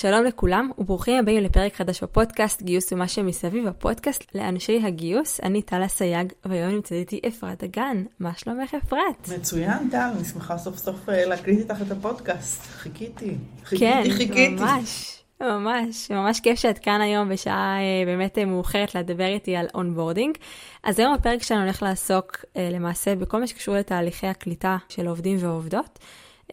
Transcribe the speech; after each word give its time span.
שלום 0.00 0.24
לכולם 0.24 0.70
וברוכים 0.78 1.18
הבאים 1.18 1.42
לפרק 1.42 1.74
חדש 1.74 2.02
בפודקאסט 2.02 2.62
גיוס 2.62 2.92
ומה 2.92 3.08
שמסביב, 3.08 3.66
הפודקאסט 3.66 4.24
לאנשי 4.34 4.80
הגיוס. 4.84 5.40
אני 5.40 5.62
טל 5.62 5.88
סייג 5.88 6.32
והיום 6.44 6.72
נמצאת 6.72 6.92
איתי 6.92 7.20
אפרת 7.28 7.64
דגן. 7.64 8.04
מה 8.20 8.30
שלומך 8.36 8.74
אפרת? 8.74 9.28
מצוין 9.38 9.90
טל, 9.90 10.10
אני 10.16 10.24
שמחה 10.24 10.58
סוף 10.58 10.76
סוף 10.76 11.08
אה, 11.08 11.24
להקליט 11.26 11.58
איתך 11.58 11.82
את 11.82 11.90
הפודקאסט. 11.90 12.62
חיכיתי, 12.62 13.34
חיכיתי, 13.64 13.78
כן, 13.78 14.02
חיכיתי. 14.16 14.48
ממש. 14.48 15.22
ממש, 15.40 16.10
ממש 16.10 16.40
כיף 16.40 16.58
שאת 16.58 16.78
כאן 16.78 17.00
היום 17.00 17.28
בשעה 17.28 17.78
אה, 17.80 18.06
באמת 18.06 18.38
אה, 18.38 18.44
מאוחרת 18.44 18.94
לדבר 18.94 19.26
איתי 19.26 19.56
על 19.56 19.66
onboarding. 19.74 20.36
אז 20.84 20.98
היום 20.98 21.12
הפרק 21.14 21.42
שלנו 21.42 21.62
הולך 21.62 21.82
לעסוק 21.82 22.44
למעשה 22.56 23.14
בכל 23.14 23.40
מה 23.40 23.46
שקשור 23.46 23.74
לתהליכי 23.74 24.26
הקליטה 24.26 24.76
של 24.88 25.06
עובדים 25.06 25.36
ועובדות. 25.40 25.98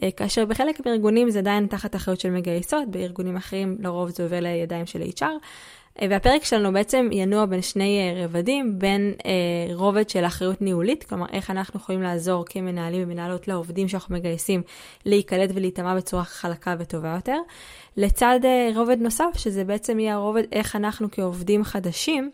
אה, 0.03 0.11
כאשר 0.11 0.45
בחלק 0.45 0.85
מהארגונים 0.85 1.29
זה 1.29 1.39
עדיין 1.39 1.67
תחת 1.67 1.95
אחריות 1.95 2.19
של 2.19 2.31
מגייסות, 2.31 2.87
בארגונים 2.91 3.35
אחרים 3.35 3.77
לרוב 3.79 4.09
זה 4.09 4.23
עובר 4.23 4.39
לידיים 4.39 4.85
של 4.85 5.01
HR. 5.01 5.23
אה, 6.01 6.07
והפרק 6.09 6.43
שלנו 6.43 6.73
בעצם 6.73 7.09
ינוע 7.11 7.45
בין 7.45 7.61
שני 7.61 7.99
אה, 7.99 8.23
רבדים, 8.25 8.79
בין 8.79 9.13
אה, 9.25 9.75
רובד 9.75 10.09
של 10.09 10.25
אחריות 10.25 10.61
ניהולית, 10.61 11.03
כלומר 11.03 11.25
איך 11.31 11.51
אנחנו 11.51 11.79
יכולים 11.79 12.01
לעזור 12.01 12.45
כמנהלים 12.45 13.03
ומנהלות 13.03 13.47
לעובדים 13.47 13.87
שאנחנו 13.87 14.15
מגייסים 14.15 14.61
להיקלט 15.05 15.49
ולהיטמע 15.53 15.95
בצורה 15.95 16.23
חלקה 16.23 16.75
וטובה 16.79 17.13
יותר, 17.15 17.37
לצד 17.97 18.39
אה, 18.43 18.69
רובד 18.75 19.01
נוסף, 19.01 19.37
שזה 19.37 19.63
בעצם 19.63 19.99
יהיה 19.99 20.15
הרובד 20.15 20.43
איך 20.51 20.75
אנחנו 20.75 21.07
כעובדים 21.11 21.63
חדשים, 21.63 22.31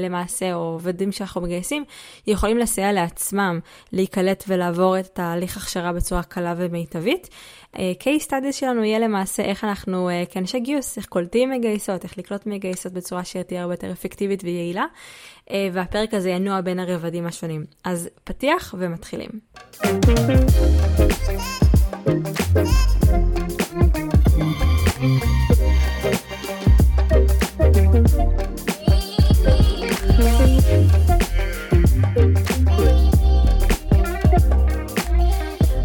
למעשה, 0.00 0.54
או 0.54 0.60
עובדים 0.60 1.12
שאנחנו 1.12 1.40
מגייסים, 1.40 1.84
יכולים 2.26 2.58
לסייע 2.58 2.92
לעצמם 2.92 3.60
להיקלט 3.92 4.44
ולעבור 4.48 4.98
את 4.98 5.06
תהליך 5.06 5.56
הכשרה 5.56 5.92
בצורה 5.92 6.22
קלה 6.22 6.54
ומיטבית. 6.56 7.28
אה, 7.78 7.92
case 8.00 8.24
studies 8.26 8.52
שלנו 8.52 8.84
יהיה 8.84 8.98
למעשה 8.98 9.42
איך 9.42 9.64
אנחנו 9.64 10.08
אה, 10.08 10.24
כאנשי 10.30 10.60
גיוס, 10.60 10.98
איך 10.98 11.06
קולטים 11.06 11.50
מגייסות, 11.50 12.04
איך 12.04 12.18
לקלוט 12.18 12.46
מגייסות 12.46 12.92
בצורה 12.92 13.24
שתהיה 13.24 13.62
הרבה 13.62 13.74
יותר 13.74 13.92
אפקטיבית 13.92 14.44
ויעילה, 14.44 14.84
והפרק 15.72 16.14
הזה 16.14 16.30
ינוע 16.30 16.60
בין 16.60 16.78
הרבדים 16.78 17.26
השונים. 17.26 17.64
אז 17.84 18.08
פתיח 18.24 18.74
ומתחילים. 18.78 19.30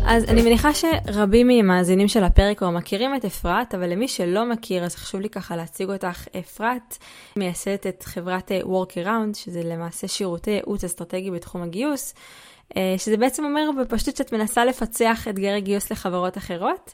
אז 0.07 0.23
אני 0.23 0.41
מניחה 0.41 0.69
שרבים 0.73 1.47
מהמאזינים 1.47 2.07
של 2.07 2.23
הפרק 2.23 2.57
כבר 2.57 2.69
מכירים 2.69 3.15
את 3.15 3.25
אפרת, 3.25 3.75
אבל 3.75 3.89
למי 3.89 4.07
שלא 4.07 4.45
מכיר, 4.45 4.83
אז 4.83 4.95
חשוב 4.95 5.21
לי 5.21 5.29
ככה 5.29 5.55
להציג 5.55 5.89
אותך. 5.89 6.27
אפרת 6.39 6.97
מייסדת 7.35 7.87
את 7.87 8.03
חברת 8.03 8.51
אה, 8.51 8.59
Workaround, 8.61 9.37
שזה 9.37 9.63
למעשה 9.63 10.07
שירותי 10.07 10.51
ייעוץ 10.51 10.83
אסטרטגי 10.83 11.31
בתחום 11.31 11.61
הגיוס, 11.61 12.13
אה, 12.77 12.95
שזה 12.97 13.17
בעצם 13.17 13.45
אומר 13.45 13.69
בפשטות 13.81 14.15
שאת 14.15 14.33
מנסה 14.33 14.65
לפצח 14.65 15.27
אתגרי 15.29 15.61
גיוס 15.61 15.91
לחברות 15.91 16.37
אחרות. 16.37 16.93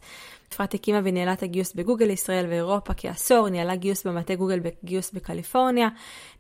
אפרת 0.53 0.73
הקימה 0.73 0.99
וניהלה 1.03 1.33
את 1.33 1.43
הגיוס 1.43 1.73
בגוגל 1.73 2.09
ישראל 2.09 2.45
ואירופה 2.49 2.93
כעשור, 2.97 3.49
ניהלה 3.49 3.75
גיוס 3.75 4.07
במטה 4.07 4.35
גוגל 4.35 4.59
בגיוס 4.59 5.11
בקליפורניה, 5.11 5.87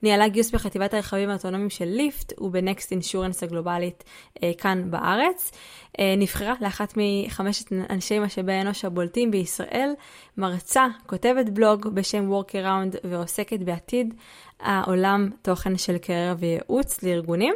ניהלה 0.03 0.27
גיוס 0.27 0.51
בחטיבת 0.51 0.93
הרכבים 0.93 1.29
האוטונומיים 1.29 1.69
של 1.69 1.85
ליפט 1.85 2.33
ובנקסט 2.41 2.91
אינשורנס 2.91 3.43
הגלובלית 3.43 4.03
אה, 4.43 4.51
כאן 4.57 4.91
בארץ. 4.91 5.51
אה, 5.99 6.15
נבחרה 6.17 6.53
לאחת 6.61 6.93
מחמשת 6.97 7.73
אנשי 7.89 8.19
משאבי 8.19 8.53
האנוש 8.53 8.85
הבולטים 8.85 9.31
בישראל, 9.31 9.93
מרצה, 10.37 10.87
כותבת 11.05 11.49
בלוג 11.49 11.87
בשם 11.87 12.31
Workaround 12.31 12.97
ועוסקת 13.03 13.59
בעתיד 13.59 14.13
העולם 14.61 15.29
תוכן 15.41 15.77
של 15.77 15.97
קריירה 15.97 16.33
וייעוץ 16.39 17.03
לארגונים. 17.03 17.53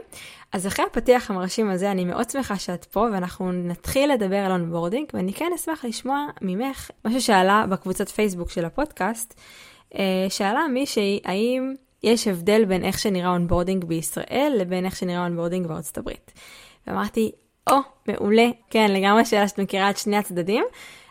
אז 0.52 0.67
אחרי 0.67 0.86
הפתיח 0.86 1.31
המרשים 1.31 1.70
הזה, 1.70 1.92
אני 1.92 2.05
מאוד 2.05 2.30
שמחה 2.30 2.58
שאת 2.58 2.86
פה, 2.86 3.08
ואנחנו 3.14 3.52
נתחיל 3.52 4.14
לדבר 4.14 4.38
על 4.38 4.52
onboarding, 4.52 5.08
ואני 5.14 5.33
כן 5.33 5.52
אשמח 5.55 5.86
לשמוע 5.86 6.27
ממך 6.42 6.92
משהו 7.05 7.21
שעלה 7.21 7.66
בקבוצת 7.70 8.10
פייסבוק 8.10 8.49
של 8.49 8.66
הפודקאסט. 8.66 9.39
אה, 9.95 10.26
שאלה 10.30 10.67
מישהי, 10.73 11.20
האם 11.26 11.73
יש 12.04 12.27
הבדל 12.27 12.66
בין 12.66 12.83
איך 12.83 12.99
שנראה 12.99 13.30
onboarding 13.30 13.86
בישראל 13.86 14.55
לבין 14.60 14.86
איך 14.86 14.95
שנראה 14.95 15.23
onboarding 15.23 15.67
בארצות 15.67 15.98
הברית. 15.98 16.32
ואמרתי, 16.87 17.32
או, 17.70 17.77
oh, 17.77 18.11
מעולה, 18.11 18.48
כן, 18.70 18.92
לגמרי 18.92 19.26
שאלה 19.26 19.48
שאת 19.48 19.60
מכירה 19.60 19.89
את 19.89 19.98
שני 19.98 20.17
הצדדים. 20.17 20.64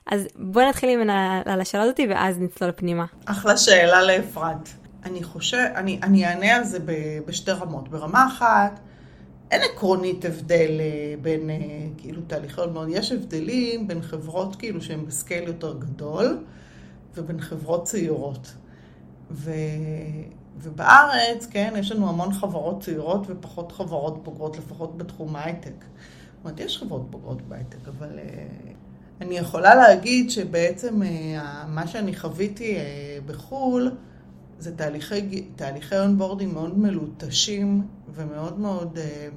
אז 0.06 0.28
בואי 0.36 0.68
נתחיל 0.68 0.88
עם 0.90 1.10
על 1.44 1.60
השאלה 1.60 1.82
הזאתי 1.82 2.06
ואז 2.10 2.40
נצלול 2.40 2.72
פנימה. 2.76 3.04
אחלה 3.24 3.56
שאלה 3.56 4.02
לאפרת. 4.02 4.83
אני 5.04 5.22
חושב, 5.22 5.66
אני, 5.74 5.98
אני 6.02 6.26
אענה 6.26 6.56
על 6.56 6.64
זה 6.64 6.78
בשתי 7.26 7.50
רמות. 7.50 7.88
ברמה 7.88 8.26
אחת, 8.26 8.80
אין 9.50 9.62
עקרונית 9.72 10.24
הבדל 10.24 10.80
אה, 10.80 11.14
בין 11.22 11.50
אה, 11.50 11.56
כאילו 11.98 12.22
תהליכי 12.26 12.60
מאוד, 12.72 12.88
יש 12.90 13.12
הבדלים 13.12 13.88
בין 13.88 14.02
חברות 14.02 14.56
כאילו 14.56 14.82
שהן 14.82 15.06
ב 15.06 15.13
scale 15.13 15.44
יותר 15.44 15.78
גדול 15.78 16.44
ובין 17.14 17.40
חברות 17.40 17.84
צעירות. 17.84 18.54
ו... 19.30 19.50
ובארץ, 20.58 21.46
כן, 21.50 21.74
יש 21.78 21.92
לנו 21.92 22.08
המון 22.08 22.32
חברות 22.32 22.82
צעירות 22.82 23.26
ופחות 23.26 23.72
חברות 23.72 24.24
בוגרות, 24.24 24.58
לפחות 24.58 24.98
בתחום 24.98 25.36
ההייטק. 25.36 25.70
זאת 25.80 26.44
אומרת, 26.44 26.60
יש 26.60 26.78
חברות 26.78 27.10
בוגרות 27.10 27.42
בהייטק, 27.42 27.88
אבל 27.88 28.18
uh, 28.18 29.20
אני 29.20 29.38
יכולה 29.38 29.74
להגיד 29.74 30.30
שבעצם 30.30 31.02
מה 31.68 31.86
שאני 31.86 32.16
חוויתי 32.16 32.76
בחו"ל, 33.26 33.90
זה 34.58 34.76
תהליכי, 34.76 35.44
תהליכי 35.56 35.98
אונבורדים 35.98 36.54
מאוד 36.54 36.78
מלוטשים 36.78 37.86
ומאוד 38.14 38.58
מאוד, 38.58 38.98
אה, 38.98 39.28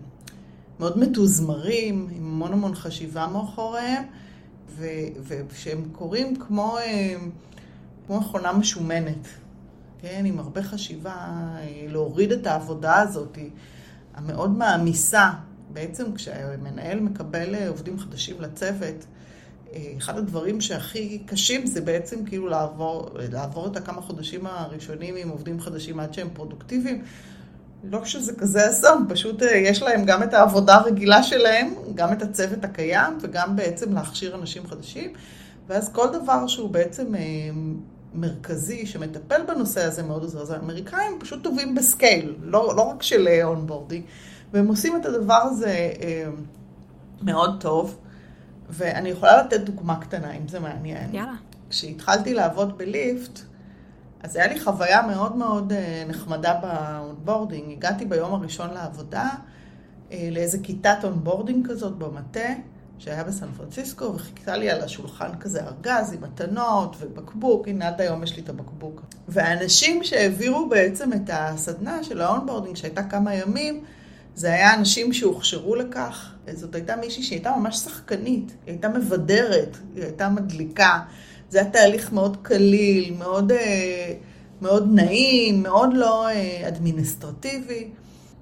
מאוד 0.80 1.00
מתוזמרים, 1.00 2.08
עם 2.12 2.26
המון 2.26 2.54
המון 2.54 2.76
חשיבה 2.76 3.28
מאחוריהם, 3.28 4.04
ושהם 5.28 5.90
קורים 5.92 6.36
כמו, 6.36 6.78
אה, 6.78 7.16
כמו 8.08 8.20
מכונה 8.20 8.54
משומנת, 8.54 9.28
כן, 10.00 10.24
עם 10.26 10.40
הרבה 10.40 10.64
חשיבה, 10.64 11.16
אה, 11.16 11.86
להוריד 11.88 12.32
את 12.32 12.48
העבודה 12.48 12.96
הזאת, 12.96 13.38
המאוד 14.14 14.58
מעמיסה. 14.58 15.32
בעצם 15.74 16.14
כשהמנהל 16.16 17.00
מקבל 17.00 17.68
עובדים 17.68 18.00
חדשים 18.00 18.42
לצוות, 18.42 19.06
אחד 19.98 20.18
הדברים 20.18 20.62
שהכי 20.62 21.20
קשים 21.26 21.66
זה 21.66 21.82
בעצם 21.82 22.26
כאילו 22.26 22.48
לעבור, 22.48 23.10
לעבור 23.32 23.68
את 23.68 23.78
הכמה 23.78 24.02
חודשים 24.02 24.46
הראשונים 24.46 25.16
עם 25.16 25.30
עובדים 25.30 25.60
חדשים 25.60 26.00
עד 26.00 26.14
שהם 26.14 26.28
פרודוקטיביים. 26.34 27.04
לא 27.84 28.06
שזה 28.06 28.34
כזה 28.36 28.70
אסון, 28.70 29.06
פשוט 29.10 29.44
אה, 29.44 29.58
יש 29.58 29.82
להם 29.82 30.06
גם 30.06 30.24
את 30.24 30.34
העבודה 30.34 30.76
הרגילה 30.76 31.24
שלהם, 31.24 31.74
גם 31.96 32.14
את 32.14 32.22
הצוות 32.22 32.64
הקיים 32.64 33.18
וגם 33.22 33.56
בעצם 33.56 33.94
להכשיר 33.94 34.36
אנשים 34.36 34.68
חדשים. 34.68 35.14
ואז 35.68 35.90
כל 35.94 36.08
דבר 36.14 36.48
שהוא 36.48 36.70
בעצם 36.70 37.16
אה, 37.16 37.22
מרכזי, 38.14 38.86
שמטפל 38.86 39.42
בנושא 39.48 39.84
הזה 39.84 40.04
מאוד 40.04 40.24
עוזר. 40.24 40.42
אז 40.42 40.52
האמריקאים 40.52 41.18
פשוט 41.20 41.44
טובים 41.44 41.76
ב 41.76 41.84
scale, 41.84 42.36
לא, 42.42 42.74
לא 42.76 42.82
רק 42.82 43.04
של 43.04 43.28
onboarding, 43.44 44.04
אה, 44.04 44.10
והם 44.54 44.68
עושים 44.68 44.96
את 44.96 45.06
הדבר 45.06 45.42
הזה 45.44 45.90
מאוד 47.22 47.62
טוב. 47.62 47.98
ואני 48.70 49.10
יכולה 49.10 49.44
לתת 49.44 49.60
דוגמה 49.60 50.00
קטנה, 50.00 50.32
אם 50.32 50.48
זה 50.48 50.60
מעניין. 50.60 51.16
יאללה. 51.16 51.34
כשהתחלתי 51.70 52.34
לעבוד 52.34 52.78
ב 52.78 52.88
Lyft, 52.88 53.40
אז 54.24 54.36
היה 54.36 54.48
לי 54.48 54.60
חוויה 54.60 55.02
מאוד 55.02 55.36
מאוד 55.36 55.74
אה, 55.74 56.04
נחמדה 56.08 56.54
ב 56.62 56.71
onboarding. 56.71 57.72
הגעתי 57.72 58.06
ביום 58.06 58.34
הראשון 58.34 58.74
לעבודה 58.74 59.30
אה, 60.12 60.30
לאיזה 60.32 60.58
כיתת 60.64 60.98
onboarding 61.04 61.68
כזאת 61.68 61.98
במטה, 61.98 62.50
שהיה 63.00 63.24
בסן 63.24 63.48
פרנסיסקו, 63.58 64.14
וחיכתה 64.16 64.58
לי 64.58 64.70
על 64.70 64.82
השולחן 64.82 65.30
כזה 65.40 65.64
ארגז 65.64 66.14
עם 66.14 66.22
מתנות 66.24 66.96
ובקבוק, 67.00 67.68
הנה 67.68 67.88
עד 67.88 68.02
היום 68.02 68.24
יש 68.24 68.36
לי 68.36 68.42
את 68.44 68.50
הבקבוק. 68.50 69.02
והאנשים 69.28 70.04
שהעבירו 70.04 70.70
בעצם 70.70 71.14
את 71.14 71.30
הסדנה 71.34 72.04
של 72.04 72.22
ה 72.22 72.26
onboarding, 72.26 72.76
שהייתה 72.76 73.04
כמה 73.04 73.36
ימים, 73.36 73.84
זה 74.38 74.54
היה 74.54 74.74
אנשים 74.74 75.14
שהוכשרו 75.14 75.76
לכך. 75.76 76.34
זאת 76.54 76.76
הייתה 76.76 76.96
מישהי 76.96 77.24
שהייתה 77.24 77.52
ממש 77.58 77.78
שחקנית, 77.78 78.48
היא 78.66 78.74
הייתה 78.74 78.90
מבדרת, 78.90 79.78
היא 79.96 80.04
הייתה 80.04 80.30
מדליקה. 80.30 81.00
זה 81.50 81.62
היה 81.62 81.70
תהליך 81.70 82.12
מאוד 82.14 82.38
קליל, 82.42 83.14
מאוד, 83.14 83.52
אה, 83.52 84.14
מאוד 84.62 84.90
נעים, 84.94 85.64
מאוד 85.64 85.90
לא 85.94 86.28
אה, 86.28 86.68
אדמיניסטרטיבי. 86.68 87.90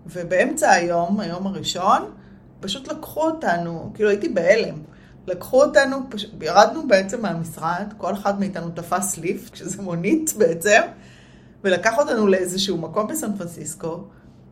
ובאמצע 0.08 0.72
היום, 0.72 1.20
היום 1.20 1.48
הראשון, 1.48 2.12
פשוט 2.60 2.88
לקחו 2.88 3.22
אותנו, 3.22 3.92
כאילו 3.94 4.10
הייתי 4.10 4.30
בהלם. 4.30 4.76
לקחו 5.28 5.64
אותנו, 5.64 5.98
פש... 6.10 6.26
ירדנו 6.42 6.88
בעצם 6.88 7.22
מהמשרד, 7.22 7.94
כל 7.98 8.14
אחד 8.14 8.40
מאיתנו 8.40 8.70
תפס 8.70 9.18
Lyft, 9.18 9.56
שזה 9.56 9.82
מונית 9.82 10.34
בעצם, 10.38 10.82
ולקח 11.64 11.98
אותנו 11.98 12.28
לאיזשהו 12.28 12.78
מקום 12.78 13.08
בסן 13.08 13.38
פרנסיסקו, 13.38 14.04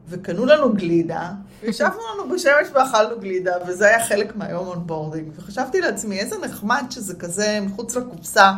וקנו 0.10 0.46
לנו 0.46 0.74
גלידה, 0.74 1.32
וישבנו 1.64 2.00
לנו 2.14 2.36
בשמש 2.36 2.68
ואכלנו 2.74 3.20
גלידה, 3.20 3.52
וזה 3.68 3.88
היה 3.88 4.06
חלק 4.06 4.36
מהיום 4.36 4.68
onboarding. 4.68 5.28
וחשבתי 5.36 5.82
לעצמי, 5.82 6.20
איזה 6.20 6.36
נחמד 6.38 6.84
שזה 6.90 7.16
כזה 7.16 7.60
מחוץ 7.62 7.96
לקופסה, 7.96 8.52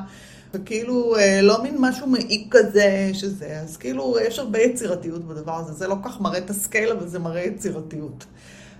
וכאילו 0.53 1.17
אה, 1.17 1.39
לא 1.41 1.63
מין 1.63 1.75
משהו 1.79 2.07
מעיק 2.07 2.47
כזה 2.51 3.09
שזה, 3.13 3.59
אז 3.59 3.77
כאילו 3.77 4.17
יש 4.21 4.39
הרבה 4.39 4.59
יצירתיות 4.59 5.25
בדבר 5.25 5.59
הזה, 5.59 5.73
זה 5.73 5.87
לא 5.87 5.95
כך 6.03 6.21
מראה 6.21 6.37
את 6.37 6.49
ה 6.49 6.55
scale, 6.55 6.91
אבל 6.91 7.07
זה 7.07 7.19
מראה 7.19 7.41
יצירתיות. 7.41 8.25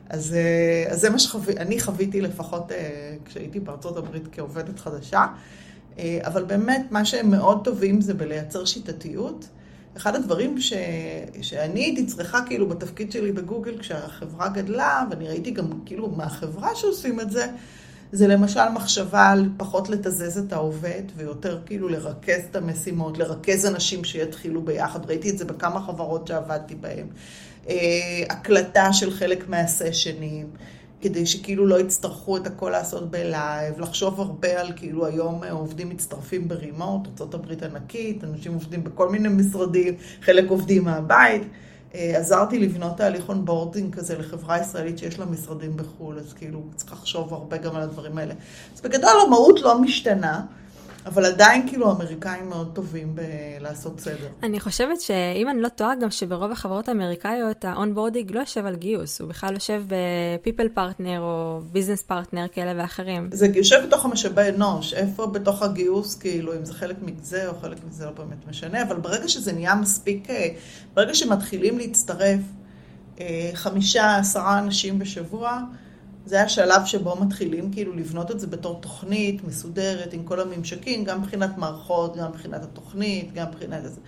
אז, 0.10 0.34
אה, 0.34 0.92
אז 0.92 1.02
זה 1.02 1.10
מה 1.10 1.20
שאני 1.20 1.80
חוויתי 1.80 2.22
לפחות 2.22 2.72
כשהייתי 3.26 3.60
בארצות 3.60 3.98
הברית 3.98 4.24
כעובדת 4.32 4.80
חדשה, 4.80 5.26
אבל 6.22 6.44
באמת 6.44 6.86
מה 6.92 7.06
שהם 7.06 7.32
מאוד 7.32 7.62
טובים 7.64 8.02
זה 8.02 8.14
בלייצר 8.14 8.66
שיטתיות. 8.66 9.46
אחד 9.98 10.16
הדברים 10.16 10.62
ש... 10.62 10.74
שאני 11.42 11.84
הייתי 11.84 12.06
צריכה 12.06 12.40
כאילו 12.48 12.70
בתפקיד 12.70 13.12
שלי 13.12 13.32
בגוגל 13.32 13.78
כשהחברה 13.80 14.50
גדלה, 14.50 15.04
ואני 15.10 15.28
ראיתי 15.28 15.52
גם 15.52 15.66
כאילו 15.86 16.10
מהחברה 16.10 16.76
שעושים 16.76 17.20
את 17.20 17.32
זה, 17.32 17.48
זה 18.12 18.28
למשל 18.28 18.70
מחשבה 18.74 19.30
על 19.30 19.50
פחות 19.58 19.90
לתזז 19.90 20.38
את 20.38 20.54
העובד 20.54 21.02
ויותר 21.16 21.60
כאילו 21.66 21.90
לרכז 21.90 22.42
את 22.52 22.56
המשימות, 22.56 23.18
לרכז 23.18 23.66
אנשים 23.66 24.04
שיתחילו 24.04 24.62
ביחד. 24.62 25.06
ראיתי 25.06 25.30
את 25.30 25.38
זה 25.38 25.46
בכמה 25.46 25.82
חברות 25.82 26.28
שעבדתי 26.28 26.76
בהן. 26.76 27.08
אה, 27.70 27.76
הקלטה 28.30 28.94
של 28.94 29.12
חלק 29.12 29.50
מהסשנים. 29.50 30.48
כדי 31.02 31.26
שכאילו 31.26 31.66
לא 31.66 31.80
יצטרכו 31.80 32.38
את 32.38 32.48
הכל 32.48 32.70
לעשות 32.70 33.12
ב 33.12 33.23
live, 33.23 33.80
לחשוב 33.80 34.22
הרבה 34.22 34.62
על 34.62 34.72
כאילו 34.76 35.06
היום 35.06 35.44
עובדים 35.52 35.90
מצטרפים 35.90 36.48
ב 36.48 36.57
remote, 36.57 37.22
ארה"ב 37.22 37.64
ענקית, 37.64 38.24
אנשים 38.24 38.54
עובדים 38.54 38.84
בכל 38.84 39.10
מיני 39.10 39.30
משרדים, 39.30 39.94
חלק 40.22 40.50
עובדים 40.50 40.84
מהבית. 40.84 41.44
אה, 41.96 42.18
עזרתי 42.18 42.60
לבנות 42.60 42.98
תהליך 42.98 43.30
onboarding 43.30 43.96
כזה 43.96 44.18
לחברה 44.18 44.62
ישראלית 44.62 44.98
שיש 44.98 45.20
לה 45.20 45.26
משרדים 45.26 45.78
בחו"ל, 45.78 46.20
אז 46.20 46.34
כאילו 46.34 46.64
צריך 46.76 46.94
לחשוב 46.94 47.34
הרבה 47.34 47.58
גם 47.58 47.76
על 47.76 47.82
הדברים 47.82 48.18
האלה. 48.18 48.34
אז 48.76 48.82
בגדול 48.82 49.22
המהות 49.28 49.62
לא 49.62 49.82
משתנה. 49.82 50.42
אבל 51.06 51.26
עדיין 51.26 51.68
כאילו 51.68 51.90
האמריקאים 51.90 52.50
מאוד 52.50 52.72
טובים 52.74 53.16
בלעשות 53.16 54.00
סדר. 54.00 54.28
אני 54.44 54.60
חושבת 54.60 55.02
שאם 55.02 55.50
אני 55.50 55.62
לא 55.62 55.68
טועה, 55.68 55.96
גם 55.96 56.12
שברוב 56.12 56.52
החברות 56.52 56.90
האמריקאיות 56.90 57.66
ה 57.66 57.72
onboarding 57.72 58.32
לא 58.32 58.40
יושב 58.40 58.66
על 58.66 58.76
גיוס, 58.76 59.22
הוא 59.22 59.30
בכלל 59.30 59.54
יושב 59.54 59.84
ב 59.88 60.00
people 60.00 60.70
partner 60.70 61.20
או 61.22 61.62
business 61.72 62.02
partner 62.02 62.46
כאלה 62.52 62.82
ואחרים. 62.82 63.30
זה 63.32 63.48
יושב 63.54 63.84
בתוך 63.88 64.06
המשאבי 64.06 64.50
אנוש, 64.50 64.94
איפה 64.94 65.28
בתוך 65.28 65.62
הגיוס, 65.62 66.16
כאילו, 66.16 66.54
אם 66.56 66.66
זה 66.66 66.74
חלק 66.74 66.96
מזה 67.02 67.50
או 67.50 67.54
חלק 67.62 67.78
מזה 67.90 68.06
לא 68.06 68.12
באמת 68.12 68.48
משנה, 68.50 68.82
אבל 68.84 68.96
ברגע 68.96 69.28
שזה 69.28 69.54
נהיה 69.54 69.76
מספיק, 69.76 70.30
אה, 70.30 70.48
ברגע 70.94 71.14
שמתחילים 71.14 71.78
להצטרף 71.78 72.40
אה, 73.20 73.50
חמישה, 73.54 74.18
עשרה 74.18 74.60
אנשים 74.60 75.00
בשבוע, 75.00 75.60
זה 76.26 76.44
השלב 76.44 76.86
שבו 76.86 77.16
מתחילים 77.16 77.72
כאילו 77.72 77.94
לבנות 77.94 78.32
את 78.32 78.40
זה 78.40 78.48
בתור 78.48 78.82
תוכנית 78.82 79.44
מסודרת 79.44 80.14
עם 80.14 80.24
כל 80.24 80.40
הממשקים, 80.40 81.04
גם 81.04 81.22
מבחינת 81.22 81.58
מערכות, 81.58 82.18
גם 82.18 82.30
מבחינת 82.30 82.64
התוכנית, 82.64 83.34
גם 83.34 83.48
מבחינת 83.48 83.84
זה. 83.84 84.02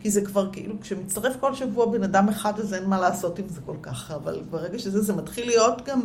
כי 0.00 0.10
זה 0.10 0.24
כבר 0.24 0.52
כאילו, 0.52 0.80
כשמצטרף 0.80 1.36
כל 1.40 1.54
שבוע 1.54 1.86
בן 1.86 2.02
אדם 2.02 2.28
אחד, 2.28 2.60
אז 2.60 2.74
אין 2.74 2.84
מה 2.84 3.00
לעשות 3.00 3.38
עם 3.38 3.48
זה 3.48 3.60
כל 3.66 3.76
כך, 3.82 4.10
אבל 4.10 4.42
ברגע 4.50 4.78
שזה, 4.78 5.02
זה 5.02 5.12
מתחיל 5.12 5.46
להיות 5.46 5.86
גם 5.86 6.00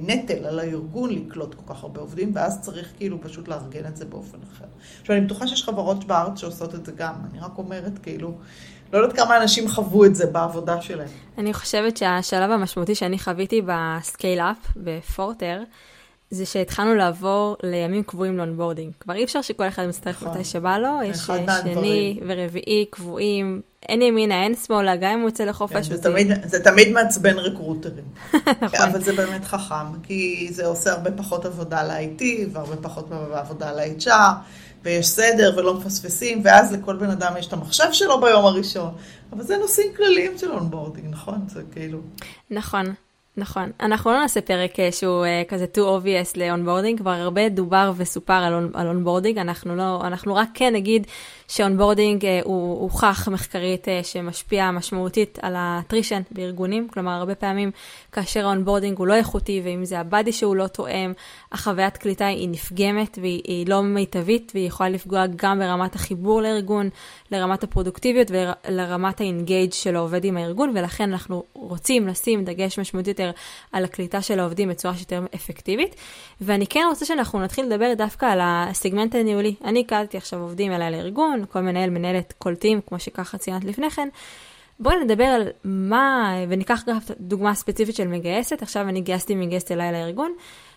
נטל 0.00 0.46
על 0.46 0.58
הארגון 0.58 1.10
לקלוט 1.10 1.54
כל 1.54 1.74
כך 1.74 1.82
הרבה 1.82 2.00
עובדים, 2.00 2.30
ואז 2.34 2.60
צריך 2.60 2.92
כאילו 2.96 3.20
פשוט 3.20 3.48
לארגן 3.48 3.86
את 3.86 3.96
זה 3.96 4.04
באופן 4.04 4.38
אחר. 4.52 4.64
עכשיו, 5.00 5.16
אני 5.16 5.24
בטוחה 5.24 5.46
שיש 5.46 5.64
חברות 5.64 6.04
בארץ 6.04 6.38
שעושות 6.38 6.74
את 6.74 6.86
זה 6.86 6.92
גם, 6.92 7.14
אני 7.30 7.40
רק 7.40 7.58
אומרת 7.58 7.98
כאילו... 8.02 8.34
לא 8.94 8.98
יודעת 8.98 9.16
כמה 9.16 9.42
אנשים 9.42 9.68
חוו 9.68 10.04
את 10.04 10.14
זה 10.14 10.26
בעבודה 10.26 10.82
שלהם. 10.82 11.08
אני 11.38 11.54
חושבת 11.54 11.96
שהשלב 11.96 12.50
המשמעותי 12.50 12.94
שאני 12.94 13.18
חוויתי 13.18 13.62
ב 13.66 13.75
scale-up, 13.75 14.56
ב 14.76 14.87
Forter, 14.87 15.62
זה 16.30 16.46
שהתחלנו 16.46 16.94
לעבור 16.94 17.56
לימים 17.62 18.02
קבועים 18.02 18.36
ל 18.36 18.41
onboarding. 18.41 18.92
כבר 19.00 19.14
אי 19.14 19.24
אפשר 19.24 19.42
שכל 19.42 19.68
אחד 19.68 19.86
מצטרף 19.86 20.22
נכון. 20.22 20.28
מתי 20.28 20.44
שבא 20.44 20.78
לו, 20.78 21.02
יש 21.04 21.16
שני 21.16 22.20
ורביעי 22.26 22.86
קבועים, 22.90 23.60
אין 23.88 24.02
ימינה, 24.02 24.42
אין 24.42 24.54
שמאלה, 24.54 24.96
גם 24.96 25.10
אם 25.12 25.20
הוא 25.20 25.28
יוצא 25.28 25.44
לחופש. 25.44 25.88
כן, 25.88 25.96
זה, 25.96 26.02
תמיד, 26.02 26.26
זה 26.44 26.64
תמיד 26.64 26.92
מעצבן 26.92 27.38
recruiter 27.38 27.88
ים. 27.88 28.04
נכון. 28.62 28.80
אבל 28.80 29.00
זה 29.00 29.12
באמת 29.12 29.44
חכם, 29.44 30.00
כי 30.02 30.48
זה 30.50 30.66
עושה 30.66 30.92
הרבה 30.92 31.10
פחות 31.10 31.44
עבודה 31.44 31.82
ל-IT 31.82 32.22
והרבה 32.52 32.76
פחות 32.76 33.08
עבודה 33.32 33.72
ל-HR. 33.72 34.34
ויש 34.84 35.08
סדר 35.08 35.54
ולא 35.56 35.74
מפספסים, 35.74 36.40
ואז 36.44 36.72
לכל 36.72 36.96
בן 36.96 37.10
אדם 37.10 37.32
יש 37.38 37.46
את 37.46 37.52
המחשב 37.52 37.92
שלו 37.92 38.20
ביום 38.20 38.44
הראשון. 38.44 38.94
אבל 39.32 39.42
זה 39.42 39.56
נושאים 39.56 39.92
כלליים 39.96 40.38
של 40.38 40.52
onboarding, 40.52 41.06
נכון? 41.10 41.38
זה 41.48 41.62
כאילו... 41.72 41.98
נכון. 42.50 42.94
נכון. 43.36 43.70
אנחנו 43.80 44.10
לא 44.12 44.20
נעשה 44.20 44.40
פרק 44.40 44.80
אה, 44.80 44.92
שהוא 44.92 45.24
אה, 45.24 45.48
כזה 45.48 45.66
too 45.74 45.78
obvious 45.78 46.36
ל-onboarding, 46.36 46.98
כבר 46.98 47.10
הרבה 47.10 47.48
דובר 47.48 47.92
וסופר 47.96 48.32
על, 48.32 48.70
onboarding, 48.74 49.40
אנחנו, 49.40 49.76
לא, 49.76 50.00
אנחנו 50.06 50.34
רק 50.34 50.48
כן 50.54 50.74
נגיד 50.74 51.06
ש 51.48 51.60
onboarding 51.60 52.22
אה, 52.22 52.26
הוא 52.44 52.80
הוכח 52.80 53.28
מחקרית 53.28 53.88
אה, 53.88 53.90
שמשפיע 54.02 54.70
משמעותית 54.70 55.38
על 55.42 55.54
ה 55.56 55.63
attrition 55.63 56.22
בארגונים, 56.30 56.88
כלומר 56.88 57.12
הרבה 57.12 57.34
פעמים 57.34 57.70
כאשר 58.12 58.46
ה 58.46 58.51
onboarding 58.51 58.98
הוא 58.98 59.06
לא 59.06 59.14
איכותי, 59.14 59.60
ואם 59.64 59.84
זה 59.84 60.00
ה 60.00 60.05
buddy 60.05 60.32
שהוא 60.32 60.56
לא 60.56 60.66
תואם, 60.66 61.12
החוויית 61.52 61.96
קליטה 61.96 62.26
היא 62.26 62.48
נפגמת 62.48 63.18
והיא 63.22 63.68
לא 63.68 63.82
מיטבית, 63.82 64.52
והיא 64.54 64.66
יכולה 64.66 64.88
לפגוע 64.88 65.24
גם 65.36 65.58
ברמת 65.58 65.94
החיבור 65.94 66.42
לארגון, 66.42 66.88
לרמת 67.30 67.64
הפרודוקטיביות 67.64 68.30
ולרמת 68.30 69.20
ה 69.20 69.27
engage 69.27 69.72
של 69.72 69.96
העובד 69.96 70.24
עם 70.24 70.36
הארגון, 70.36 70.72
ולכן 70.74 71.12
אנחנו 71.12 71.42
רוצים 71.52 72.08
לשים 72.08 72.44
דגש 72.44 72.78
משמעותי 72.78 73.10
יותר 73.10 73.23
על 73.72 73.84
הקליטה 73.84 74.22
של 74.22 74.40
העובדים 74.40 74.68
בצורה 74.68 74.96
שיותר 74.96 75.26
אפקטיבית. 75.34 75.96
ואני 76.40 76.66
כן 76.66 76.84
רוצה 76.88 77.04
שאנחנו 77.04 77.40
נתחיל 77.40 77.66
לדבר 77.66 77.94
דווקא 77.96 78.26
על 78.26 78.38
הסגמנט 78.42 79.14
הניהולי. 79.14 79.54
אני 79.64 79.84
קלטתי 79.84 80.16
עכשיו 80.16 80.40
עובדים 80.40 80.72
אליי 80.72 80.90
לארגון, 80.90 81.44
כל 81.52 81.60
מנהל, 81.60 81.90
מנהלת 81.90 82.34
קולטים, 82.38 82.80
כמו 82.86 82.98
שככה 82.98 83.38
ציינת 83.38 83.64
לפני 83.64 83.90
כן. 83.90 84.08
בואי 84.80 85.04
נדבר 85.04 85.24
על 85.24 85.48
מה, 85.64 86.34
וניקח 86.48 86.82
גם 86.86 86.98
דוגמה 87.20 87.54
ספציפית 87.54 87.96
של 87.96 88.08
מגייסת, 88.08 88.62
עכשיו 88.62 88.88
אני 88.88 89.00
גייסתי 89.00 89.34
מגייסת 89.34 89.72
אליי 89.72 89.92
לארגון. 89.92 90.32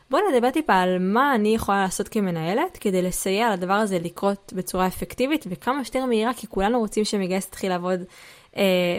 בואי 0.10 0.22
נדבר 0.34 0.52
טיפה 0.52 0.74
על 0.74 0.98
מה 1.00 1.36
אני 1.36 1.56
יכולה 1.56 1.82
לעשות 1.82 2.08
כמנהלת 2.08 2.78
כדי 2.78 3.02
לסייע 3.02 3.54
לדבר 3.54 3.74
הזה 3.74 4.00
לקרות 4.00 4.54
בצורה 4.56 4.88
אפקטיבית 4.88 5.46
וכמה 5.50 5.84
שיותר 5.86 6.06
מהירה, 6.06 6.34
כי 6.34 6.48
כולנו 6.48 6.80
רוצים 6.80 7.06
שמגייס 7.06 7.48
תתחיל 7.48 7.70
לעבוד 7.70 8.00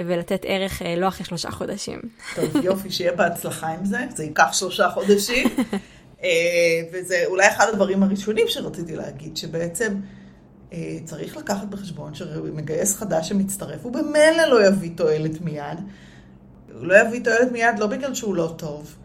ולתת 0.07 0.41
ערך 0.45 0.83
אה, 0.83 0.97
לא 0.97 1.09
אחרי 1.09 1.27
שלושה 1.27 1.51
חודשים. 1.51 2.01
טוב, 2.35 2.57
יופי, 2.65 2.91
שיהיה 2.91 3.13
בהצלחה 3.13 3.69
עם 3.69 3.85
זה, 3.85 3.99
זה 4.15 4.25
ייקח 4.25 4.53
שלושה 4.53 4.91
חודשים. 4.91 5.49
אה, 6.25 6.29
וזה 6.93 7.23
אולי 7.27 7.49
אחד 7.49 7.67
הדברים 7.69 8.03
הראשונים 8.03 8.47
שרציתי 8.49 8.97
להגיד, 8.97 9.37
שבעצם 9.37 9.95
אה, 10.73 10.99
צריך 11.05 11.37
לקחת 11.37 11.67
בחשבון 11.69 12.15
שמגייס 12.15 12.97
חדש 12.97 13.29
שמצטרף, 13.29 13.85
הוא 13.85 13.93
במילא 13.93 14.45
לא 14.51 14.67
יביא 14.67 14.91
תועלת 14.97 15.41
מיד. 15.41 15.79
הוא 16.75 16.87
לא 16.87 17.01
יביא 17.01 17.25
תועלת 17.25 17.53
מיד 17.53 17.79
לא 17.79 17.87
בגלל 17.87 18.15
שהוא 18.15 18.37
לא 18.37 18.55
טוב, 18.57 18.97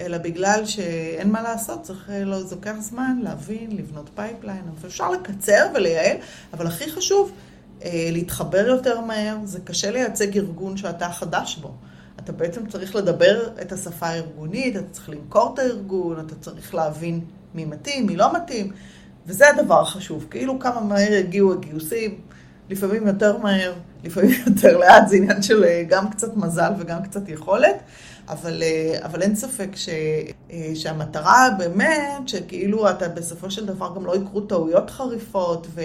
אלא 0.00 0.18
בגלל 0.18 0.64
שאין 0.64 1.30
מה 1.30 1.42
לעשות, 1.42 1.82
צריך, 1.82 2.10
אה, 2.10 2.24
לא, 2.24 2.42
זה 2.42 2.54
לוקח 2.54 2.74
זמן 2.80 3.18
להבין, 3.22 3.76
לבנות 3.76 4.10
pipeline, 4.14 4.62
אפשר 4.86 5.10
לקצר 5.10 5.66
ולייעל, 5.74 6.16
אבל 6.52 6.66
הכי 6.66 6.90
חשוב, 6.90 7.30
אה, 7.30 7.53
להתחבר 7.84 8.66
יותר 8.66 9.00
מהר, 9.00 9.36
זה 9.44 9.60
קשה 9.60 9.90
לייצג 9.90 10.36
ארגון 10.36 10.76
שאתה 10.76 11.08
חדש 11.08 11.56
בו. 11.56 11.74
אתה 12.18 12.32
בעצם 12.32 12.66
צריך 12.66 12.96
לדבר 12.96 13.48
את 13.62 13.72
השפה 13.72 14.06
הארגונית, 14.06 14.76
אתה 14.76 14.84
צריך 14.90 15.10
למכור 15.10 15.54
את 15.54 15.58
הארגון, 15.58 16.20
אתה 16.26 16.34
צריך 16.34 16.74
להבין 16.74 17.20
מי 17.54 17.64
מתאים, 17.64 18.06
מי 18.06 18.16
לא 18.16 18.36
מתאים, 18.36 18.72
וזה 19.26 19.44
הדבר 19.50 19.80
החשוב. 19.80 20.26
כאילו 20.30 20.58
כמה 20.58 20.80
מהר 20.80 21.12
יגיעו 21.12 21.52
הגיוסים, 21.52 22.20
לפעמים 22.70 23.06
יותר 23.06 23.38
מהר, 23.38 23.72
לפעמים 24.04 24.30
יותר 24.46 24.78
לאט, 24.78 25.08
זה 25.08 25.16
עניין 25.16 25.42
של 25.42 25.64
אה, 25.64 25.82
גם 25.88 26.10
קצת 26.10 26.36
מזל 26.36 26.72
וגם 26.78 27.02
קצת 27.02 27.28
יכולת. 27.28 27.76
אבל, 28.28 28.62
אה, 28.62 28.98
אבל 29.04 29.22
אין 29.22 29.34
ספק 29.34 29.68
ש, 29.74 29.88
אה, 30.50 30.72
שהמטרה 30.74 31.48
באמת, 31.58 32.28
שכאילו 32.28 32.90
אתה 32.90 33.08
בסופו 33.08 33.50
של 33.50 33.66
דבר 33.66 33.92
גם 33.96 34.06
לא 34.06 34.16
יקרו 34.16 34.40
טעויות 34.40 34.90
חריפות, 34.90 35.66
ו, 35.74 35.82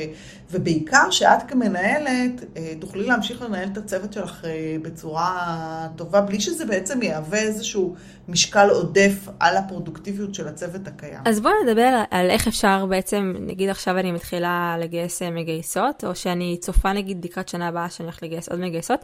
ובעיקר 0.51 1.11
שאת 1.11 1.43
כמנהלת 1.47 2.43
אה, 2.57 2.73
תוכלי 2.79 3.03
להמשיך 3.03 3.41
לנהל 3.41 3.69
את 3.71 3.77
הצוות 3.77 4.13
שלך 4.13 4.45
בצורה 4.81 5.87
טובה, 5.95 6.21
בלי 6.21 6.39
שזה 6.39 6.65
בעצם 6.65 7.01
יהווה 7.01 7.39
איזשהו 7.39 7.95
משקל 8.27 8.69
עודף 8.69 9.27
על 9.39 9.57
הפרודוקטיביות 9.57 10.35
של 10.35 10.47
הצוות 10.47 10.87
הקיים. 10.87 11.19
אז 11.25 11.39
בואו 11.39 11.53
נדבר 11.63 12.03
על 12.11 12.29
איך 12.29 12.47
אפשר 12.47 12.85
בעצם, 12.85 13.33
נגיד 13.39 13.69
עכשיו 13.69 13.97
אני 13.97 14.11
מתחילה 14.11 14.75
לגייס 14.79 15.21
מגייסות, 15.21 16.03
או 16.03 16.15
שאני 16.15 16.57
צופה 16.61 16.93
נגיד 16.93 17.25
לקראת 17.25 17.49
שנה 17.49 17.67
הבאה 17.67 17.89
שאני 17.89 18.05
הולכת 18.05 18.23
לגייס 18.23 18.49
עוד 18.49 18.59
מגייסות, 18.59 18.99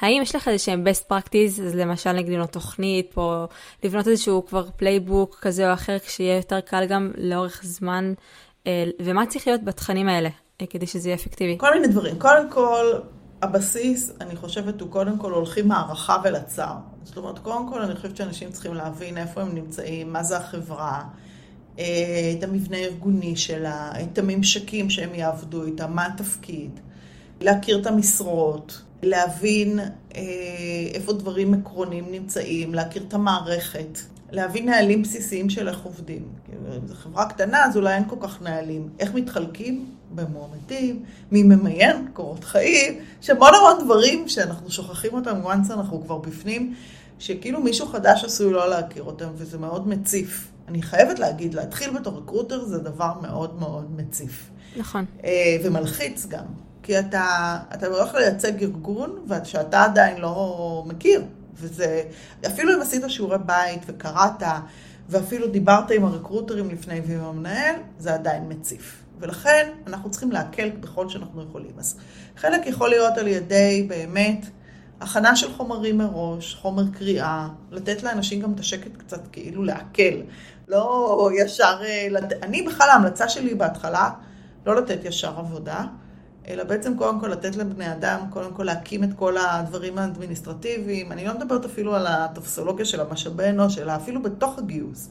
האם 0.00 0.22
יש 0.22 0.34
לך 0.34 0.48
איזה 0.48 0.64
שהם 0.64 0.84
best 0.86 1.12
practice, 1.12 1.62
אז 1.62 1.74
למשל 1.74 2.12
נגיד 2.12 2.32
לבנות 2.32 2.56
תוכנית, 2.76 3.12
או 3.16 3.46
לבנות 3.84 4.08
איזשהו 4.08 4.46
כבר 4.46 4.66
playbook 4.76 5.38
כזה 5.40 5.68
או 5.68 5.74
אחר, 5.74 5.98
כשיהיה 5.98 6.36
יותר 6.36 6.60
קל 6.60 6.84
גם 6.88 7.10
לאורך 7.16 7.60
זמן, 7.64 8.14
אה, 8.66 8.84
ומה 9.02 9.26
צריך 9.26 9.46
להיות 9.46 9.64
בתכנים 9.64 10.08
האלה, 10.08 10.28
אה, 10.60 10.66
כדי 10.66 10.86
שזה 10.86 11.08
יהיה 11.08 11.16
אפקטיבי? 11.16 11.58
כל 11.58 11.74
מיני 11.74 11.88
דברים. 11.88 12.18
קודם 12.18 12.50
כל, 12.50 12.92
הבסיס, 13.42 14.12
אני 14.20 14.36
חושבת, 14.36 14.80
הוא 14.80 14.90
קודם 14.90 15.18
כל 15.18 15.32
הולכים 15.32 15.68
מהרחב 15.68 16.16
לצר. 16.24 16.74
זאת 17.04 17.16
אומרת, 17.16 17.38
קודם 17.38 17.68
כל 17.68 17.82
אני 17.82 17.96
חושבת 17.96 18.16
שאנשים 18.16 18.50
צריכים 18.50 18.74
להבין 18.74 19.18
איפה 19.18 19.40
הם 19.42 19.54
נמצאים, 19.54 20.12
מה 20.12 20.22
זה 20.22 20.36
החברה, 20.36 21.04
את 21.74 22.42
המבנה 22.42 22.76
הארגוני 22.76 23.36
שלה, 23.36 23.90
את 24.02 24.18
הממשקים 24.18 24.90
שהם 24.90 25.14
יעבדו 25.14 25.64
איתם, 25.64 25.92
מה 25.92 26.06
התפקיד, 26.06 26.80
להכיר 27.40 27.80
את 27.80 27.86
המשרות, 27.86 28.82
להבין 29.02 29.78
איפה 30.94 31.12
דברים 31.12 31.54
עקרוניים 31.54 32.04
נמצאים, 32.10 32.74
להכיר 32.74 33.04
את 33.08 33.14
המערכת, 33.14 33.98
להבין 34.32 34.66
נהלים 34.66 35.02
בסיסיים 35.02 35.50
של 35.50 35.68
איך 35.68 35.84
עובדים. 35.84 36.22
אם 36.52 36.86
זו 36.86 36.94
חברה 36.94 37.28
קטנה, 37.28 37.64
אז 37.64 37.76
אולי 37.76 37.94
אין 37.94 38.08
כל 38.08 38.16
כך 38.20 38.42
נהלים. 38.42 38.88
איך 38.98 39.14
מתחלקים 39.14 39.90
במועמדים, 40.14 41.02
מי 41.30 41.42
ממיין, 41.42 42.06
קורות 42.12 42.44
חיים, 42.44 42.98
שהמון 43.20 43.50
המון 43.54 43.84
דברים 43.84 44.28
שאנחנו 44.28 44.70
שוכחים 44.70 45.14
אותם, 45.14 45.40
once 45.44 45.72
אנחנו 45.72 46.02
כבר 46.02 46.18
בפנים, 46.18 46.74
שכאילו 47.18 47.60
מישהו 47.60 47.86
חדש 47.86 48.24
עשוי 48.24 48.52
לא 48.52 48.70
להכיר 48.70 49.02
אותם, 49.02 49.28
וזה 49.36 49.58
מאוד 49.58 49.88
מציף. 49.88 50.48
אני 50.68 50.82
חייבת 50.82 51.18
להגיד, 51.18 51.54
להתחיל 51.54 51.90
בתור 51.90 52.18
רקרוטר 52.18 52.64
זה 52.64 52.78
דבר 52.78 53.12
מאוד 53.22 53.60
מאוד 53.60 53.96
מציף. 53.96 54.50
נכון. 54.76 55.04
אה, 55.24 55.56
ומלחיץ 55.64 56.26
גם. 56.26 56.44
כי 56.86 56.98
אתה, 56.98 57.58
אתה 57.74 57.86
הולך 57.86 58.14
לייצג 58.14 58.62
ארגון, 58.62 59.26
שאתה 59.44 59.84
עדיין 59.84 60.20
לא 60.20 60.84
מכיר. 60.86 61.22
וזה, 61.54 62.02
אפילו 62.46 62.74
אם 62.74 62.82
עשית 62.82 63.02
שיעורי 63.08 63.38
בית 63.46 63.82
וקראת, 63.86 64.42
ואפילו 65.08 65.46
דיברת 65.46 65.90
עם 65.90 66.04
הרקרוטרים 66.04 66.70
לפני 66.70 67.00
ועם 67.06 67.20
המנהל, 67.20 67.74
זה 67.98 68.14
עדיין 68.14 68.44
מציף. 68.48 69.02
ולכן 69.18 69.70
אנחנו 69.86 70.10
צריכים 70.10 70.32
להקל 70.32 70.70
בכל 70.70 71.08
שאנחנו 71.08 71.42
יכולים. 71.42 71.72
אז 71.78 71.96
חלק 72.36 72.66
יכול 72.66 72.88
להיות 72.88 73.18
על 73.18 73.26
ידי 73.26 73.86
באמת 73.88 74.46
הכנה 75.00 75.36
של 75.36 75.52
חומרים 75.52 75.98
מראש, 75.98 76.54
חומר 76.54 76.84
קריאה, 76.92 77.48
לתת 77.70 78.02
לאנשים 78.02 78.40
גם 78.40 78.52
את 78.52 78.60
השקט 78.60 78.96
קצת 78.96 79.20
כאילו 79.32 79.64
להקל. 79.64 80.22
לא 80.68 81.30
ישר... 81.38 81.80
אה, 81.84 82.06
אני 82.42 82.62
בכלל 82.62 82.90
ההמלצה 82.90 83.28
שלי 83.28 83.54
בהתחלה, 83.54 84.10
לא 84.66 84.76
לתת 84.76 84.98
ישר 85.04 85.38
עבודה. 85.38 85.84
אלא 86.48 86.64
בעצם 86.64 86.96
קודם 86.98 87.20
כל 87.20 87.28
לתת 87.28 87.56
לבני 87.56 87.92
אדם, 87.92 88.20
קודם 88.30 88.52
כל 88.52 88.64
להקים 88.64 89.04
את 89.04 89.08
כל 89.16 89.36
הדברים 89.36 89.98
האדמיניסטרטיביים. 89.98 91.12
אני 91.12 91.24
לא 91.24 91.34
מדברת 91.34 91.64
אפילו 91.64 91.94
על 91.94 92.06
הטופסולוגיה 92.06 92.84
של 92.84 93.00
המשאבי 93.00 93.48
אנוש, 93.48 93.78
אלא 93.78 93.96
אפילו 93.96 94.22
בתוך 94.22 94.58
הגיוס. 94.58 95.08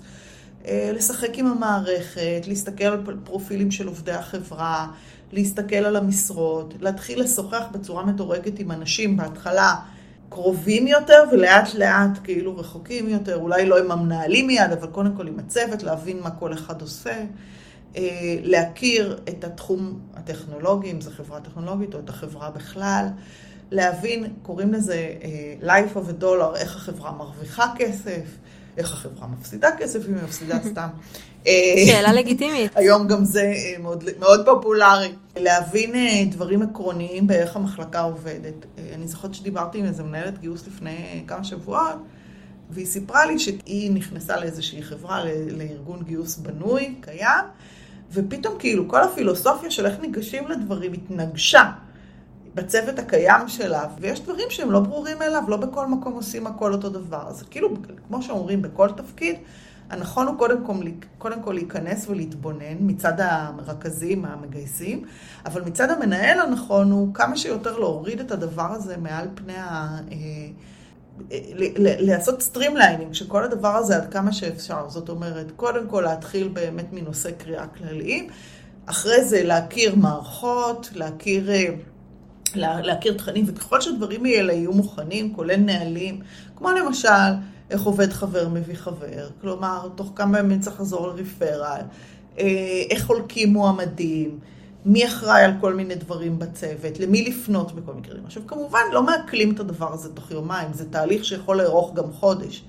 אה, 0.68 0.92
לשחק 0.94 1.38
עם 1.38 1.48
המערכת, 1.48 2.42
להסתכל 2.48 2.84
על 2.84 3.04
פרופילים 3.24 3.72
של 3.72 3.88
עובדי 3.88 4.12
החברה, 4.12 4.88
להסתכל 5.32 5.76
על 5.76 5.96
המשרות, 5.96 6.74
להתחיל 6.80 7.22
לשוחח 7.22 7.64
בצורה 7.72 8.06
מדורגת 8.06 8.60
עם 8.60 8.72
אנשים 8.72 9.18
בהתחלה 9.18 9.76
קרובים 10.30 10.88
יותר 10.88 11.24
ולאט 11.32 11.74
לאט 11.74 12.20
כאילו 12.24 12.58
רחוקים 12.58 13.10
יותר, 13.10 13.36
אולי 13.36 13.66
לא 13.66 13.80
עם 13.80 13.92
המנהלים 13.92 14.48
מיד, 14.48 14.72
אבל 14.72 14.88
קודם 14.88 15.16
כל 15.18 15.28
עם 15.28 15.40
הצוות, 15.40 15.84
להבין 15.84 16.20
מה 16.20 16.32
כל 16.32 16.54
אחד 16.54 16.82
עושה. 16.82 17.24
אה, 17.98 18.02
להכיר 18.44 19.20
את 19.30 19.44
התחום 19.44 20.00
הטכנולוגי, 20.14 20.92
אם 20.92 21.02
זו 21.02 21.12
חברה 21.12 21.42
טכנולוגית 21.42 21.94
או 21.94 22.00
את 22.00 22.10
החברה 22.10 22.50
בכלל, 22.52 23.08
להבין, 23.72 24.34
קוראים 24.42 24.74
לזה 24.74 25.14
uh, 25.22 25.66
life 25.66 25.96
of 25.96 26.10
a 26.10 26.24
dollar, 26.24 26.58
איך 26.58 26.76
החברה 26.76 27.12
מרוויחה 27.12 27.74
כסף, 27.78 28.22
איך 28.78 28.94
החברה 28.94 29.28
מפסידה 29.28 29.70
כסף 29.78 30.10
אם 30.10 30.16
היא 30.16 30.24
מפסידה 30.24 30.58
סתם. 30.72 30.88
אה, 31.48 31.54
שאלה 31.86 32.14
לגיטימית. 32.14 32.72
היום 32.78 33.08
גם 33.08 33.26
זה 33.26 33.54
מאוד, 33.80 34.04
מאוד 34.20 34.46
פופולרי. 34.46 35.12
להבין 35.36 35.94
דברים 36.30 36.62
עקרוניים 36.62 37.28
באיך 37.28 37.56
המחלקה 37.56 38.02
עובדת. 38.02 38.66
אני 38.94 39.08
זוכרת 39.08 39.34
שדיברתי 39.34 39.78
עם 39.78 39.86
איזה 39.86 40.04
מנהלת 40.04 40.40
גיוס 40.40 40.68
לפני 40.68 41.24
כמה 41.28 41.44
שבועות, 41.44 41.96
והיא 42.70 42.86
סיפרה 42.86 43.26
לי 43.26 43.40
שהיא 43.40 43.92
נכנסה 43.92 44.40
לאיזושהי 44.40 44.84
חברה, 44.84 45.24
לארגון 45.52 46.04
גיוס 46.04 46.38
בנוי, 46.38 46.96
קיים, 47.02 47.46
ופתאום 48.16 48.56
כאילו 48.60 48.88
כל 48.88 49.04
הפילוסופיה 49.04 49.72
של 49.72 49.86
איך 49.86 50.00
ניגשים 50.00 50.48
לדברים 50.48 50.94
התנגשה 50.94 51.72
בצוות 52.56 53.00
הקיים 53.00 53.48
שלה, 53.48 53.88
ויש 54.00 54.22
דברים 54.22 54.48
שהם 54.50 54.72
לא 54.72 54.80
ברורים 54.80 55.22
אליו, 55.22 55.44
לא 55.48 55.58
בכל 55.58 55.88
מקום 55.88 56.14
עושים 56.14 56.48
הכל 56.48 56.74
אותו 56.74 56.90
דבר. 56.90 57.24
אז 57.28 57.44
כאילו, 57.44 57.70
כמו 58.08 58.22
שאומרים, 58.22 58.62
בכל 58.62 58.90
תפקיד, 58.98 59.36
הנכון 59.90 60.28
הוא 60.28 60.38
קודם 60.38 60.66
כל, 60.66 60.74
קודם 61.18 61.42
כל 61.42 61.52
להיכנס 61.52 62.08
ולהתבונן 62.08 62.78
מצד 62.80 63.20
המרכזים, 63.20 64.26
המגייסים, 64.26 65.04
אבל 65.46 65.62
מצד 65.62 65.90
המנהל 65.90 66.40
הנכון 66.40 66.92
הוא 66.92 67.14
כמה 67.14 67.38
שיותר 67.38 67.80
להוריד 67.80 68.20
את 68.20 68.32
הדבר 68.32 68.72
הזה 68.72 68.98
מעל 68.98 69.28
פני 69.36 69.58
ה... 69.58 70.00
לעשות 71.80 72.42
streamlining 72.42 73.14
של 73.14 73.28
כל 73.28 73.44
הדבר 73.44 73.76
הזה 73.76 73.96
עד 73.96 74.14
כמה 74.14 74.34
שאפשר. 74.34 74.90
זאת 74.90 75.10
אומרת, 75.10 75.52
קודם 75.56 75.88
כל 75.88 76.02
להתחיל 76.02 76.48
באמת 76.48 76.94
מנושאי 76.94 77.32
קריאה 77.32 77.68
כלליים, 77.68 78.28
אחרי 78.86 79.24
זה 79.24 79.44
להכיר 79.44 79.96
מערכות, 79.96 80.90
להכיר, 80.96 81.52
אה, 81.52 81.66
לה, 82.56 82.82
להכיר 82.82 83.14
תכנים, 83.14 83.46
וככל 83.48 83.82
שהדברים 83.82 84.26
האלה 84.26 84.54
יהיו 84.54 84.72
מוכנים, 84.72 85.34
כולל 85.34 85.56
נהלים, 85.56 86.22
כמו 86.56 86.72
למשל, 86.72 87.10
איך 87.70 87.82
עובד 87.82 88.14
חבר 88.14 88.50
מביא 88.50 88.76
חבר, 88.76 89.30
כלומר, 89.42 89.90
תוך 89.96 90.12
כמה 90.16 90.40
ימים 90.40 90.60
צריך 90.60 90.76
לחזור 90.76 91.08
לריפרל, 91.08 91.82
אה, 92.40 92.84
איך 92.90 93.04
חולקים 93.06 93.54
מועמדים, 93.54 94.40
מי 94.86 95.08
אחראי 95.08 95.44
על 95.44 95.52
כל 95.62 95.74
מיני 95.74 95.96
דברים 95.96 96.40
בצוות, 96.40 97.00
למי 97.00 97.30
לפנות 97.30 97.72
בכל 97.72 97.94
מקרה. 97.94 98.16
עכשיו, 98.26 98.44
כמובן, 98.48 98.80
לא 98.92 99.04
מעכלים 99.04 99.54
את 99.54 99.60
הדבר 99.60 99.94
הזה 99.94 100.14
תוך 100.14 100.32
יומיים, 100.32 100.74
זה 100.74 100.90
תהליך 100.90 101.26
שיכול 101.26 101.58
לארוך 101.58 101.94
גם 101.94 102.12
חודש. 102.12 102.64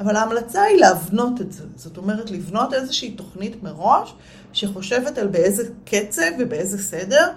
אבל 0.00 0.16
ההמלצה 0.16 0.62
היא 0.62 0.76
להבנות 0.80 1.40
את 1.40 1.52
זה. 1.52 1.64
זאת 1.76 1.96
אומרת, 1.96 2.30
לבנות 2.30 2.74
איזושהי 2.74 3.10
תוכנית 3.10 3.62
מראש, 3.62 4.14
שחושבת 4.52 5.18
על 5.18 5.26
באיזה 5.26 5.68
קצב 5.84 6.30
ובאיזה 6.38 6.78
סדר 6.78 7.30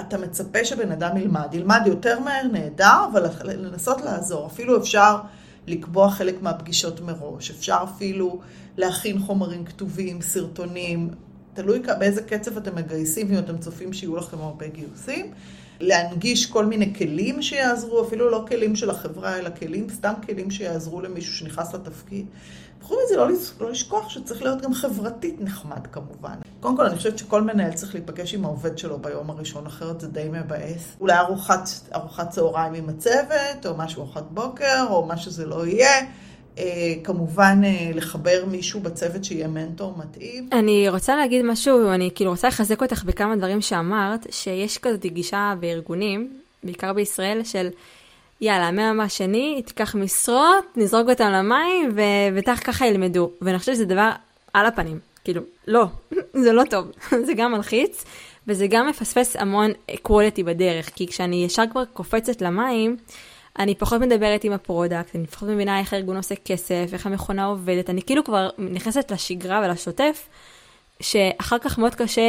אתה 0.00 0.18
מצפה 0.18 0.64
שבן 0.64 0.92
אדם 0.92 1.16
ילמד. 1.16 1.48
ילמד 1.52 1.80
יותר 1.86 2.20
מהר, 2.20 2.46
נהדר, 2.52 3.06
אבל 3.12 3.26
לנסות 3.44 4.00
לעזור. 4.00 4.46
אפילו 4.46 4.78
אפשר 4.78 5.16
לקבוע 5.66 6.10
חלק 6.10 6.42
מהפגישות 6.42 7.00
מראש. 7.00 7.50
אפשר 7.50 7.78
אפילו 7.84 8.40
להכין 8.76 9.18
חומרים 9.18 9.64
כתובים, 9.64 10.22
סרטונים, 10.22 11.10
תלוי 11.54 11.82
באיזה 11.98 12.22
קצב 12.22 12.56
אתם 12.56 12.76
מגייסים, 12.76 13.30
ואם 13.30 13.38
אתם 13.38 13.58
צופים 13.58 13.92
שיהיו 13.92 14.16
לכם 14.16 14.38
הרבה 14.38 14.68
גיוסים. 14.68 15.32
להנגיש 15.80 16.46
כל 16.46 16.66
מיני 16.66 16.94
כלים 16.94 17.42
שיעזרו, 17.42 18.04
אפילו 18.04 18.30
לא 18.30 18.44
כלים 18.48 18.76
של 18.76 18.90
החברה, 18.90 19.38
אלא 19.38 19.50
כלים, 19.58 19.86
סתם 19.90 20.12
כלים 20.26 20.50
שיעזרו 20.50 21.00
למישהו 21.00 21.34
שנכנס 21.34 21.74
לתפקיד. 21.74 22.26
וחוץ 22.80 22.98
מזה, 23.04 23.16
לא, 23.16 23.28
לא 23.60 23.70
לשכוח 23.70 24.08
שצריך 24.08 24.42
להיות 24.42 24.62
גם 24.62 24.74
חברתית 24.74 25.40
נחמד 25.40 25.86
כמובן. 25.92 26.34
קודם 26.60 26.76
כל, 26.76 26.86
אני 26.86 26.96
חושבת 26.96 27.18
שכל 27.18 27.42
מנהל 27.42 27.72
צריך 27.72 27.94
להיפגש 27.94 28.34
עם 28.34 28.44
העובד 28.44 28.78
שלו 28.78 28.98
ביום 28.98 29.30
הראשון, 29.30 29.66
אחרת 29.66 30.00
זה 30.00 30.08
די 30.08 30.28
מבאס. 30.32 30.96
אולי 31.00 31.18
ארוחת, 31.18 31.68
ארוחת 31.94 32.30
צהריים 32.30 32.74
עם 32.74 32.88
הצוות, 32.88 33.66
או 33.66 33.76
משהו 33.76 34.02
ארוחת 34.02 34.24
בוקר, 34.30 34.86
או 34.90 35.06
מה 35.06 35.16
שזה 35.16 35.46
לא 35.46 35.66
יהיה. 35.66 36.06
אה, 36.58 36.94
כמובן 37.04 37.60
אה, 37.64 37.90
לחבר 37.94 38.44
מישהו 38.46 38.80
בצוות 38.80 39.24
שיהיה 39.24 39.48
מנטור 39.48 39.94
מתאים. 39.98 40.48
אני 40.52 40.88
רוצה 40.88 41.16
להגיד 41.16 41.44
משהו, 41.44 41.90
אני 41.90 42.10
כאילו 42.14 42.30
רוצה 42.30 42.48
לחזק 42.48 42.82
אותך 42.82 43.04
בכמה 43.04 43.36
דברים 43.36 43.60
שאמרת, 43.60 44.26
שיש 44.30 44.78
כזאת 44.78 45.06
גישה 45.06 45.54
בארגונים, 45.60 46.32
בעיקר 46.64 46.92
בישראל, 46.92 47.44
של 47.44 47.68
יאללה, 48.40 48.70
מהיום 48.70 49.00
השני, 49.00 49.62
תיקח 49.66 49.94
משרות, 49.94 50.64
נזרוק 50.76 51.08
אותם 51.08 51.30
למים, 51.30 51.94
ובטח 51.94 52.60
ככה 52.64 52.86
ילמדו. 52.86 53.30
ואני 53.42 53.58
חושבת 53.58 53.74
שזה 53.74 53.84
דבר 53.84 54.10
על 54.54 54.66
הפנים. 54.66 54.98
כאילו, 55.24 55.42
לא, 55.66 55.84
זה 56.44 56.52
לא 56.52 56.62
טוב, 56.70 56.86
זה 57.26 57.34
גם 57.34 57.52
מלחיץ, 57.52 58.04
וזה 58.48 58.66
גם 58.66 58.88
מפספס 58.88 59.36
המון 59.36 59.70
quality 60.08 60.42
בדרך, 60.44 60.90
כי 60.94 61.06
כשאני 61.06 61.44
ישר 61.44 61.64
כבר 61.70 61.84
קופצת 61.84 62.42
למים, 62.42 62.96
אני 63.58 63.74
פחות 63.74 64.00
מדברת 64.00 64.44
עם 64.44 64.52
ה 64.52 64.59
product, 64.59 65.16
אני 65.16 65.26
פחות 65.26 65.48
מבינה 65.48 65.78
איך 65.78 65.92
הארגון 65.92 66.16
עושה 66.16 66.34
כסף, 66.34 66.88
איך 66.92 67.06
המכונה 67.06 67.44
עובדת, 67.44 67.90
אני 67.90 68.02
כאילו 68.02 68.24
כבר 68.24 68.48
נכנסת 68.58 69.12
לשגרה 69.12 69.62
ולשוטף, 69.64 70.28
שאחר 71.00 71.58
כך 71.58 71.78
מאוד 71.78 71.94
קשה 71.94 72.22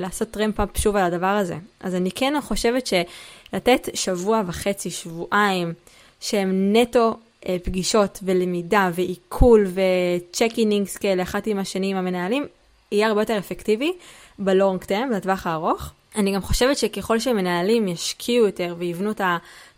לעשות 0.00 0.30
ramp-up 0.30 0.68
שוב 0.78 0.96
על 0.96 1.04
הדבר 1.04 1.26
הזה. 1.26 1.56
אז 1.80 1.94
אני 1.94 2.10
כן 2.10 2.34
חושבת 2.40 2.86
שלתת 2.86 3.88
שבוע 3.94 4.42
וחצי, 4.46 4.90
שבועיים, 4.90 5.72
שהם 6.20 6.72
נטו 6.72 7.16
אה, 7.48 7.56
פגישות 7.64 8.18
ולמידה 8.22 8.90
ועיכול 8.94 9.66
ו 9.66 9.79
check-ins 9.79 10.96
כאלה 10.96 11.22
אחת 11.22 11.46
עם 11.46 11.58
השני 11.58 11.90
עם 11.90 11.96
המנהלים, 11.96 12.46
יהיה 12.92 13.08
הרבה 13.08 13.22
יותר 13.22 13.38
אפקטיבי 13.38 13.92
בלונג 14.38 14.84
טרם, 14.84 15.10
בטווח 15.16 15.46
הארוך. 15.46 15.92
אני 16.16 16.34
גם 16.34 16.42
חושבת 16.42 16.78
שככל 16.78 17.18
שמנהלים 17.18 17.88
ישקיעו 17.88 18.46
יותר 18.46 18.74
ויבנו 18.78 19.10
את 19.10 19.20
ה... 19.20 19.36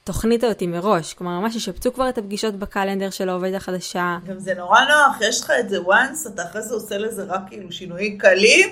התוכנית 0.09 0.45
הזאת 0.45 0.63
מראש, 0.63 1.15
כלומר 1.15 1.41
ממש 1.41 1.57
ישפצו 1.57 1.93
כבר 1.93 2.09
את 2.09 2.19
הפגישות 2.19 2.55
בקלנדר 2.55 3.11
של 3.11 3.29
העובד 3.29 3.55
החדשה. 3.55 4.19
גם 4.27 4.39
זה 4.39 4.55
נורא 4.55 4.81
נוח, 4.81 5.21
יש 5.21 5.41
לך 5.41 5.53
את 5.61 5.69
זה 5.69 5.79
once, 5.79 6.29
אתה 6.35 6.43
אחרי 6.43 6.63
זה 6.63 6.75
עושה 6.75 6.99
לזה 6.99 7.25
רק 7.25 7.41
כאילו 7.49 7.73
שינויים 7.73 8.19
קלים, 8.19 8.69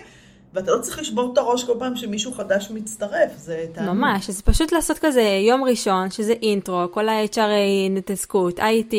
ואתה 0.56 0.70
לא 0.72 0.80
צריך 0.80 0.98
לשבור 0.98 1.32
את 1.32 1.38
הראש 1.38 1.64
כל 1.64 1.72
פעם 1.78 1.96
שמישהו 1.96 2.32
חדש 2.32 2.70
מצטרף, 2.70 3.36
זה 3.36 3.66
תענוג. 3.72 3.94
ממש, 3.94 4.28
אז 4.28 4.42
פשוט 4.42 4.72
לעשות 4.72 4.98
כזה 4.98 5.22
יום 5.48 5.64
ראשון, 5.64 6.10
שזה 6.10 6.34
אינטרו, 6.42 6.82
כל 6.90 7.08
ה-HRA 7.08 7.90
נתעסקות, 7.90 8.58
IT, 8.58 8.94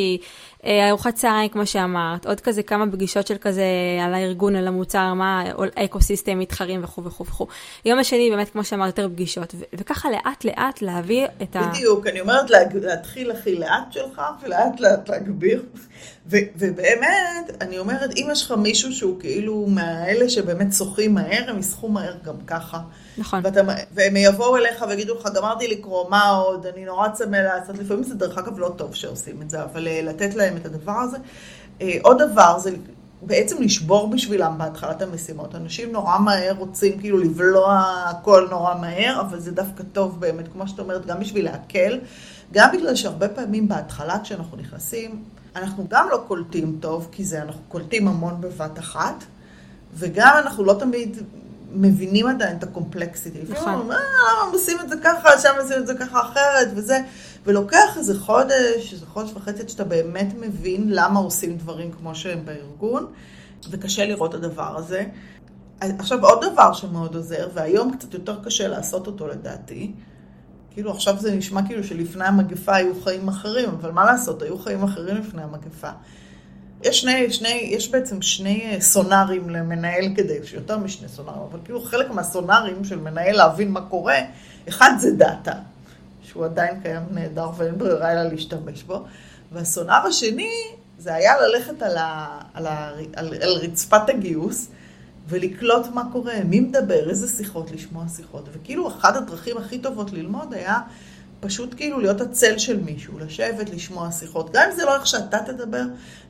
אה, 0.66 0.90
ארוחת 0.90 1.16
צהריים, 1.16 1.50
כמו 1.50 1.66
שאמרת, 1.66 2.26
עוד 2.26 2.40
כזה 2.40 2.64
כמה 2.64 2.92
פגישות 2.92 3.28
של 3.28 3.38
כזה 3.42 3.64
על 4.06 4.14
הארגון, 4.14 4.56
על 4.56 4.68
המוצר, 4.68 5.14
מה 5.14 5.44
האקו-סיסטם, 5.76 6.40
מתחרים 6.40 6.84
וכו' 6.84 7.04
וכו' 7.04 7.26
וכו'. 7.26 7.48
יום 7.86 8.00
השני, 8.00 8.30
באמת, 8.30 8.50
כמו 8.50 8.64
שאמרת, 8.64 8.88
יותר 8.88 9.10
פגישות, 9.10 9.56
ו- 9.56 9.64
וככה 9.74 10.10
לאט 10.10 10.46
לאט 10.46 10.82
להביא 10.82 11.26
את 11.42 11.56
ה... 11.56 11.62
בדיוק, 11.62 12.08
אני 12.08 12.22
אומרת 12.22 12.50
לה, 12.50 12.60
להתחיל 12.74 13.32
הכי 13.32 13.56
לאט 13.56 13.92
שלך, 13.92 14.22
ולאט 14.44 14.80
לאט 14.80 15.10
להגביר. 15.10 15.64
ו- 16.28 16.38
ובאמת, 16.56 17.62
אני 17.62 17.80
אומרת, 17.80 18.10
אם 18.16 18.28
יש 18.32 18.44
לך 18.44 18.52
מישהו 18.52 18.94
שהוא 18.94 19.20
כאילו 19.20 19.66
מהאלה 19.68 20.30
שבאמת 20.30 20.74
שוחים 20.74 21.14
מהר, 21.14 21.50
הם 21.50 21.60
ישחו 21.60 21.88
מהר 21.88 22.16
גם 22.24 22.36
ככה. 22.48 22.80
נכון. 23.18 23.42
ואתה, 23.44 23.62
והם 23.92 24.16
יבואו 24.16 24.58
אליך 24.58 24.86
ויגידו 24.90 25.16
לך, 25.16 25.30
גמרתי 25.36 25.68
לקרוא, 25.68 26.10
מה 26.10 26.30
עוד, 26.30 26.66
אני 26.66 26.86
נורא 26.86 27.10
צמא 27.10 27.38
לעשות, 27.38 27.78
לפעמים 27.78 28.04
זה 28.04 28.16
דרך 28.16 28.38
אגב 28.38 28.60
לא 28.60 28.74
טוב 28.78 28.96
שעושים 28.96 29.42
את 29.42 29.50
זה, 29.50 29.64
אבל 29.64 29.88
אה, 29.88 30.02
לתת 30.04 30.36
להם 30.36 30.58
את 30.58 30.66
הדבר 30.66 30.92
הזה. 30.92 31.18
אה, 31.82 31.98
עוד 32.02 32.22
דבר 32.22 32.60
זה 32.60 32.72
בעצם 33.22 33.64
לשבור 33.64 34.10
בשבילם 34.10 34.56
בהתחלת 34.58 35.02
המשימות. 35.02 35.56
אנשים 35.56 35.92
נורא 35.92 36.20
מהר 36.20 36.54
רוצים 36.58 37.00
כאילו 37.00 37.18
לבלוע 37.18 37.94
הכל 38.10 38.48
נורא 38.50 38.76
מהר, 38.76 39.22
אבל 39.22 39.40
זה 39.40 39.52
דווקא 39.52 39.84
טוב 39.94 40.20
באמת, 40.20 40.48
כמו 40.54 40.68
שאת 40.68 40.80
אומרת, 40.80 41.06
גם 41.06 41.20
בשביל 41.20 41.46
להקל, 41.46 42.00
גם 42.54 42.70
בגלל 42.74 42.96
שהרבה 42.96 43.28
פעמים 43.28 43.68
בהתחלה 43.68 44.20
כשאנחנו 44.24 44.58
נכנסים, 44.58 45.24
אנחנו 45.58 45.88
גם 45.90 46.08
לא 46.12 46.24
קולטים 46.28 46.78
טוב, 46.80 47.08
כי 47.12 47.26
זה 47.26 47.42
אנחנו 47.42 47.62
קולטים 47.68 48.08
המון 48.08 48.42
בבת 48.42 48.80
אחת, 48.80 49.24
וגם 49.94 50.34
אנחנו 50.38 50.64
לא 50.64 50.76
תמיד 50.80 51.18
מבינים 51.72 52.28
עדיין 52.28 52.58
את 52.58 52.64
הקומפלקסיטי. 52.64 53.40
נכון. 53.50 53.56
לפעמים 53.56 53.92
אה, 53.92 53.98
עושים 54.52 54.78
את 54.82 54.90
זה 54.90 54.96
ככה, 55.04 55.30
שם 55.42 55.54
עושים 55.62 55.78
את 55.78 55.88
זה 55.88 55.94
ככה 55.96 56.22
אחרת, 56.22 56.68
וזה, 56.76 57.00
ולוקח 57.46 57.98
איזה 57.98 58.20
חודש, 58.20 58.94
איזה 58.94 59.06
חודש 59.06 59.32
וחצי, 59.34 59.62
עד 59.62 59.70
שאתה 59.70 59.84
באמת 59.84 60.28
מבין 60.40 60.84
למה 60.90 61.20
עושים 61.20 61.58
דברים 61.58 61.92
כמו 61.92 62.16
שהם 62.16 62.46
בארגון, 62.46 63.06
וקשה 63.70 64.06
לראות 64.06 64.36
את 64.36 64.44
הדבר 64.44 64.78
הזה. 64.78 65.06
עכשיו, 65.80 66.26
עוד 66.26 66.46
דבר 66.52 66.74
שמאוד 66.74 67.16
עוזר, 67.16 67.50
והיום 67.54 67.98
קצת 67.98 68.14
יותר 68.14 68.44
קשה 68.44 68.68
לעשות 68.68 69.08
אותו 69.08 69.28
לדעתי, 69.28 69.92
כאילו 70.78 70.92
עכשיו 70.92 71.16
זה 71.20 71.36
נשמע 71.36 71.68
כאילו 71.68 71.84
שלפני 71.84 72.26
המגפה 72.26 72.76
היו 72.76 73.02
חיים 73.04 73.28
אחרים, 73.28 73.70
אבל 73.70 73.92
מה 73.92 74.06
לעשות, 74.06 74.42
היו 74.42 74.58
חיים 74.58 74.84
אחרים 74.84 75.18
לפני 75.18 75.42
המגפה. 75.42 75.90
יש, 76.84 77.02
שני, 77.02 77.34
שני, 77.34 77.70
יש 77.72 77.92
בעצם 77.92 78.22
שני 78.22 78.78
סונארים 78.80 79.50
למנהל 79.50 80.06
כדי, 80.16 80.34
יש 80.34 80.54
יותר 80.54 80.78
משני 80.78 81.08
סונארים, 81.08 81.42
אבל 81.42 81.60
כאילו 81.66 81.82
חלק 81.82 82.10
מהסונארים 82.10 82.84
של 82.84 83.00
מנהל 83.00 83.36
להבין 83.36 83.72
מה 83.72 83.82
קורה, 83.82 84.20
אחד 84.70 84.92
זה 85.00 85.12
דאטה, 85.16 85.54
שהוא 86.24 86.46
עדיין 86.46 86.80
קיים 86.82 87.04
נהדר 87.12 87.50
ואין 87.58 87.78
ברירה 87.78 88.12
אלא 88.12 88.24
להשתמש 88.24 88.84
בו, 88.84 89.06
והסונאר 89.52 90.08
השני 90.08 90.52
זה 90.98 91.14
היה 91.14 91.34
ללכת 91.42 91.82
על, 91.82 91.98
ה, 91.98 92.40
על, 92.54 92.68
ה, 92.68 92.92
על, 93.16 93.34
על 93.42 93.52
רצפת 93.52 94.10
הגיוס 94.10 94.68
ולקלוט 95.30 95.86
מה 95.94 96.04
קורה, 96.12 96.34
מי 96.46 96.60
מדבר, 96.60 97.10
איזה 97.10 97.28
שיחות, 97.28 97.72
לשמוע 97.72 98.08
שיחות, 98.08 98.50
וכאילו 98.52 98.88
אחת 98.88 99.16
הדרכים 99.16 99.58
הכי 99.58 99.80
טובות 99.80 100.12
ללמוד 100.12 100.54
היה 100.54 100.80
פשוט 101.40 101.74
כאילו 101.78 102.00
להיות 102.00 102.22
הצל 102.22 102.58
של 102.58 102.80
מישהו, 102.84 103.20
לשבת, 103.20 103.70
לשמוע 103.70 104.12
שיחות, 104.12 104.50
גם 104.54 104.64
אם 104.72 104.76
זה 104.76 104.86
לא 104.86 104.96
איך 104.96 105.08
שאתה 105.08 105.38
תדבר, 105.46 105.84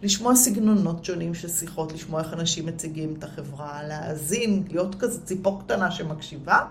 לשמוע 0.03 0.35
סגנונות 0.35 1.05
שונים 1.05 1.33
של 1.33 1.49
שיחות, 1.49 1.93
לשמוע 1.93 2.21
איך 2.21 2.33
אנשים 2.33 2.65
מציגים 2.65 3.15
את 3.19 3.23
החברה, 3.23 3.83
להאזין, 3.87 4.63
להיות 4.71 4.95
כזה 4.99 5.21
ציפור 5.25 5.61
קטנה 5.65 5.91
שמקשיבה. 5.91 6.65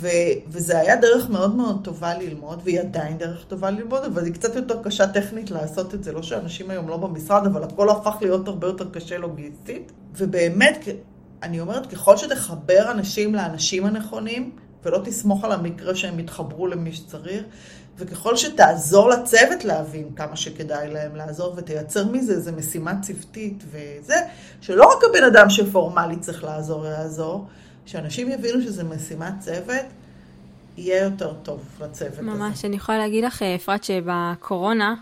ו- 0.00 0.08
וזה 0.48 0.78
היה 0.78 0.96
דרך 0.96 1.30
מאוד 1.30 1.54
מאוד 1.54 1.84
טובה 1.84 2.18
ללמוד, 2.18 2.60
והיא 2.64 2.80
עדיין 2.80 3.18
דרך 3.18 3.44
טובה 3.48 3.70
ללמוד, 3.70 4.04
אבל 4.04 4.24
היא 4.24 4.34
קצת 4.34 4.56
יותר 4.56 4.82
קשה 4.82 5.06
טכנית 5.06 5.50
לעשות 5.50 5.94
את 5.94 6.04
זה. 6.04 6.12
לא 6.12 6.22
שאנשים 6.22 6.70
היום 6.70 6.88
לא 6.88 6.96
במשרד, 6.96 7.46
אבל 7.46 7.62
הכל 7.62 7.90
הפך 7.90 8.16
להיות 8.20 8.48
הרבה 8.48 8.66
יותר 8.66 8.90
קשה 8.90 9.18
לוגיסטית. 9.18 9.92
ובאמת, 10.16 10.88
אני 11.42 11.60
אומרת, 11.60 11.86
ככל 11.86 12.16
שתחבר 12.16 12.90
אנשים 12.90 13.34
לאנשים 13.34 13.86
הנכונים, 13.86 14.50
ולא 14.84 15.00
תסמוך 15.04 15.44
על 15.44 15.52
המקרה 15.52 15.94
שהם 15.94 16.18
יתחברו 16.18 16.66
למי 16.66 16.92
שצריך, 16.92 17.42
וככל 17.98 18.36
שתעזור 18.36 19.08
לצוות 19.08 19.64
להבין 19.64 20.14
כמה 20.16 20.36
שכדאי 20.36 20.90
להם 20.90 21.16
לעזור, 21.16 21.54
ותייצר 21.56 22.06
מזה 22.06 22.32
איזו 22.32 22.52
משימה 22.52 23.00
צוותית 23.00 23.64
וזה, 23.66 24.14
שלא 24.60 24.84
רק 24.84 25.04
הבן 25.10 25.24
אדם 25.24 25.50
שפורמלי 25.50 26.16
צריך 26.16 26.44
לעזור 26.44 26.86
יעזור, 26.86 27.46
שאנשים 27.86 28.30
יבינו 28.30 28.62
שזה 28.62 28.84
משימת 28.84 29.34
צוות, 29.40 29.86
יהיה 30.76 31.04
יותר 31.04 31.32
טוב 31.42 31.60
לצוות 31.80 32.18
ממש, 32.18 32.34
הזה. 32.34 32.44
ממש, 32.44 32.64
אני 32.64 32.76
יכולה 32.76 32.98
להגיד 32.98 33.24
לך, 33.24 33.42
אפרת, 33.42 33.84
שבקורונה, 33.84 34.94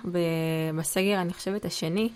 בסגר, 0.79 1.21
אני 1.21 1.33
חושבת, 1.33 1.65
השני, 1.65 2.09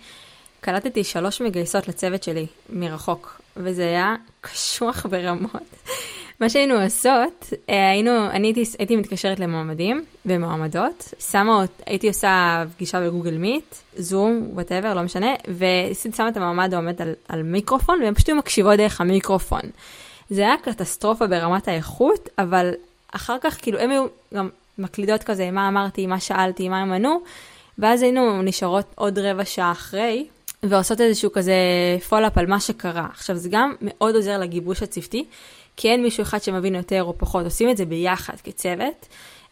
קלטתי 0.64 1.04
שלוש 1.04 1.40
מגייסות 1.40 1.88
לצוות 1.88 2.22
שלי 2.22 2.46
מרחוק, 2.70 3.40
וזה 3.56 3.82
היה 3.82 4.14
קשוח 4.40 5.06
ברמות. 5.06 5.62
מה 6.40 6.48
שהיינו 6.50 6.74
עושות, 6.74 7.52
אה, 7.68 7.90
היינו, 7.90 8.30
אני 8.30 8.48
הייתי, 8.48 8.64
הייתי 8.78 8.96
מתקשרת 8.96 9.40
למועמדים 9.40 10.04
ומועמדות, 10.26 11.14
שמה, 11.18 11.64
הייתי 11.86 12.08
עושה 12.08 12.64
פגישה 12.76 13.00
בגוגל 13.00 13.36
מיט, 13.38 13.74
זום, 13.96 14.48
whatever, 14.52 14.94
לא 14.94 15.02
משנה, 15.02 15.34
ושמה 15.58 16.28
את 16.28 16.36
המועמד 16.36 16.74
העומד 16.74 17.02
על, 17.02 17.12
על 17.28 17.42
מיקרופון, 17.42 18.02
והם 18.02 18.14
פשוט 18.14 18.28
מקשיבות 18.30 18.76
דרך 18.76 19.00
המיקרופון. 19.00 19.62
זה 20.30 20.40
היה 20.40 20.54
קטסטרופה 20.62 21.26
ברמת 21.26 21.68
האיכות, 21.68 22.28
אבל 22.38 22.70
אחר 23.12 23.36
כך, 23.40 23.58
כאילו, 23.62 23.78
הם 23.78 23.90
היו 23.90 24.06
גם 24.34 24.48
מקלידות 24.78 25.22
כזה, 25.22 25.50
מה 25.50 25.68
אמרתי, 25.68 26.06
מה 26.06 26.20
שאלתי, 26.20 26.68
מה 26.68 26.82
הם 26.82 26.92
ענו, 26.92 27.20
ואז 27.78 28.02
היינו 28.02 28.42
נשארות 28.42 28.86
עוד 28.94 29.18
רבע 29.18 29.44
שעה 29.44 29.72
אחרי, 29.72 30.26
ועושות 30.68 31.00
איזשהו 31.00 31.32
כזה 31.32 31.54
follow-up 32.08 32.38
על 32.38 32.46
מה 32.46 32.60
שקרה. 32.60 33.06
עכשיו, 33.12 33.36
זה 33.36 33.48
גם 33.52 33.74
מאוד 33.80 34.14
עוזר 34.14 34.38
לגיבוש 34.38 34.82
הצוותי, 34.82 35.24
כי 35.76 35.88
אין 35.88 36.02
מישהו 36.02 36.22
אחד 36.22 36.42
שמבין 36.42 36.74
יותר 36.74 37.02
או 37.04 37.18
פחות, 37.18 37.44
עושים 37.44 37.70
את 37.70 37.76
זה 37.76 37.84
ביחד 37.84 38.34
כצוות. 38.44 39.08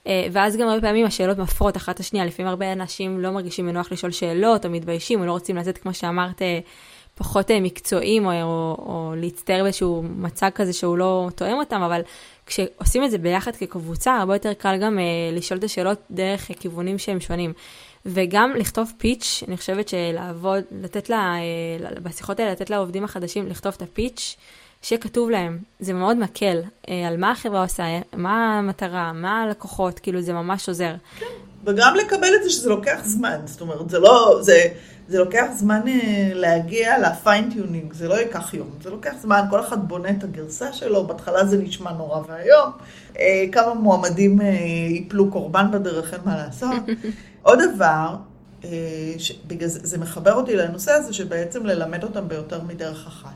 ואז 0.06 0.56
גם 0.56 0.68
הרבה 0.68 0.80
פעמים 0.80 1.06
השאלות 1.06 1.38
מפרות 1.38 1.76
אחת 1.76 1.94
את 1.94 2.00
השנייה, 2.00 2.24
לפעמים 2.24 2.48
הרבה 2.48 2.72
אנשים 2.72 3.20
לא 3.20 3.30
מרגישים 3.30 3.66
בנוח 3.66 3.92
לשאול 3.92 4.12
שאלות, 4.12 4.66
או 4.66 4.70
מתביישים, 4.70 5.20
או 5.20 5.26
לא 5.26 5.32
רוצים 5.32 5.56
לצאת, 5.56 5.78
כמו 5.78 5.94
שאמרת, 5.94 6.42
פחות 7.14 7.50
מקצועיים, 7.50 8.26
או, 8.26 8.30
או, 8.42 8.76
או 8.78 9.12
להצטער 9.16 9.62
באיזשהו 9.62 10.02
מצג 10.02 10.50
כזה 10.54 10.72
שהוא 10.72 10.98
לא 10.98 11.28
תואם 11.34 11.54
אותם, 11.54 11.82
אבל 11.82 12.00
כשעושים 12.46 13.04
את 13.04 13.10
זה 13.10 13.18
ביחד 13.18 13.56
כקבוצה, 13.56 14.16
הרבה 14.16 14.34
יותר 14.34 14.52
קל 14.52 14.76
גם 14.76 14.98
לשאול 15.32 15.58
את 15.58 15.64
השאלות 15.64 15.98
דרך 16.10 16.50
כיוונים 16.60 16.98
שהם 16.98 17.20
שונים. 17.20 17.52
וגם 18.06 18.52
לכתוב 18.56 18.92
פיץ', 18.98 19.42
אני 19.48 19.56
חושבת 19.56 19.88
שלעבוד, 19.88 20.64
לתת 20.82 21.10
לה, 21.10 21.34
בשיחות 22.02 22.40
האלה, 22.40 22.52
לתת 22.52 22.70
לעובדים 22.70 23.04
החדשים 23.04 23.48
לכתוב 23.48 23.74
את 23.76 23.82
הפיץ', 23.82 24.36
שיהיה 24.82 25.00
כתוב 25.00 25.30
להם. 25.30 25.58
זה 25.80 25.92
מאוד 25.92 26.16
מקל 26.16 26.60
אה, 26.88 27.08
על 27.08 27.16
מה 27.16 27.30
החברה 27.30 27.62
עושה, 27.62 27.84
מה 28.16 28.58
המטרה, 28.58 29.12
מה 29.12 29.42
הלקוחות, 29.42 29.98
כאילו 29.98 30.20
זה 30.20 30.32
ממש 30.32 30.68
עוזר. 30.68 30.94
כן, 31.18 31.26
וגם 31.64 31.94
לקבל 31.94 32.34
את 32.36 32.42
זה 32.42 32.50
שזה 32.50 32.68
לוקח 32.68 33.00
זמן, 33.04 33.40
זאת 33.44 33.60
אומרת, 33.60 33.90
זה 33.90 33.98
לא, 33.98 34.38
זה, 34.40 34.62
זה 35.08 35.18
לוקח 35.18 35.46
זמן 35.56 35.80
אה, 35.88 36.30
להגיע 36.34 36.98
ל 36.98 37.06
fine 37.06 37.38
tuning, 37.38 37.92
זה 37.92 38.08
לא 38.08 38.14
ייקח 38.14 38.54
יום, 38.54 38.70
זה 38.82 38.90
לוקח 38.90 39.12
זמן, 39.20 39.40
כל 39.50 39.60
אחד 39.60 39.88
בונה 39.88 40.10
את 40.10 40.24
הגרסה 40.24 40.72
שלו, 40.72 41.06
בהתחלה 41.06 41.44
זה 41.44 41.58
נשמע 41.58 41.92
נורא 41.92 42.20
ואיום, 42.28 42.70
אה, 43.18 43.44
כמה 43.52 43.74
מועמדים 43.74 44.40
אה, 44.40 44.46
ייפלו 44.88 45.30
קורבן 45.30 45.70
בדרך, 45.72 46.14
אין 46.14 46.20
מה 46.24 46.36
לעשות. 46.36 46.82
עוד 47.42 47.58
דבר, 47.74 48.16
אה, 48.64 48.70
בגלל 49.46 49.68
זה, 49.68 49.80
זה 49.82 49.98
מחבר 49.98 50.34
אותי 50.34 50.56
לנושא 50.56 50.92
הזה, 50.92 51.12
שבעצם 51.12 51.66
ללמד 51.66 52.04
אותם 52.04 52.28
ביותר 52.28 52.62
מדרך 52.62 53.06
אחת. 53.06 53.34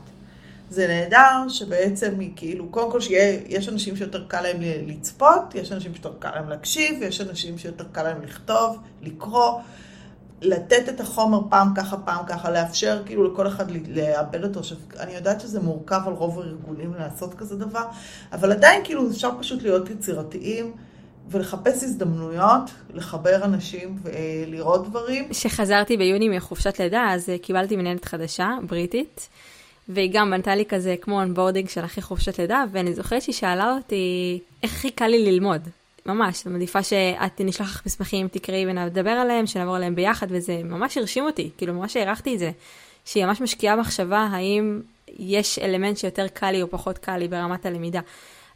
זה 0.69 0.87
נהדר 0.87 1.49
שבעצם 1.49 2.19
היא 2.19 2.31
כאילו, 2.35 2.69
קודם 2.69 2.91
כל 2.91 3.01
שיש 3.01 3.69
אנשים 3.69 3.95
שיותר 3.95 4.25
קל 4.27 4.41
להם 4.41 4.57
לצפות, 4.61 5.55
יש 5.55 5.71
אנשים 5.71 5.93
שיותר 5.93 6.13
קל 6.19 6.35
להם 6.35 6.49
להקשיב, 6.49 7.01
יש 7.01 7.21
אנשים 7.21 7.57
שיותר 7.57 7.85
קל 7.91 8.03
להם 8.03 8.21
לכתוב, 8.21 8.77
לקרוא, 9.01 9.59
לתת 10.41 10.89
את 10.89 10.99
החומר 10.99 11.39
פעם 11.49 11.73
ככה, 11.75 11.97
פעם 11.97 12.25
ככה, 12.27 12.51
לאפשר 12.51 13.01
כאילו 13.05 13.33
לכל 13.33 13.47
אחד 13.47 13.71
לעבד 13.71 14.43
אותו. 14.43 14.59
עכשיו, 14.59 14.77
אני 14.99 15.13
יודעת 15.13 15.41
שזה 15.41 15.59
מורכב 15.59 16.01
על 16.05 16.13
רוב 16.13 16.39
הארגונים 16.39 16.93
לעשות 16.93 17.33
כזה 17.33 17.55
דבר, 17.55 17.85
אבל 18.31 18.51
עדיין 18.51 18.81
כאילו 18.83 19.09
אפשר 19.09 19.29
פשוט 19.39 19.63
להיות 19.63 19.89
יצירתיים. 19.89 20.73
ולחפש 21.31 21.83
הזדמנויות, 21.83 22.61
לחבר 22.93 23.43
אנשים 23.43 23.97
ולראות 24.03 24.87
דברים. 24.87 25.29
כשחזרתי 25.29 25.97
ביוני 25.97 26.29
מחופשת 26.29 26.79
לידה, 26.79 27.05
אז 27.11 27.31
קיבלתי 27.41 27.75
מנהלת 27.75 28.05
חדשה, 28.05 28.49
בריטית, 28.67 29.29
והיא 29.89 30.09
גם 30.13 30.31
בנתה 30.31 30.55
לי 30.55 30.65
כזה 30.65 30.95
כמו 31.01 31.19
onboarding 31.19 31.69
של 31.69 31.85
אחרי 31.85 32.03
חופשת 32.03 32.39
לידה, 32.39 32.63
ואני 32.71 32.93
זוכרת 32.93 33.21
שהיא 33.21 33.35
שאלה 33.35 33.75
אותי 33.75 34.39
איך 34.63 34.71
הכי 34.73 34.91
קל 34.91 35.07
לי 35.07 35.31
ללמוד. 35.31 35.61
ממש, 36.05 36.43
אני 36.45 36.53
מעדיפה 36.53 36.83
שאת 36.83 37.41
נשלח 37.41 37.75
לך 37.75 37.85
מסמכים, 37.85 38.27
תקראי 38.27 38.65
ונדבר 38.67 39.11
עליהם, 39.11 39.47
שנעבור 39.47 39.75
עליהם 39.75 39.95
ביחד, 39.95 40.27
וזה 40.29 40.61
ממש 40.63 40.97
הרשים 40.97 41.23
אותי, 41.25 41.49
כאילו 41.57 41.73
ממש 41.73 41.97
הערכתי 41.97 42.33
את 42.33 42.39
זה, 42.39 42.51
שהיא 43.05 43.25
ממש 43.25 43.41
משקיעה 43.41 43.75
מחשבה 43.75 44.27
האם 44.31 44.81
יש 45.19 45.59
אלמנט 45.59 45.97
שיותר 45.97 46.27
קל 46.27 46.51
לי 46.51 46.61
או 46.61 46.69
פחות 46.69 46.97
קל 46.97 47.17
לי 47.17 47.27
ברמת 47.27 47.65
הלמידה. 47.65 47.99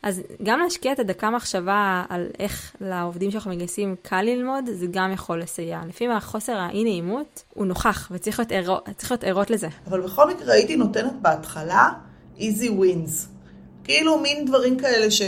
אז 0.04 0.22
גם 0.44 0.60
להשקיע 0.60 0.92
את 0.92 1.00
הדקה 1.00 1.30
מחשבה 1.30 2.04
על 2.10 2.28
איך 2.40 2.76
לעובדים 2.82 3.32
שאנחנו 3.32 3.52
מגייסים 3.52 3.96
קל 4.02 4.22
ללמוד, 4.22 4.66
זה 4.74 4.86
גם 4.92 5.12
יכול 5.12 5.42
לסייע. 5.42 5.82
לפעמים 5.88 6.14
החוסר 6.14 6.58
האי 6.58 6.84
נעימות 6.84 7.44
הוא 7.54 7.66
נוכח, 7.66 8.10
וצריך 8.12 8.40
להיות, 8.40 8.52
ערו, 8.52 8.78
להיות 9.10 9.24
ערות 9.24 9.50
לזה. 9.50 9.68
אבל 9.88 10.02
בכל 10.02 10.30
מקרה 10.30 10.54
הייתי 10.54 10.76
נותנת 10.76 11.14
בהתחלה 11.22 11.90
easy 12.38 12.70
wins. 12.80 13.28
כאילו 13.84 14.20
מין 14.20 14.46
דברים 14.46 14.80
כאלה 14.80 15.12
ש... 15.12 15.22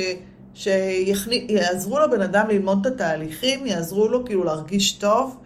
שיעזרו 0.54 2.00
לבן 2.00 2.22
אדם 2.22 2.50
ללמוד 2.50 2.86
את 2.86 2.94
התהליכים, 2.94 3.66
יעזרו 3.66 4.08
לו 4.08 4.26
כאילו 4.26 4.44
להרגיש 4.44 4.94
טוב, 4.94 5.38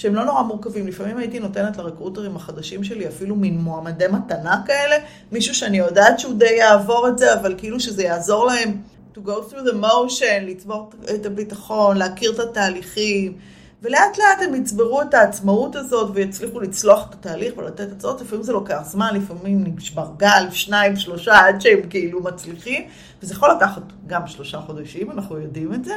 שהם 0.00 0.14
לא 0.14 0.24
נורא 0.24 0.42
מורכבים. 0.42 0.86
לפעמים 0.86 1.16
הייתי 1.16 1.38
נותנת 1.38 1.76
לרקרוטרים 1.76 2.36
החדשים 2.36 2.84
שלי 2.84 3.08
אפילו 3.08 3.36
מין 3.36 3.58
מועמדי 3.58 4.06
מתנה 4.12 4.62
כאלה, 4.66 4.96
מישהו 5.32 5.54
שאני 5.54 5.78
יודעת 5.78 6.18
שהוא 6.18 6.34
די 6.34 6.52
יעבור 6.58 7.08
את 7.08 7.18
זה, 7.18 7.34
אבל 7.40 7.54
כאילו 7.58 7.80
שזה 7.80 8.02
יעזור 8.02 8.46
להם 8.46 8.76
to 9.14 9.18
go 9.18 9.52
through 9.52 9.68
the 9.68 9.84
motion, 9.84 10.42
לצבור 10.42 10.90
את 11.14 11.26
הביטחון, 11.26 11.96
להכיר 11.96 12.32
את 12.32 12.38
התהליכים. 12.38 13.38
ולאט 13.82 14.18
לאט 14.18 14.48
הם 14.48 14.54
יצברו 14.54 15.02
את 15.02 15.14
העצמאות 15.14 15.76
הזאת 15.76 16.10
ויצליחו 16.14 16.60
לצלוח 16.60 17.06
את 17.08 17.14
התהליך 17.14 17.54
ולתת 17.56 17.92
הצעות. 17.92 18.20
לפעמים 18.20 18.42
זה 18.42 18.52
לוקח 18.52 18.80
זמן, 18.84 19.14
לפעמים 19.14 19.64
נשבר 19.76 20.10
גל, 20.16 20.46
שניים, 20.50 20.96
שלושה, 20.96 21.46
עד 21.46 21.60
שהם 21.60 21.80
כאילו 21.90 22.22
מצליחים. 22.22 22.82
וזה 23.22 23.34
יכול 23.34 23.50
לקחת 23.56 23.82
גם 24.06 24.26
שלושה 24.26 24.60
חודשים, 24.60 25.10
אנחנו 25.10 25.38
יודעים 25.38 25.74
את 25.74 25.84
זה. 25.84 25.94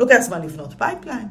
לוקח 0.00 0.18
זמן 0.20 0.42
לבנות 0.42 0.74
pipeline. 0.78 1.28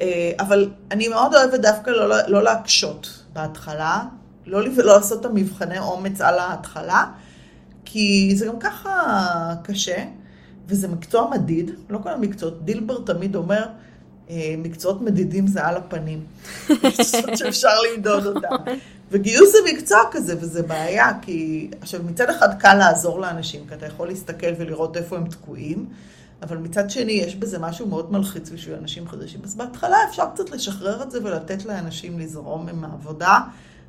אה, 0.00 0.32
אבל 0.38 0.70
אני 0.90 1.08
מאוד 1.08 1.34
אוהבת 1.34 1.60
דווקא 1.60 1.90
לא, 1.90 2.16
לא 2.28 2.42
להקשות 2.42 3.24
בהתחלה, 3.32 4.02
לא, 4.46 4.64
לא 4.64 4.84
לעשות 4.84 5.20
את 5.20 5.24
המבחני 5.24 5.78
אומץ 5.78 6.20
על 6.20 6.38
ההתחלה, 6.38 7.04
כי 7.84 8.32
זה 8.36 8.46
גם 8.46 8.58
ככה 8.60 9.54
קשה, 9.62 10.04
וזה 10.68 10.88
מקצוע 10.88 11.30
מדיד, 11.30 11.70
לא 11.90 11.98
כל 12.02 12.10
המקצועות. 12.10 12.64
דילברט 12.64 13.00
תמיד 13.04 13.36
אומר, 13.36 13.66
אה, 14.30 14.54
מקצועות 14.58 15.02
מדידים 15.02 15.46
זה 15.46 15.66
על 15.66 15.76
הפנים. 15.76 16.24
שאפשר 17.38 17.68
למדוד 17.80 18.26
אותם. 18.26 18.56
וגיוס 19.10 19.52
זה 19.52 19.58
מקצוע 19.72 19.98
כזה, 20.10 20.34
וזה 20.40 20.62
בעיה, 20.62 21.10
כי 21.22 21.70
עכשיו 21.80 22.00
מצד 22.02 22.30
אחד 22.30 22.60
קל 22.60 22.74
לעזור 22.74 23.20
לאנשים, 23.20 23.60
כי 23.68 23.74
אתה 23.74 23.86
יכול 23.86 24.08
להסתכל 24.08 24.52
ולראות 24.58 24.96
איפה 24.96 25.16
הם 25.16 25.28
תקועים, 25.28 25.86
אבל 26.42 26.56
מצד 26.56 26.90
שני 26.90 27.12
יש 27.12 27.36
בזה 27.36 27.58
משהו 27.58 27.86
מאוד 27.86 28.12
מלחיץ 28.12 28.50
בשביל 28.50 28.74
אנשים 28.74 29.08
חדשים. 29.08 29.40
אז 29.44 29.54
בהתחלה 29.54 29.96
אפשר 30.08 30.24
קצת 30.34 30.50
לשחרר 30.50 31.02
את 31.02 31.10
זה 31.10 31.24
ולתת 31.24 31.64
לאנשים 31.64 32.18
לזרום 32.18 32.68
עם 32.68 32.84
העבודה 32.84 33.38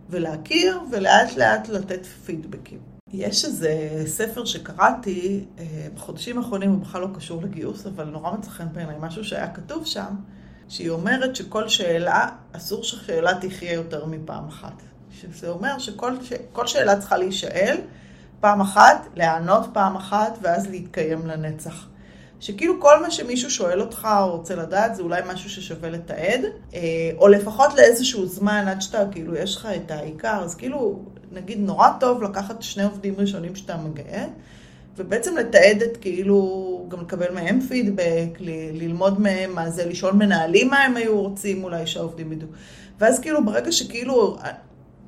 ולהכיר, 0.10 0.80
ולאט 0.92 1.38
לאט 1.38 1.70
לתת 1.70 2.06
פידבקים. 2.06 2.80
יש 3.14 3.46
איזה 3.46 4.04
ספר 4.06 4.46
שקראתי 4.46 5.46
אה, 5.60 5.88
בחודשים 5.96 6.38
האחרונים, 6.38 6.72
הוא 6.72 6.82
בכלל 6.82 7.02
לא 7.02 7.08
קשור 7.16 7.42
לגיוס, 7.42 7.86
אבל 7.86 8.06
נורא 8.06 8.32
מצא 8.38 8.50
חן 8.50 8.68
בעיניי, 8.74 8.96
משהו 9.00 9.24
שהיה 9.24 9.54
כתוב 9.54 9.86
שם, 9.86 10.16
שהיא 10.70 10.90
אומרת 10.90 11.36
שכל 11.36 11.70
שאלה, 11.70 12.30
אסור 12.52 12.84
ששאלה 12.84 13.32
תחיה 13.42 13.74
יותר 13.74 14.06
מפעם 14.06 14.48
אחת. 14.48 14.74
שזה 15.22 15.50
אומר 15.50 15.80
שכל 15.80 16.14
ש... 16.24 16.34
שאלה 16.66 17.00
צריכה 17.00 17.18
להישאל 17.18 17.78
פעם 18.40 18.62
אחת, 18.62 19.08
לענות 19.16 19.70
פעם 19.74 19.96
אחת, 19.96 20.38
ואז 20.42 20.68
להתקיים 20.68 21.28
לנצח. 21.28 21.88
שכאילו 22.42 22.80
כל 22.80 23.02
מה 23.02 23.12
שמישהו 23.12 23.50
שואל 23.50 23.82
אותך 23.82 24.08
או 24.20 24.38
רוצה 24.38 24.56
לדעת 24.56 24.96
זה 24.96 25.02
אולי 25.02 25.22
משהו 25.28 25.50
ששווה 25.50 25.90
לתעד, 25.90 26.42
אה, 26.74 26.80
או 27.18 27.28
לפחות 27.28 27.74
לאיזשהו 27.74 28.26
זמן 28.26 28.66
עד 28.68 28.82
שאתה, 28.82 29.04
כאילו, 29.12 29.36
יש 29.36 29.56
לך 29.56 29.68
את 29.76 29.92
העיקר, 29.92 30.42
אז 30.44 30.56
כאילו, 30.56 31.00
נגיד 31.32 31.60
נורא 31.60 31.90
טוב 32.00 32.24
לקחת 32.24 32.62
שני 32.62 32.84
עובדים 32.84 33.14
ראשונים 33.18 33.56
שאתה 33.56 33.78
מגייס, 33.78 34.30
ובעצם 34.98 35.38
לתעד 35.38 35.82
את 35.82 35.98
כאילו, 35.98 36.86
גם 36.88 37.02
לקבל 37.02 37.34
מהם 37.34 37.62
פידבק, 37.62 38.40
ל- 38.40 38.84
ללמוד 38.84 39.22
מהם 39.22 39.56
מה 39.56 39.70
זה, 39.70 39.86
לשאול 39.86 40.14
מנהלים 40.14 40.70
מה 40.70 40.84
הם 40.84 40.98
היו 40.98 41.22
רוצים 41.22 41.64
אולי 41.64 41.88
שהעובדים 41.88 42.32
ידעו. 42.32 42.48
ואז 43.00 43.20
כאילו 43.20 43.46
ברגע 43.46 43.72
שכאילו 43.72 44.38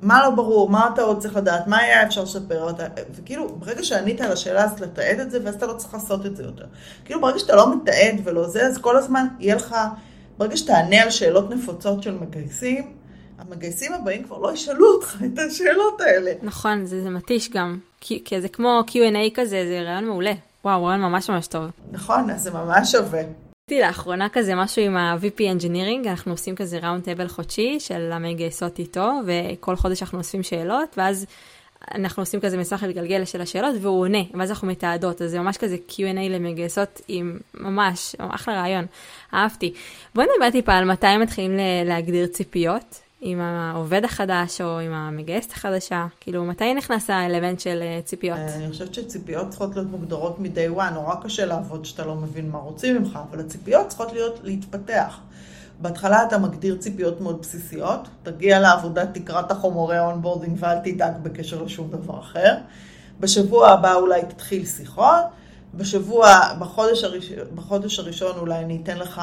מה 0.04 0.22
לא 0.22 0.30
ברור, 0.30 0.70
מה 0.70 0.90
אתה 0.94 1.02
עוד 1.02 1.18
צריך 1.18 1.36
לדעת, 1.36 1.66
מה 1.66 1.78
היה 1.78 2.06
אפשר 2.06 2.22
לשפר, 2.22 2.68
וכאילו, 3.14 3.48
ברגע 3.48 3.84
שענית 3.84 4.20
על 4.20 4.32
השאלה 4.32 4.64
אז 4.64 4.80
לתעד 4.80 5.20
את 5.20 5.30
זה, 5.30 5.38
ואז 5.44 5.54
אתה 5.54 5.66
לא 5.66 5.72
צריך 5.72 5.94
לעשות 5.94 6.26
את 6.26 6.36
זה 6.36 6.42
יותר. 6.42 6.64
כאילו, 7.04 7.20
ברגע 7.20 7.38
שאתה 7.38 7.56
לא 7.56 7.76
מתעד 7.76 8.20
ולא 8.24 8.48
זה, 8.48 8.66
אז 8.66 8.78
כל 8.78 8.96
הזמן 8.96 9.26
יהיה 9.38 9.54
לך, 9.54 9.76
ברגע 10.38 10.56
שתענה 10.56 11.02
על 11.02 11.10
שאלות 11.10 11.50
נפוצות 11.50 12.02
של 12.02 12.18
מגייסים, 12.20 12.92
המגייסים 13.38 13.92
הבאים 13.92 14.24
כבר 14.24 14.38
לא 14.38 14.52
ישאלו 14.52 14.86
אותך 14.86 15.16
את 15.24 15.38
השאלות 15.38 16.00
האלה. 16.00 16.32
נכון, 16.42 16.86
זה, 16.86 17.02
זה 17.02 17.10
מתיש 17.10 17.50
גם, 17.50 17.78
כי, 18.00 18.22
כי 18.24 18.40
זה 18.40 18.48
כמו 18.48 18.82
Q&A 18.88 19.30
כזה, 19.34 19.64
זה 19.68 19.82
רעיון 19.82 20.04
מעולה. 20.04 20.32
וואו, 20.64 20.84
רעיון 20.84 21.00
ממש 21.00 21.30
ממש 21.30 21.46
טוב. 21.46 21.64
נכון, 21.92 22.30
אז 22.30 22.42
זה 22.42 22.50
ממש 22.50 22.92
שווה. 22.92 23.22
עשיתי 23.66 23.80
לאחרונה 23.80 24.28
כזה 24.28 24.54
משהו 24.54 24.82
עם 24.82 24.96
ה-VP 24.96 25.38
Engineering, 25.38 26.08
אנחנו 26.08 26.32
עושים 26.32 26.54
כזה 26.54 26.78
ראונד 26.82 27.04
טבל 27.04 27.28
חודשי 27.28 27.80
של 27.80 28.12
המגייסות 28.12 28.78
איתו, 28.78 29.10
וכל 29.26 29.76
חודש 29.76 30.02
אנחנו 30.02 30.18
אוספים 30.18 30.42
שאלות, 30.42 30.94
ואז 30.96 31.26
אנחנו 31.94 32.22
עושים 32.22 32.40
כזה 32.40 32.58
מסמך 32.58 32.82
לגלגל 32.82 33.24
של 33.24 33.40
השאלות, 33.40 33.74
והוא 33.80 34.00
עונה, 34.00 34.18
ואז 34.34 34.50
אנחנו 34.50 34.68
מתעדות, 34.68 35.22
אז 35.22 35.30
זה 35.30 35.40
ממש 35.40 35.56
כזה 35.56 35.76
Q&A 35.88 36.30
למגייסות 36.30 37.00
עם 37.08 37.38
ממש, 37.54 38.16
אחלה 38.18 38.54
רעיון, 38.54 38.84
אהבתי. 39.34 39.74
בואי 40.14 40.26
נדבר 40.34 40.50
טיפה 40.50 40.72
על 40.72 40.84
מתי 40.84 41.16
מתחילים 41.16 41.56
להגדיר 41.84 42.26
ציפיות. 42.26 43.00
עם 43.26 43.40
העובד 43.40 44.04
החדש 44.04 44.60
או 44.60 44.78
עם 44.78 44.92
המגייסת 44.92 45.52
החדשה? 45.52 46.06
כאילו, 46.20 46.44
מתי 46.44 46.74
נכנס 46.74 47.10
האלמנט 47.10 47.60
של 47.60 47.78
אה, 47.82 48.00
ציפיות? 48.04 48.38
אה, 48.38 48.54
אני 48.54 48.70
חושבת 48.70 48.94
שציפיות 48.94 49.48
צריכות 49.48 49.74
להיות 49.76 49.90
מוגדרות 49.90 50.38
מ-day 50.38 50.76
one. 50.76 50.90
נורא 50.94 51.14
קשה 51.22 51.44
לעבוד 51.46 51.84
שאתה 51.84 52.04
לא 52.04 52.14
מבין 52.14 52.50
מה 52.50 52.58
רוצים 52.58 52.96
ממך, 52.96 53.18
אבל 53.30 53.40
הציפיות 53.40 53.88
צריכות 53.88 54.12
להיות 54.12 54.40
להתפתח. 54.42 55.18
בהתחלה 55.80 56.24
אתה 56.24 56.38
מגדיר 56.38 56.76
ציפיות 56.76 57.20
מאוד 57.20 57.40
בסיסיות, 57.40 58.08
תגיע 58.22 58.60
לעבודה, 58.60 59.06
תקרא 59.06 59.40
את 59.40 59.50
החומרי 59.50 59.98
onboarding 59.98 60.56
ואל 60.60 60.78
תדאג 60.78 61.12
בקשר 61.22 61.62
לשום 61.62 61.90
דבר 61.90 62.18
אחר. 62.20 62.54
בשבוע 63.20 63.68
הבא 63.68 63.94
אולי 63.94 64.22
תתחיל 64.28 64.66
שיחות, 64.66 65.24
בשבוע, 65.74 66.28
בחודש, 66.58 67.04
הראש, 67.04 67.32
בחודש 67.54 67.98
הראשון 67.98 68.38
אולי 68.38 68.58
אני 68.58 68.80
אתן 68.82 68.98
לך 68.98 69.22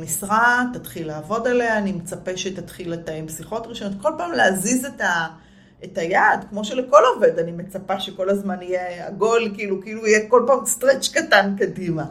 משרה, 0.00 0.64
תתחיל 0.72 1.06
לעבוד 1.06 1.48
עליה, 1.48 1.78
אני 1.78 1.92
מצפה 1.92 2.36
שתתחיל 2.36 2.92
לתאם 2.92 3.28
שיחות 3.28 3.66
ראשונות, 3.66 4.02
כל 4.02 4.12
פעם 4.18 4.32
להזיז 4.32 4.84
את, 4.84 5.00
ה, 5.00 5.26
את 5.84 5.98
היד, 5.98 6.44
כמו 6.50 6.64
שלכל 6.64 7.02
עובד 7.14 7.38
אני 7.38 7.52
מצפה 7.52 8.00
שכל 8.00 8.30
הזמן 8.30 8.62
יהיה 8.62 9.06
עגול, 9.06 9.52
כאילו, 9.54 9.82
כאילו 9.82 10.06
יהיה 10.06 10.28
כל 10.28 10.44
פעם 10.46 10.66
סטרץ' 10.66 11.08
קטן 11.08 11.54
קדימה. 11.58 12.04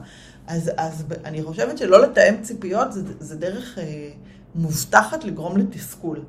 אז, 0.47 0.71
אז 0.77 1.05
אני 1.25 1.43
חושבת 1.43 1.77
שלא 1.77 2.01
לתאם 2.01 2.41
ציפיות 2.41 2.93
זה, 2.93 3.01
זה 3.19 3.35
דרך 3.35 3.77
אה, 3.77 4.09
מובטחת 4.55 5.23
לגרום 5.23 5.57
לתסכול. 5.57 6.19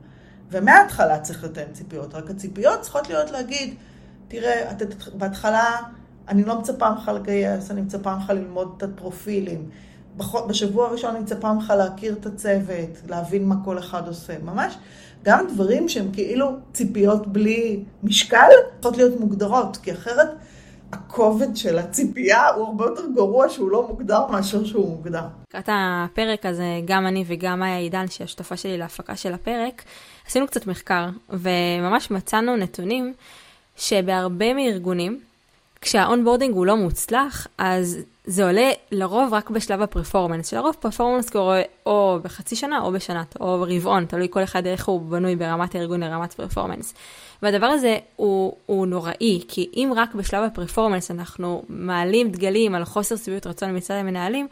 ומההתחלה 0.51 1.21
צריך 1.21 1.45
לתאם 1.45 1.73
ציפיות, 1.73 2.15
רק 2.15 2.31
הציפיות 2.31 2.81
צריכות 2.81 3.09
להיות 3.09 3.31
להגיד, 3.31 3.75
תראה, 4.29 4.71
אתה, 4.71 4.85
בהתחלה 5.15 5.77
אני 6.29 6.45
לא 6.45 6.59
מצפה 6.59 6.91
ממך 6.91 7.11
לגייס, 7.15 7.71
אני 7.71 7.81
מצפה 7.81 8.15
ממך 8.15 8.31
ללמוד 8.31 8.75
את 8.77 8.83
הפרופילים. 8.83 9.71
בשבוע 10.49 10.87
הראשון 10.87 11.11
אני 11.11 11.21
מצפה 11.21 11.53
ממך 11.53 11.73
להכיר 11.79 12.13
את 12.21 12.27
הצוות, 12.27 12.91
להבין 13.09 13.49
מה 13.49 13.55
כל 13.65 13.79
אחד 13.79 14.09
עושה. 14.09 14.39
ממש, 14.45 14.75
גם 15.25 15.47
דברים 15.55 15.89
שהם 15.89 16.13
כאילו 16.13 16.57
ציפיות 16.73 17.27
בלי 17.27 17.83
משקל, 18.03 18.49
צריכות 18.81 18.97
להיות 18.97 19.21
מוגדרות, 19.21 19.77
כי 19.77 19.93
אחרת 19.93 20.29
הכובד 20.93 21.57
של 21.57 21.79
הציפייה 21.79 22.49
הוא 22.49 22.67
הרבה 22.67 22.85
יותר 22.85 23.03
גרוע 23.15 23.49
שהוא 23.49 23.71
לא 23.71 23.87
מוגדר 23.89 24.27
מאשר 24.27 24.65
שהוא 24.65 24.89
מוגדר. 24.89 25.23
לקראת 25.49 25.69
הפרק 25.73 26.47
הזה, 26.47 26.65
גם 26.85 27.07
אני 27.07 27.25
וגם 27.27 27.61
מאיה 27.61 27.79
עידן, 27.79 28.09
שהיא 28.09 28.25
השותפה 28.25 28.57
שלי 28.57 28.79
להפקה 28.79 29.17
של 29.17 29.35
הפרק, 29.35 29.83
עשינו 30.27 30.47
קצת 30.47 30.67
מחקר, 30.67 31.09
וממש 31.31 32.11
מצאנו 32.11 32.57
נתונים 32.57 33.15
שבהרבה 33.77 34.55
מהארגונים, 34.55 35.21
כשה 35.81 36.06
onboarding 36.06 36.55
הוא 36.55 36.67
לא 36.67 36.77
מוצלח, 36.77 37.47
אז 37.59 37.99
זה 38.31 38.47
עולה 38.47 38.71
לרוב 38.93 39.35
רק 39.35 39.51
בשלב 39.51 39.83
ה 39.83 39.88
performance, 39.88 40.49
שלרוב 40.49 40.77
performance 40.81 41.31
קורה 41.31 41.63
או 41.87 42.19
בחצי 42.23 42.57
שנה 42.57 42.81
או 42.81 42.93
בשנה, 42.93 43.23
או 43.41 43.59
ברבעון, 43.59 44.05
תלוי 44.05 44.27
כל 44.31 44.43
אחד 44.43 44.67
איך 44.67 44.89
הוא 44.89 45.01
בנוי 45.01 45.37
ברמת 45.37 45.75
הארגון 45.75 46.03
לרמת 46.03 46.33
performance. 46.33 46.95
והדבר 47.43 47.67
הזה 47.67 47.97
הוא, 48.17 48.57
הוא 48.67 48.87
נוראי, 48.87 49.43
כי 49.49 49.71
אם 49.75 49.93
רק 49.97 50.15
בשלב 50.15 50.45
ה 50.45 50.50
performance 50.50 51.11
אנחנו 51.11 51.63
מעלים 51.69 52.31
דגלים 52.31 52.75
על 52.75 52.85
חוסר 52.85 53.17
שביעות 53.17 53.47
רצון 53.47 53.77
מצד 53.77 53.95
המנהלים, 53.95 54.47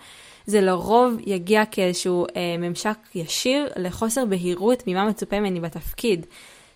זה 0.47 0.61
לרוב 0.61 1.15
יגיע 1.27 1.65
כאיזשהו 1.65 2.27
אה, 2.27 2.57
ממשק 2.59 2.99
ישיר 3.15 3.69
לחוסר 3.77 4.25
בהירות 4.25 4.83
ממה 4.87 5.05
מצופה 5.05 5.41
ממני 5.41 5.61
בתפקיד. 5.61 6.27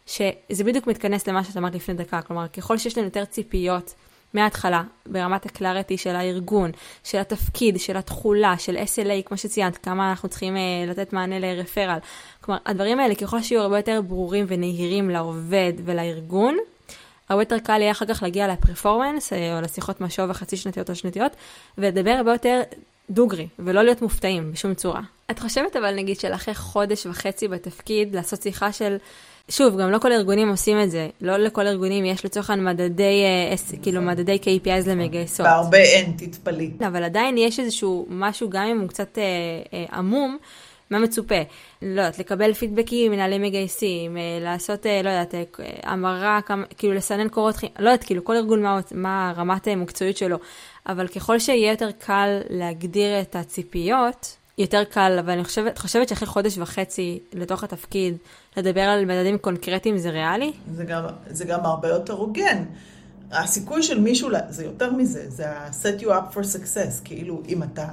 שזה 0.07 0.65
בדיוק 0.65 0.87
מתכנס 0.87 1.29
למה 1.29 1.45
שאת 1.45 1.57
אמרת 1.57 1.75
לפני 1.75 1.95
דקה, 1.95 2.23
כלומר, 2.23 2.49
ככל 2.49 2.79
שיש 2.79 2.99
לנו 2.99 3.07
יותר 3.07 3.25
ציפיות 3.25 3.95
מההתחלה, 4.35 4.83
ברמת 5.07 5.47
הקלריטי 5.47 5.99
של 5.99 6.17
הארגון, 6.17 6.71
של 7.05 7.19
התפקיד, 7.19 7.81
של 7.81 7.97
התכולה, 7.97 8.55
של 8.59 8.77
SLA, 8.77 9.23
כמו 9.29 9.37
שציינת, 9.37 9.77
כמה 9.77 10.11
אנחנו 10.11 10.29
צריכים 10.29 10.57
uh, 10.57 10.91
לתת 10.91 11.13
מענה 11.13 11.39
לרפרל. 11.39 11.99
כלומר, 12.41 12.61
הדברים 12.67 13.01
האלה, 13.01 13.15
ככל 13.15 13.43
שיהיו 13.43 13.63
הרבה 13.63 13.79
יותר 13.79 14.01
ברורים 14.03 14.45
ונהירים 14.49 15.11
לעובד 15.11 15.73
ולארגון, 15.85 16.57
הרבה 17.29 17.43
יותר 17.43 17.59
קל 17.59 17.81
יהיה 17.81 17.91
אחר 17.91 18.07
כך 18.07 18.23
להגיע 18.23 18.49
לפרפורמנס, 18.49 19.33
אה, 19.33 19.57
או 19.57 19.63
לשיחות 19.63 20.01
משוב 20.01 20.31
החצי 20.31 20.57
שנתיות 20.57 20.91
או 20.91 20.95
שנתיות, 20.95 21.33
ולדבר 21.79 22.11
הרבה 22.11 22.33
יותר 22.33 22.63
דוגרי, 23.11 23.49
ולא 23.59 23.83
להיות 23.83 24.03
מופתעים 24.03 24.53
בשום 24.53 24.75
צורה. 24.75 25.01
את 25.31 25.39
חושבת 25.39 25.77
אבל 25.77 25.95
נגיד 25.95 26.21
של 26.21 26.35
אחרי 26.35 26.55
חודש 26.55 27.07
וחצי 27.07 27.49
בתפקיד, 27.49 28.15
לעשות 28.15 28.43
שיחה 28.43 28.73
של... 28.73 28.97
שוב, 29.51 29.81
גם 29.81 29.91
לא 29.91 29.99
כל 29.99 30.13
הארגונים 30.13 30.49
עושים 30.49 30.81
את 30.81 30.91
זה. 30.91 31.09
לא 31.21 31.37
לכל 31.37 31.67
הארגונים 31.67 32.05
יש 32.05 32.25
לצורך 32.25 32.51
העניין 32.51 32.69
מדדי, 32.69 33.23
נכון. 33.53 33.79
כאילו 33.83 34.03
מדדי 34.03 34.39
KPIs 34.43 34.89
למגייסות. 34.89 35.47
בהרבה 35.47 35.79
אין, 35.79 36.13
תתפלאי. 36.19 36.71
אבל 36.87 37.05
עדיין 37.05 37.39
יש 37.39 37.61
איזשהו 37.61 38.07
משהו, 38.11 38.51
גם 38.51 38.63
אם 38.63 38.81
הוא 38.81 38.89
קצת 38.89 39.19
אה, 39.19 39.23
אה, 39.73 39.85
עמום, 39.99 40.39
מה 40.91 40.99
מצופה? 40.99 41.43
לא 41.83 42.01
יודעת, 42.01 42.19
לקבל 42.19 42.53
פידבקים 42.53 43.13
מנהלי 43.13 43.39
מגייסים, 43.39 44.17
אה, 44.17 44.39
לעשות, 44.41 44.87
אה, 44.87 45.03
לא 45.03 45.09
יודעת, 45.11 45.35
אה, 45.35 45.45
המרה, 45.83 46.41
כאילו 46.79 46.95
לסנן 46.95 47.29
קורות 47.29 47.57
חיים, 47.57 47.73
לא 47.79 47.89
יודעת, 47.91 48.05
כאילו 48.05 48.25
כל 48.25 48.37
ארגון 48.37 48.63
מה, 48.63 48.81
מה 48.95 49.33
רמת 49.37 49.67
המקצועיות 49.67 50.17
שלו, 50.17 50.37
אבל 50.87 51.09
ככל 51.09 51.39
שיהיה 51.39 51.71
יותר 51.71 51.91
קל 51.91 52.41
להגדיר 52.51 53.21
את 53.21 53.37
הציפיות, 53.37 54.37
יותר 54.59 54.85
קל, 54.85 55.17
אבל 55.21 55.33
אני 55.33 55.45
חושבת, 55.45 55.79
חושבת 55.79 56.09
שאחרי 56.09 56.29
חודש 56.29 56.59
וחצי 56.59 57.19
לתוך 57.33 57.65
התפקיד, 57.65 58.17
לדבר 58.57 58.81
על 58.81 59.05
מדדים 59.05 59.39
קונקרטיים 59.39 59.99
זה 59.99 60.11
ריאלי? 60.11 60.53
זה 60.75 60.85
גם, 60.85 61.05
זה 61.31 61.45
גם 61.45 61.61
הרבה 61.65 61.89
יותר 61.89 62.13
הוגן. 62.13 62.65
הסיכוי 63.33 63.83
של 63.83 64.01
מישהו, 64.01 64.31
זה 64.49 64.65
יותר 64.65 64.93
מזה, 64.93 65.31
זה 65.31 65.51
ה-set 65.51 66.01
you 66.01 66.07
up 66.07 66.35
for 66.35 66.41
success, 66.41 67.05
כאילו 67.05 67.43
אם 67.49 67.63
אתה... 67.63 67.89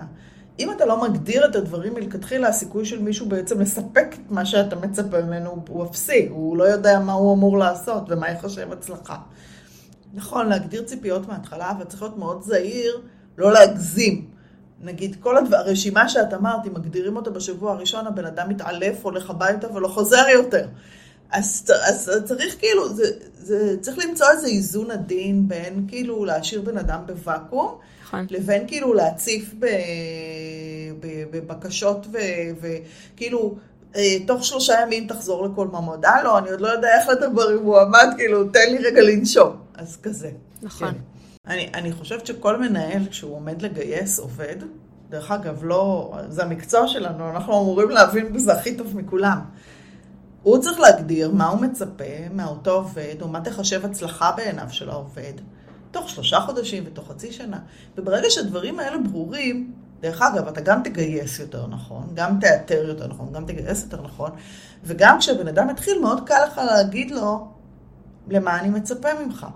אם 0.59 0.71
אתה 0.71 0.85
לא 0.85 1.03
מגדיר 1.03 1.45
את 1.45 1.55
הדברים 1.55 1.93
מלכתחילה, 1.93 2.47
הסיכוי 2.47 2.85
של 2.85 3.01
מישהו 3.01 3.29
בעצם 3.29 3.61
לספק 3.61 4.07
את 4.13 4.31
מה 4.31 4.45
שאתה 4.45 4.75
מצפה 4.75 5.21
ממנו 5.21 5.63
הוא 5.69 5.85
אפסי, 5.85 6.27
הוא 6.29 6.57
לא 6.57 6.63
יודע 6.63 6.99
מה 6.99 7.13
הוא 7.13 7.33
אמור 7.35 7.57
לעשות 7.57 8.03
ומה 8.09 8.29
יחשב 8.29 8.71
הצלחה. 8.71 9.17
נכון, 10.13 10.49
להגדיר 10.49 10.83
ציפיות 10.83 11.27
מההתחלה, 11.27 11.71
אבל 11.71 11.83
צריך 11.83 12.01
להיות 12.01 12.17
מאוד 12.17 12.41
זהיר, 12.41 13.01
לא 13.37 13.53
להגזים. 13.53 14.36
נגיד, 14.81 15.15
כל 15.19 15.37
הדבר, 15.37 15.57
הרשימה 15.57 16.09
שאת 16.09 16.33
אמרת, 16.33 16.67
אם 16.67 16.73
מגדירים 16.73 17.15
אותה 17.15 17.29
בשבוע 17.29 17.71
הראשון, 17.71 18.07
הבן 18.07 18.25
אדם 18.25 18.49
מתעלף, 18.49 19.05
הולך 19.05 19.29
הביתה 19.29 19.73
ולא 19.73 19.87
חוזר 19.87 20.29
יותר. 20.33 20.67
אז, 21.31 21.71
אז 21.87 22.11
צריך 22.25 22.55
כאילו, 22.59 22.95
זה, 22.95 23.03
זה, 23.37 23.75
צריך 23.81 23.97
למצוא 24.05 24.27
איזה 24.31 24.47
איזון 24.47 24.91
עדין 24.91 25.47
בין 25.47 25.85
כאילו 25.87 26.25
להשאיר 26.25 26.61
בן 26.61 26.77
אדם 26.77 27.01
בוואקום, 27.05 27.77
נכון. 28.03 28.25
לבין 28.29 28.67
כאילו 28.67 28.93
להציף 28.93 29.53
ב, 29.59 29.65
ב, 30.99 31.23
בבקשות 31.31 32.07
וכאילו, 32.61 33.55
אה, 33.95 34.15
תוך 34.27 34.45
שלושה 34.45 34.73
ימים 34.81 35.07
תחזור 35.07 35.47
לכל 35.47 35.67
מעמדה, 35.67 36.23
לא, 36.23 36.37
אני 36.37 36.49
עוד 36.49 36.61
לא 36.61 36.67
יודע 36.67 36.87
איך 36.99 37.09
לדבר 37.09 37.49
עם 37.49 37.63
מועמד, 37.63 38.07
כאילו, 38.17 38.43
תן 38.43 38.69
לי 38.71 38.77
רגע 38.77 39.01
לנשום. 39.01 39.57
אז 39.75 39.97
כזה. 40.03 40.31
נכון. 40.61 40.91
כן. 40.91 41.16
אני, 41.47 41.69
אני 41.73 41.91
חושבת 41.91 42.25
שכל 42.25 42.57
מנהל, 42.57 43.07
כשהוא 43.09 43.35
עומד 43.35 43.61
לגייס 43.61 44.19
עובד, 44.19 44.55
דרך 45.09 45.31
אגב, 45.31 45.63
לא, 45.63 46.13
זה 46.29 46.43
המקצוע 46.43 46.87
שלנו, 46.87 47.29
אנחנו 47.29 47.53
אמורים 47.53 47.89
להבין 47.89 48.33
בזה 48.33 48.53
הכי 48.53 48.77
טוב 48.77 48.97
מכולם. 48.97 49.41
הוא 50.43 50.57
צריך 50.57 50.79
להגדיר 50.79 51.31
מה 51.31 51.47
הוא 51.47 51.61
מצפה 51.61 52.03
מאותו 52.31 52.71
עובד, 52.71 53.15
או 53.21 53.27
מה 53.27 53.41
תחשב 53.41 53.85
הצלחה 53.85 54.31
בעיניו 54.31 54.67
של 54.69 54.89
העובד, 54.89 55.33
תוך 55.91 56.09
שלושה 56.09 56.39
חודשים 56.39 56.83
ותוך 56.87 57.11
חצי 57.11 57.31
שנה. 57.31 57.59
וברגע 57.97 58.29
שהדברים 58.29 58.79
האלה 58.79 58.97
ברורים, 58.97 59.73
דרך 59.99 60.21
אגב, 60.21 60.47
אתה 60.47 60.61
גם 60.61 60.83
תגייס 60.83 61.39
יותר 61.39 61.67
נכון, 61.67 62.07
גם 62.13 62.39
תאתר 62.39 62.85
יותר 62.87 63.07
נכון, 63.07 63.33
גם 63.33 63.45
תגייס 63.45 63.83
יותר 63.83 64.01
נכון, 64.01 64.31
וגם 64.83 65.19
כשהבן 65.19 65.47
אדם 65.47 65.67
מתחיל, 65.67 65.99
מאוד 66.01 66.27
קל 66.27 66.45
לך 66.47 66.57
להגיד 66.57 67.11
לו 67.11 67.47
למה 68.27 68.59
אני 68.59 68.69
מצפה 68.69 69.09
ממך. 69.25 69.47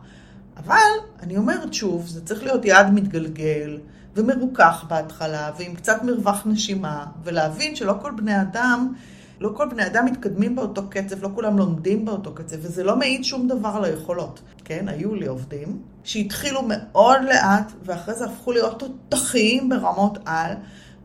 אבל, 0.65 0.75
אני 1.23 1.37
אומרת 1.37 1.73
שוב, 1.73 2.07
זה 2.07 2.25
צריך 2.25 2.43
להיות 2.43 2.65
יעד 2.65 2.93
מתגלגל 2.93 3.79
ומרוכך 4.15 4.85
בהתחלה, 4.89 5.51
ועם 5.57 5.75
קצת 5.75 6.03
מרווח 6.03 6.41
נשימה, 6.45 7.05
ולהבין 7.23 7.75
שלא 7.75 7.93
כל 8.01 8.11
בני 8.15 8.41
אדם 8.41 8.93
לא 9.41 9.51
כל 9.55 9.67
בני 9.69 9.85
אדם 9.85 10.05
מתקדמים 10.05 10.55
באותו 10.55 10.89
קצב, 10.89 11.23
לא 11.23 11.29
כולם 11.35 11.57
לומדים 11.57 12.05
באותו 12.05 12.33
קצב, 12.33 12.55
וזה 12.61 12.83
לא 12.83 12.95
מעיד 12.95 13.23
שום 13.23 13.47
דבר 13.47 13.69
על 13.69 13.85
היכולות. 13.85 14.41
כן, 14.65 14.87
היו 14.87 15.15
לי 15.15 15.27
עובדים 15.27 15.81
שהתחילו 16.03 16.61
מאוד 16.67 17.17
לאט, 17.23 17.71
ואחרי 17.85 18.15
זה 18.15 18.25
הפכו 18.25 18.51
להיות 18.51 18.83
תותחיים 19.09 19.69
ברמות 19.69 20.17
על, 20.25 20.53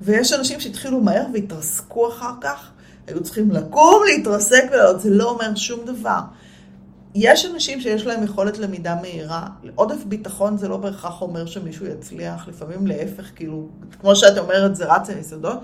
ויש 0.00 0.32
אנשים 0.32 0.60
שהתחילו 0.60 1.00
מהר 1.00 1.26
והתרסקו 1.32 2.08
אחר 2.08 2.32
כך, 2.40 2.70
היו 3.06 3.22
צריכים 3.22 3.50
לקום, 3.50 4.02
להתרסק 4.06 4.64
ולעוד, 4.72 5.00
זה 5.00 5.10
לא 5.10 5.30
אומר 5.30 5.54
שום 5.54 5.80
דבר. 5.84 6.20
יש 7.18 7.46
אנשים 7.46 7.80
שיש 7.80 8.06
להם 8.06 8.22
יכולת 8.22 8.58
למידה 8.58 8.94
מהירה, 9.00 9.46
עודף 9.74 10.04
ביטחון 10.04 10.56
זה 10.56 10.68
לא 10.68 10.76
בהכרח 10.76 11.22
אומר 11.22 11.46
שמישהו 11.46 11.86
יצליח, 11.86 12.48
לפעמים 12.48 12.86
להפך, 12.86 13.30
כאילו, 13.36 13.68
כמו 14.00 14.16
שאת 14.16 14.38
אומרת, 14.38 14.76
זה 14.76 14.94
רץ 14.94 15.10
על 15.10 15.18
יסודות. 15.18 15.58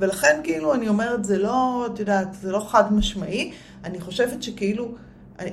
ולכן 0.00 0.40
כאילו 0.44 0.74
אני 0.74 0.88
אומרת, 0.88 1.24
זה 1.24 1.38
לא, 1.38 1.88
את 1.94 1.98
יודעת, 1.98 2.34
זה 2.34 2.52
לא 2.52 2.66
חד 2.68 2.92
משמעי. 2.92 3.52
אני 3.84 4.00
חושבת 4.00 4.42
שכאילו, 4.42 4.94
אני, 5.38 5.50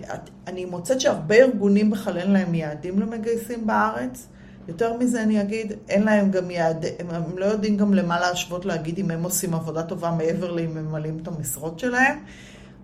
אני 0.48 0.66
מוצאת 0.66 1.02
שהרבה 1.02 1.36
ארגונים 1.36 1.90
בכלל 1.90 2.18
אין 2.18 2.32
להם 2.32 2.56
יעדים 2.56 3.00
למגייסים 3.00 3.68
בארץ. 3.68 4.28
יותר 4.68 4.98
מזה 4.98 5.24
אני 5.24 5.42
אגיד, 5.42 5.74
אין 5.90 6.04
להם 6.04 6.32
גם 6.32 6.52
יעד, 6.52 6.86
הם, 7.00 7.10
הם 7.10 7.38
לא 7.38 7.46
יודעים 7.46 7.78
גם 7.78 7.94
למה 7.94 8.20
להשוות 8.20 8.66
להגיד 8.66 9.00
אם 9.00 9.12
הם 9.12 9.24
עושים 9.24 9.54
עבודה 9.54 9.84
טובה 9.84 10.12
מעבר 10.12 10.52
לאם 10.52 10.78
הם 10.78 10.86
ממלאים 10.86 11.20
את 11.22 11.28
המשרות 11.28 11.80
שלהם. 11.80 12.20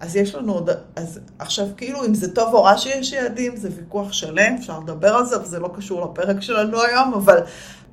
אז 0.03 0.15
יש 0.15 0.35
לנו 0.35 0.53
עוד, 0.53 0.69
אז 0.95 1.19
עכשיו 1.39 1.67
כאילו 1.77 2.05
אם 2.05 2.13
זה 2.13 2.33
טוב 2.35 2.53
או 2.53 2.63
רע 2.63 2.77
שיש 2.77 3.11
יעדים, 3.11 3.55
זה 3.55 3.69
ויכוח 3.75 4.13
שלם, 4.13 4.55
אפשר 4.59 4.79
לדבר 4.79 5.13
על 5.15 5.25
זה, 5.25 5.35
אבל 5.35 5.45
זה 5.45 5.59
לא 5.59 5.69
קשור 5.75 6.05
לפרק 6.05 6.41
שלנו 6.41 6.81
היום, 6.81 7.13
אבל 7.13 7.39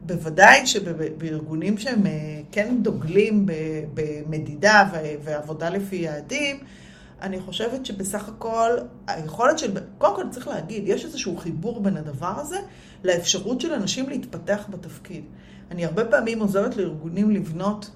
בוודאי 0.07 0.67
שבארגונים 0.67 1.79
שהם 1.79 2.07
אה, 2.07 2.13
כן 2.53 2.77
דוגלים 2.83 3.47
במדידה 3.95 4.85
ועבודה 5.25 5.71
לפי 5.71 5.97
יעדים, 5.97 6.59
אני 7.23 7.41
חושבת 7.41 7.87
שבסך 7.87 8.29
הכל 8.29 8.71
היכולת 9.07 9.59
של, 9.59 9.73
קודם 9.99 10.17
כל 10.17 10.25
צריך 10.31 10.49
להגיד, 10.49 10.83
יש 10.87 11.05
איזשהו 11.05 11.37
חיבור 11.37 11.81
בין 11.81 11.97
הדבר 11.97 12.35
הזה 12.37 12.59
לאפשרות 13.05 13.61
של 13.61 13.73
אנשים 13.73 14.09
להתפתח 14.09 14.67
בתפקיד. 14.69 15.25
אני 15.71 15.85
הרבה 15.85 16.05
פעמים 16.05 16.41
עוזרת 16.41 16.77
לארגונים 16.77 17.31
לבנות 17.31 17.91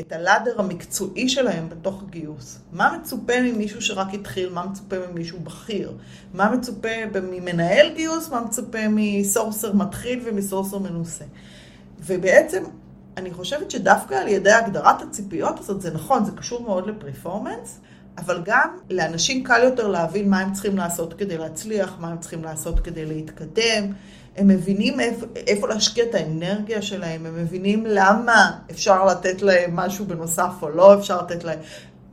את 0.00 0.12
הלאדר 0.12 0.60
המקצועי 0.60 1.28
שלהם 1.28 1.68
בתוך 1.68 2.02
הגיוס. 2.02 2.58
מה 2.72 2.98
מצופה 2.98 3.32
ממישהו 3.42 3.82
שרק 3.82 4.14
התחיל, 4.14 4.48
מה 4.48 4.66
מצופה 4.66 4.96
ממישהו 5.10 5.38
בכיר, 5.40 5.92
מה 6.34 6.50
מצופה 6.50 6.88
ממנהל 7.22 7.94
גיוס, 7.94 8.28
מה 8.28 8.40
מצופה 8.40 8.78
מסורסר 8.90 9.72
מתחיל 9.72 10.22
ומסורסר 10.24 10.78
מנוסה. 10.78 11.24
ובעצם 12.06 12.62
אני 13.16 13.32
חושבת 13.32 13.70
שדווקא 13.70 14.14
על 14.14 14.28
ידי 14.28 14.52
הגדרת 14.52 15.02
הציפיות 15.02 15.58
הזאת, 15.58 15.80
זה 15.80 15.90
נכון, 15.94 16.24
זה 16.24 16.32
קשור 16.32 16.62
מאוד 16.62 16.86
לפרפורמנס, 16.86 17.80
אבל 18.18 18.42
גם 18.44 18.76
לאנשים 18.90 19.44
קל 19.44 19.60
יותר 19.64 19.88
להבין 19.88 20.30
מה 20.30 20.38
הם 20.38 20.52
צריכים 20.52 20.76
לעשות 20.76 21.14
כדי 21.14 21.38
להצליח, 21.38 21.96
מה 22.00 22.08
הם 22.08 22.18
צריכים 22.18 22.44
לעשות 22.44 22.80
כדי 22.80 23.06
להתקדם. 23.06 23.92
הם 24.40 24.48
מבינים 24.48 25.00
איפה, 25.00 25.26
איפה 25.46 25.68
להשקיע 25.68 26.04
את 26.04 26.14
האנרגיה 26.14 26.82
שלהם, 26.82 27.26
הם 27.26 27.42
מבינים 27.42 27.86
למה 27.86 28.50
אפשר 28.70 29.04
לתת 29.04 29.42
להם 29.42 29.76
משהו 29.76 30.06
בנוסף 30.06 30.52
או 30.62 30.68
לא 30.70 30.94
אפשר 30.94 31.18
לתת 31.22 31.44
להם. 31.44 31.58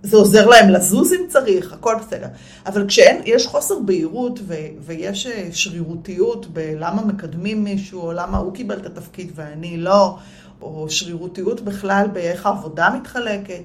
זה 0.04 0.18
עוזר 0.18 0.48
להם 0.48 0.70
לזוז 0.70 1.14
אם 1.14 1.28
צריך, 1.28 1.74
הכל 1.74 1.96
בסדר. 2.00 2.28
אבל 2.66 2.88
כשיש 2.88 3.48
חוסר 3.48 3.80
בהירות 3.80 4.40
ו, 4.48 4.56
ויש 4.80 5.28
אה, 5.28 5.50
שרירותיות 5.52 6.48
בלמה 6.54 7.06
מקדמים 7.06 7.64
מישהו, 7.64 8.02
או 8.02 8.14
למה 8.14 8.38
הוא 8.38 8.54
קיבל 8.54 8.78
את 8.78 8.86
התפקיד 8.86 9.32
ואני 9.36 9.78
לא, 9.78 10.18
או 10.62 10.90
שרירותיות 10.90 11.62
בכלל 11.62 12.08
באיך 12.14 12.46
העבודה 12.46 12.90
מתחלקת, 13.02 13.62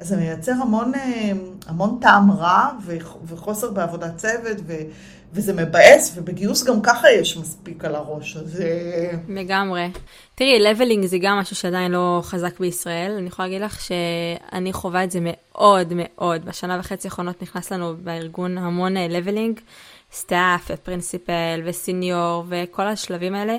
אז 0.00 0.08
זה 0.08 0.16
מייצר 0.16 0.52
המון, 0.52 0.94
אה, 0.94 1.32
המון 1.66 1.98
טעם 2.00 2.30
רע 2.30 2.68
וחוסר 3.26 3.70
בעבודת 3.70 4.16
צוות, 4.16 4.56
ו, 4.66 4.74
וזה 5.36 5.52
מבאס, 5.52 6.14
ובגיוס 6.16 6.64
גם 6.64 6.82
ככה 6.82 7.10
יש 7.10 7.36
מספיק 7.36 7.84
על 7.84 7.94
הראש, 7.94 8.36
אז... 8.36 8.62
לגמרי. 9.28 9.90
תראי, 10.34 10.58
לבלינג 10.58 11.06
זה 11.06 11.18
גם 11.20 11.36
משהו 11.38 11.56
שעדיין 11.56 11.92
לא 11.92 12.20
חזק 12.24 12.60
בישראל. 12.60 13.12
אני 13.18 13.26
יכולה 13.26 13.48
להגיד 13.48 13.62
לך 13.62 13.80
שאני 13.80 14.72
חווה 14.72 15.04
את 15.04 15.10
זה 15.10 15.18
מאוד 15.22 15.92
מאוד. 15.96 16.44
בשנה 16.44 16.76
וחצי 16.80 17.08
האחרונות 17.08 17.42
נכנס 17.42 17.72
לנו 17.72 17.94
בארגון 17.96 18.58
המון 18.58 18.96
לבלינג, 18.96 19.60
staff, 20.12 20.70
principal 20.82 21.62
ו 21.64 21.75
senior 21.75 22.44
וכל 22.48 22.86
השלבים 22.86 23.34
האלה. 23.34 23.56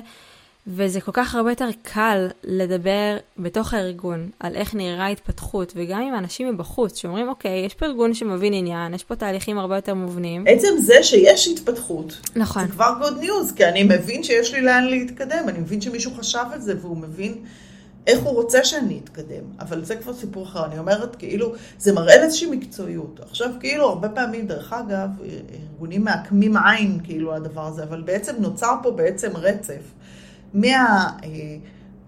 וזה 0.70 1.00
כל 1.00 1.12
כך 1.14 1.34
הרבה 1.34 1.50
יותר 1.50 1.68
קל 1.82 2.28
לדבר 2.44 3.16
בתוך 3.38 3.74
הארגון 3.74 4.30
על 4.40 4.54
איך 4.54 4.74
נראה 4.74 5.06
התפתחות, 5.06 5.72
וגם 5.76 6.00
עם 6.02 6.14
אנשים 6.14 6.48
מבחוץ 6.54 6.96
שאומרים, 6.96 7.28
אוקיי, 7.28 7.66
יש 7.66 7.74
פה 7.74 7.86
ארגון 7.86 8.14
שמבין 8.14 8.52
עניין, 8.52 8.94
יש 8.94 9.04
פה 9.04 9.16
תהליכים 9.16 9.58
הרבה 9.58 9.76
יותר 9.76 9.94
מובנים. 9.94 10.44
עצם 10.48 10.68
זה 10.78 11.02
שיש 11.02 11.48
התפתחות, 11.48 12.20
נכון. 12.36 12.66
זה 12.66 12.72
כבר 12.72 12.92
good 13.00 13.24
news, 13.24 13.56
כי 13.56 13.64
אני 13.64 13.82
מבין 13.82 14.22
שיש 14.22 14.54
לי 14.54 14.60
לאן 14.60 14.84
להתקדם, 14.84 15.44
אני 15.48 15.58
מבין 15.58 15.80
שמישהו 15.80 16.14
חשב 16.14 16.44
על 16.52 16.60
זה 16.60 16.74
והוא 16.80 16.96
מבין 16.96 17.34
איך 18.06 18.20
הוא 18.20 18.34
רוצה 18.34 18.64
שאני 18.64 19.00
אתקדם, 19.04 19.44
אבל 19.60 19.84
זה 19.84 19.96
כבר 19.96 20.14
סיפור 20.14 20.44
אחר. 20.44 20.64
אני 20.64 20.78
אומרת, 20.78 21.16
כאילו, 21.16 21.52
זה 21.78 21.92
מראה 21.92 22.14
איזושהי 22.14 22.50
מקצועיות. 22.50 23.20
עכשיו, 23.30 23.50
כאילו, 23.60 23.88
הרבה 23.88 24.08
פעמים, 24.08 24.46
דרך 24.46 24.72
אגב, 24.72 25.08
ארגונים 25.72 26.04
מעקמים 26.04 26.56
עין, 26.56 26.98
כאילו, 27.04 27.34
הדבר 27.34 27.66
הזה, 27.66 27.82
אבל 27.82 28.02
בעצם 28.02 28.32
נוצר 28.38 28.74
פה 28.82 28.90
בעצם 28.90 29.36
רצף. 29.36 29.82
מה... 30.54 31.10
אה, 31.24 31.56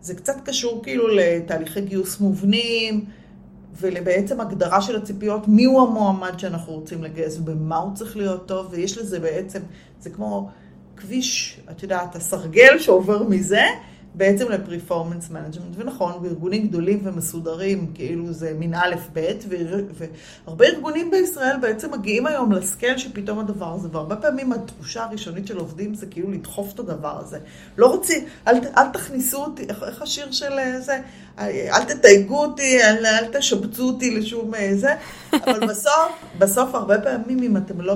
זה 0.03 0.15
קצת 0.15 0.37
קשור 0.45 0.83
כאילו 0.83 1.09
לתהליכי 1.09 1.81
גיוס 1.81 2.21
מובנים, 2.21 3.05
ולבעצם 3.81 4.41
הגדרה 4.41 4.83
של 4.83 4.97
הציפיות, 4.97 5.49
מיהו 5.49 5.87
המועמד 5.87 6.39
שאנחנו 6.39 6.73
רוצים 6.73 7.05
לגייס 7.05 7.39
ובמה 7.39 7.77
הוא 7.77 7.95
צריך 7.95 8.17
להיות 8.17 8.49
טוב, 8.49 8.69
ויש 8.71 8.99
לזה 8.99 9.21
בעצם, 9.21 9.61
זה 10.01 10.11
כמו 10.11 10.51
כביש, 10.97 11.61
את 11.71 11.83
יודעת, 11.83 12.17
הסרגל 12.17 12.79
שעובר 12.79 13.23
מזה, 13.23 13.65
בעצם 14.15 14.49
ל 14.49 14.56
performance 14.56 15.31
management, 15.31 15.75
ונכון, 15.77 16.23
בארגונים 16.23 16.69
גדולים 16.69 17.01
ומסודרים, 17.03 17.93
כאילו 17.95 18.33
זה 18.33 18.53
מין 18.59 18.75
א' 18.75 18.95
ב', 19.13 19.31
והרבה 20.47 20.67
ארגונים 20.67 21.11
בישראל 21.11 21.57
בעצם 21.61 21.91
מגיעים 21.93 22.27
היום 22.27 22.53
לסקייל 22.53 22.99
שפתאום 22.99 23.39
הדבר 23.39 23.75
הזה, 23.75 23.89
והרבה 23.93 24.17
פעמים 24.17 24.53
התחושה 24.53 25.05
הראשונית 25.05 25.47
של 25.47 25.59
עובדים 25.59 25.95
זה 25.95 26.07
כאילו 26.07 26.31
לדחוף 26.31 26.75
את 26.75 26.79
הדבר 26.79 27.21
הזה. 27.21 27.39
לא 27.79 27.87
רוצים, 27.87 28.25
אל, 28.49 28.55
אל 28.77 28.89
תכניסו 28.93 29.45
אותי, 29.45 29.63
איך, 29.69 29.83
איך 29.83 30.03
השיר 30.03 30.33
של 30.33 30.59
אה, 30.59 30.81
זה? 30.81 31.01
אל 31.39 31.85
תתייגו 31.85 32.45
אותי, 32.45 32.83
אל, 32.83 33.07
אל 33.07 33.39
תשבצו 33.39 33.87
אותי 33.87 34.11
לשום 34.11 34.55
אה, 34.55 34.71
זה, 34.75 34.95
אבל 35.33 35.67
בסוף, 35.67 36.13
בסוף 36.39 36.75
הרבה 36.75 37.01
פעמים 37.01 37.43
אם 37.43 37.57
אתם 37.57 37.81
לא, 37.81 37.95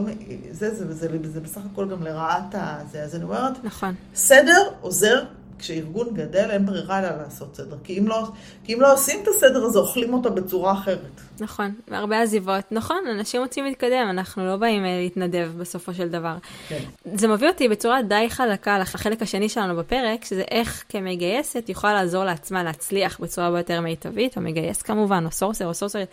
זה, 0.51 0.75
זה, 0.75 0.95
זה, 0.95 1.09
זה, 1.09 1.31
זה 1.33 1.41
בסך 1.41 1.61
הכל 1.73 1.89
גם 1.89 2.03
לרעת 2.03 2.55
הזה, 2.55 3.03
אז 3.03 3.15
אני 3.15 3.25
אומרת, 3.25 3.65
נכון. 3.65 3.95
סדר 4.15 4.69
עוזר 4.81 5.25
כשארגון 5.59 6.15
גדל 6.15 6.51
אין 6.51 6.67
ברירה 6.67 6.99
אלא 6.99 7.09
לעשות 7.23 7.57
סדר. 7.57 7.77
כי 7.85 7.99
אם, 7.99 8.09
לא, 8.09 8.29
כי 8.65 8.75
אם 8.75 8.81
לא 8.81 8.93
עושים 8.93 9.21
את 9.23 9.29
הסדר 9.29 9.65
הזה, 9.65 9.79
אוכלים 9.79 10.15
אותה 10.15 10.31
בצורה 10.31 10.73
אחרת. 10.73 11.21
נכון, 11.41 11.75
והרבה 11.89 12.23
עזיבות. 12.23 12.65
נכון, 12.71 12.97
אנשים 13.11 13.41
רוצים 13.41 13.65
להתקדם, 13.65 14.07
אנחנו 14.11 14.47
לא 14.47 14.57
באים 14.57 14.85
אה, 14.85 15.01
להתנדב 15.03 15.53
בסופו 15.59 15.95
של 15.95 16.09
דבר. 16.09 16.37
כן. 16.69 16.79
זה 17.15 17.29
מביא 17.29 17.49
אותי 17.49 17.69
בצורה 17.69 18.03
די 18.03 18.27
חלקה 18.29 18.79
לחלק 18.79 19.23
השני 19.23 19.49
שלנו 19.49 19.77
בפרק, 19.77 20.25
שזה 20.25 20.43
איך 20.51 20.85
כמגייסת 20.89 21.69
יכולה 21.69 21.95
לעזור 21.95 22.25
לעצמה 22.25 22.63
להצליח 22.63 23.21
בצורה 23.21 23.59
יותר 23.59 23.81
מיטבית, 23.81 24.37
או 24.37 24.43
מגייס 24.43 24.83
כמובן, 24.83 25.25
או 25.27 25.31
sourcer, 25.31 25.67
או 25.67 25.75
סורסרית, 25.75 26.09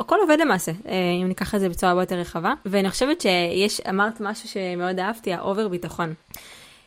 או 0.00 0.06
כל 0.06 0.16
עובד 0.22 0.36
למעשה, 0.40 0.72
אה, 0.88 0.94
אם 1.22 1.28
ניקח 1.28 1.54
את 1.54 1.60
זה 1.60 1.68
בצורה 1.68 2.02
יותר 2.02 2.16
רחבה. 2.16 2.52
ואני 2.66 2.90
חושבת 2.90 3.20
שיש, 3.20 3.80
אמרת 3.80 4.20
משהו 4.20 4.48
שמאוד 4.48 4.98
אהבתי, 4.98 5.32
ה 5.32 5.39
over 5.39 5.68
ביטחון. 5.68 6.14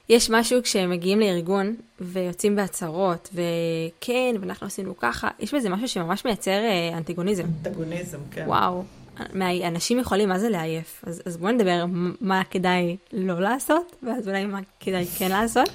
יש 0.09 0.29
משהו 0.29 0.63
כשהם 0.63 0.89
מגיעים 0.89 1.19
לארגון 1.19 1.75
ויוצאים 2.01 2.55
בהצהרות, 2.55 3.29
וכן, 3.33 4.35
ואנחנו 4.41 4.67
עשינו 4.67 4.97
ככה, 4.97 5.27
יש 5.39 5.53
בזה 5.53 5.69
משהו 5.69 5.87
שממש 5.87 6.25
מייצר 6.25 6.51
אה, 6.51 6.97
אנטיגוניזם. 6.97 7.43
אנטגוניזם, 7.43 8.17
כן. 8.31 8.45
וואו. 8.47 8.83
אנשים 9.67 9.99
יכולים, 9.99 10.29
מה 10.29 10.39
זה 10.39 10.49
לעייף? 10.49 11.03
אז, 11.07 11.21
אז 11.25 11.37
בואו 11.37 11.51
נדבר 11.51 11.85
מה 12.21 12.41
כדאי 12.51 12.97
לא 13.13 13.41
לעשות, 13.41 13.95
ואז 14.03 14.27
אולי 14.27 14.45
מה 14.45 14.59
כדאי 14.79 15.05
כן 15.05 15.29
לעשות. 15.29 15.69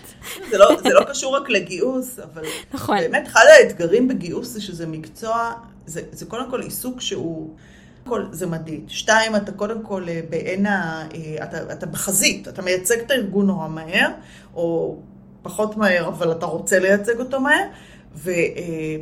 זה, 0.50 0.58
לא, 0.58 0.76
זה 0.82 0.88
לא 0.88 1.04
קשור 1.04 1.36
רק 1.36 1.50
לגיוס, 1.50 2.18
אבל 2.18 2.44
נכון. 2.74 2.98
באמת 2.98 3.26
אחד 3.26 3.44
האתגרים 3.58 4.08
בגיוס 4.08 4.48
זה 4.48 4.60
שזה 4.60 4.86
מקצוע, 4.86 5.52
זה, 5.86 6.00
זה 6.12 6.26
קודם 6.26 6.50
כל 6.50 6.62
עיסוק 6.62 7.00
שהוא... 7.00 7.56
כל 8.04 8.24
זה 8.30 8.46
מדיד. 8.46 8.84
שתיים, 8.88 9.36
אתה 9.36 9.52
קודם 9.52 9.82
כל 9.82 10.08
אה, 10.08 10.20
בעין 10.30 10.66
ה... 10.66 11.06
אה, 11.14 11.44
אתה, 11.44 11.72
אתה 11.72 11.86
בחזית, 11.86 12.48
אתה 12.48 12.62
מייצג 12.62 12.98
את 12.98 13.10
הארגון 13.10 13.46
נורא 13.46 13.68
מהר, 13.68 14.08
או 14.54 14.96
פחות 15.42 15.76
מהר, 15.76 16.08
אבל 16.08 16.32
אתה 16.32 16.46
רוצה 16.46 16.78
לייצג 16.78 17.20
אותו 17.20 17.40
מהר, 17.40 17.66
ו, 18.14 18.30
אה, 18.30 18.96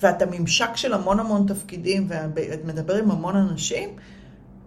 ואתה 0.00 0.24
ממשק 0.26 0.70
של 0.74 0.92
המון 0.92 1.20
המון 1.20 1.46
תפקידים, 1.48 2.06
ואת 2.08 2.64
מדבר 2.64 2.96
עם 2.96 3.10
המון 3.10 3.36
אנשים, 3.36 3.88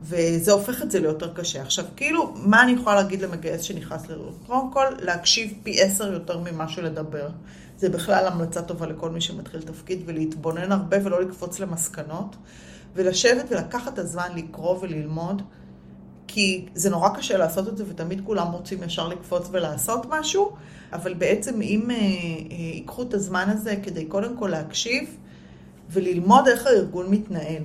וזה 0.01 0.51
הופך 0.51 0.81
את 0.81 0.91
זה 0.91 0.99
ליותר 0.99 1.33
קשה. 1.33 1.61
עכשיו, 1.61 1.85
כאילו, 1.95 2.33
מה 2.35 2.63
אני 2.63 2.71
יכולה 2.71 2.95
להגיד 2.95 3.21
למגייס 3.21 3.61
שנכנס 3.61 4.09
לארגון? 4.09 4.33
קודם 4.47 4.71
כל, 4.73 4.85
להקשיב 4.99 5.53
פי 5.63 5.81
עשר 5.81 6.13
יותר 6.13 6.37
ממה 6.37 6.69
שלדבר. 6.69 7.29
זה 7.77 7.89
בכלל 7.89 8.27
המלצה 8.27 8.61
טובה 8.61 8.85
לכל 8.85 9.09
מי 9.09 9.21
שמתחיל 9.21 9.61
תפקיד, 9.61 10.01
ולהתבונן 10.05 10.71
הרבה 10.71 10.97
ולא 11.03 11.21
לקפוץ 11.21 11.59
למסקנות. 11.59 12.35
ולשבת 12.95 13.45
ולקחת 13.49 13.93
את 13.93 13.99
הזמן 13.99 14.27
לקרוא 14.35 14.77
וללמוד, 14.81 15.41
כי 16.27 16.65
זה 16.75 16.89
נורא 16.89 17.09
קשה 17.09 17.37
לעשות 17.37 17.67
את 17.67 17.77
זה, 17.77 17.83
ותמיד 17.87 18.21
כולם 18.25 18.51
רוצים 18.51 18.83
ישר 18.83 19.07
לקפוץ 19.07 19.47
ולעשות 19.51 20.05
משהו, 20.09 20.51
אבל 20.93 21.13
בעצם 21.13 21.61
אם 21.61 21.91
אה, 21.91 21.95
אה, 21.95 22.01
ייקחו 22.55 23.01
את 23.01 23.13
הזמן 23.13 23.45
הזה 23.49 23.75
כדי 23.83 24.05
קודם 24.05 24.37
כל 24.37 24.47
להקשיב 24.47 25.17
וללמוד 25.89 26.47
איך 26.47 26.67
הארגון 26.67 27.11
מתנהל. 27.11 27.63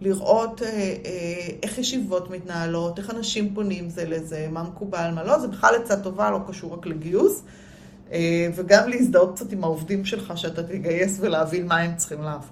לראות 0.00 0.62
אה, 0.62 0.68
אה, 0.68 1.48
איך 1.62 1.78
ישיבות 1.78 2.30
מתנהלות, 2.30 2.98
איך 2.98 3.10
אנשים 3.10 3.54
פונים 3.54 3.90
זה 3.90 4.04
לזה, 4.04 4.48
מה 4.50 4.62
מקובל, 4.62 5.10
מה 5.14 5.24
לא, 5.24 5.38
זה 5.38 5.48
בכלל 5.48 5.74
עצה 5.74 5.96
טובה, 5.96 6.30
לא 6.30 6.40
קשור 6.48 6.74
רק 6.74 6.86
לגיוס. 6.86 7.42
אה, 8.12 8.48
וגם 8.54 8.88
להזדהות 8.88 9.34
קצת 9.34 9.52
עם 9.52 9.64
העובדים 9.64 10.04
שלך, 10.04 10.32
שאתה 10.38 10.62
תגייס 10.62 11.18
ולהבין 11.20 11.66
מה 11.66 11.78
הם 11.78 11.96
צריכים 11.96 12.22
לעבוד. 12.22 12.48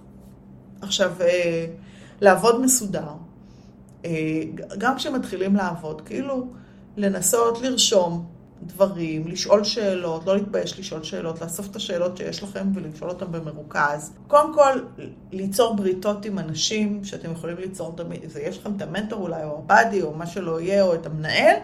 עכשיו, 0.80 1.12
אה, 1.20 1.66
לעבוד 2.20 2.60
מסודר. 2.60 3.08
אה, 4.04 4.42
גם 4.78 4.96
כשמתחילים 4.96 5.56
לעבוד, 5.56 6.00
כאילו 6.00 6.46
לנסות 6.96 7.60
לרשום 7.60 8.26
דברים, 8.62 9.28
לשאול 9.28 9.64
שאלות, 9.64 10.26
לא 10.26 10.36
להתבייש 10.36 10.78
לשאול 10.78 11.02
שאלות, 11.02 11.40
לאסוף 11.40 11.70
את 11.70 11.76
השאלות 11.76 12.16
שיש 12.16 12.42
לכם 12.42 12.68
ולשאול 12.74 13.10
אותן 13.10 13.26
במרוכז. 13.32 14.12
קודם 14.28 14.54
כל, 14.54 14.80
ליצור 15.32 15.76
בריתות 15.76 16.24
עם 16.24 16.38
אנשים 16.38 17.04
שאתם 17.04 17.32
יכולים 17.32 17.56
ליצור, 17.56 17.96
יש 18.42 18.58
לכם 18.58 18.76
את 18.76 18.82
המנטור 18.82 19.22
אולי, 19.22 19.44
או 19.44 19.58
הבאדי, 19.58 20.02
או 20.02 20.14
מה 20.14 20.26
שלא 20.26 20.60
יהיה, 20.60 20.82
או 20.82 20.94
את 20.94 21.06
המנהל, 21.06 21.56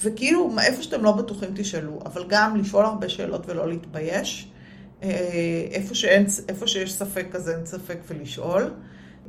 וכאילו, 0.00 0.50
איפה 0.62 0.82
שאתם 0.82 1.04
לא 1.04 1.12
בטוחים 1.12 1.50
תשאלו, 1.54 1.98
אבל 2.04 2.24
גם 2.28 2.56
לשאול 2.56 2.84
הרבה 2.84 3.08
שאלות 3.08 3.48
ולא 3.48 3.68
להתבייש. 3.68 4.48
אה, 5.02 5.68
איפה, 5.70 5.94
שאין, 5.94 6.26
איפה 6.48 6.66
שיש 6.66 6.94
ספק, 6.94 7.26
אז 7.34 7.48
אין 7.48 7.66
ספק 7.66 7.98
ולשאול. 8.08 8.70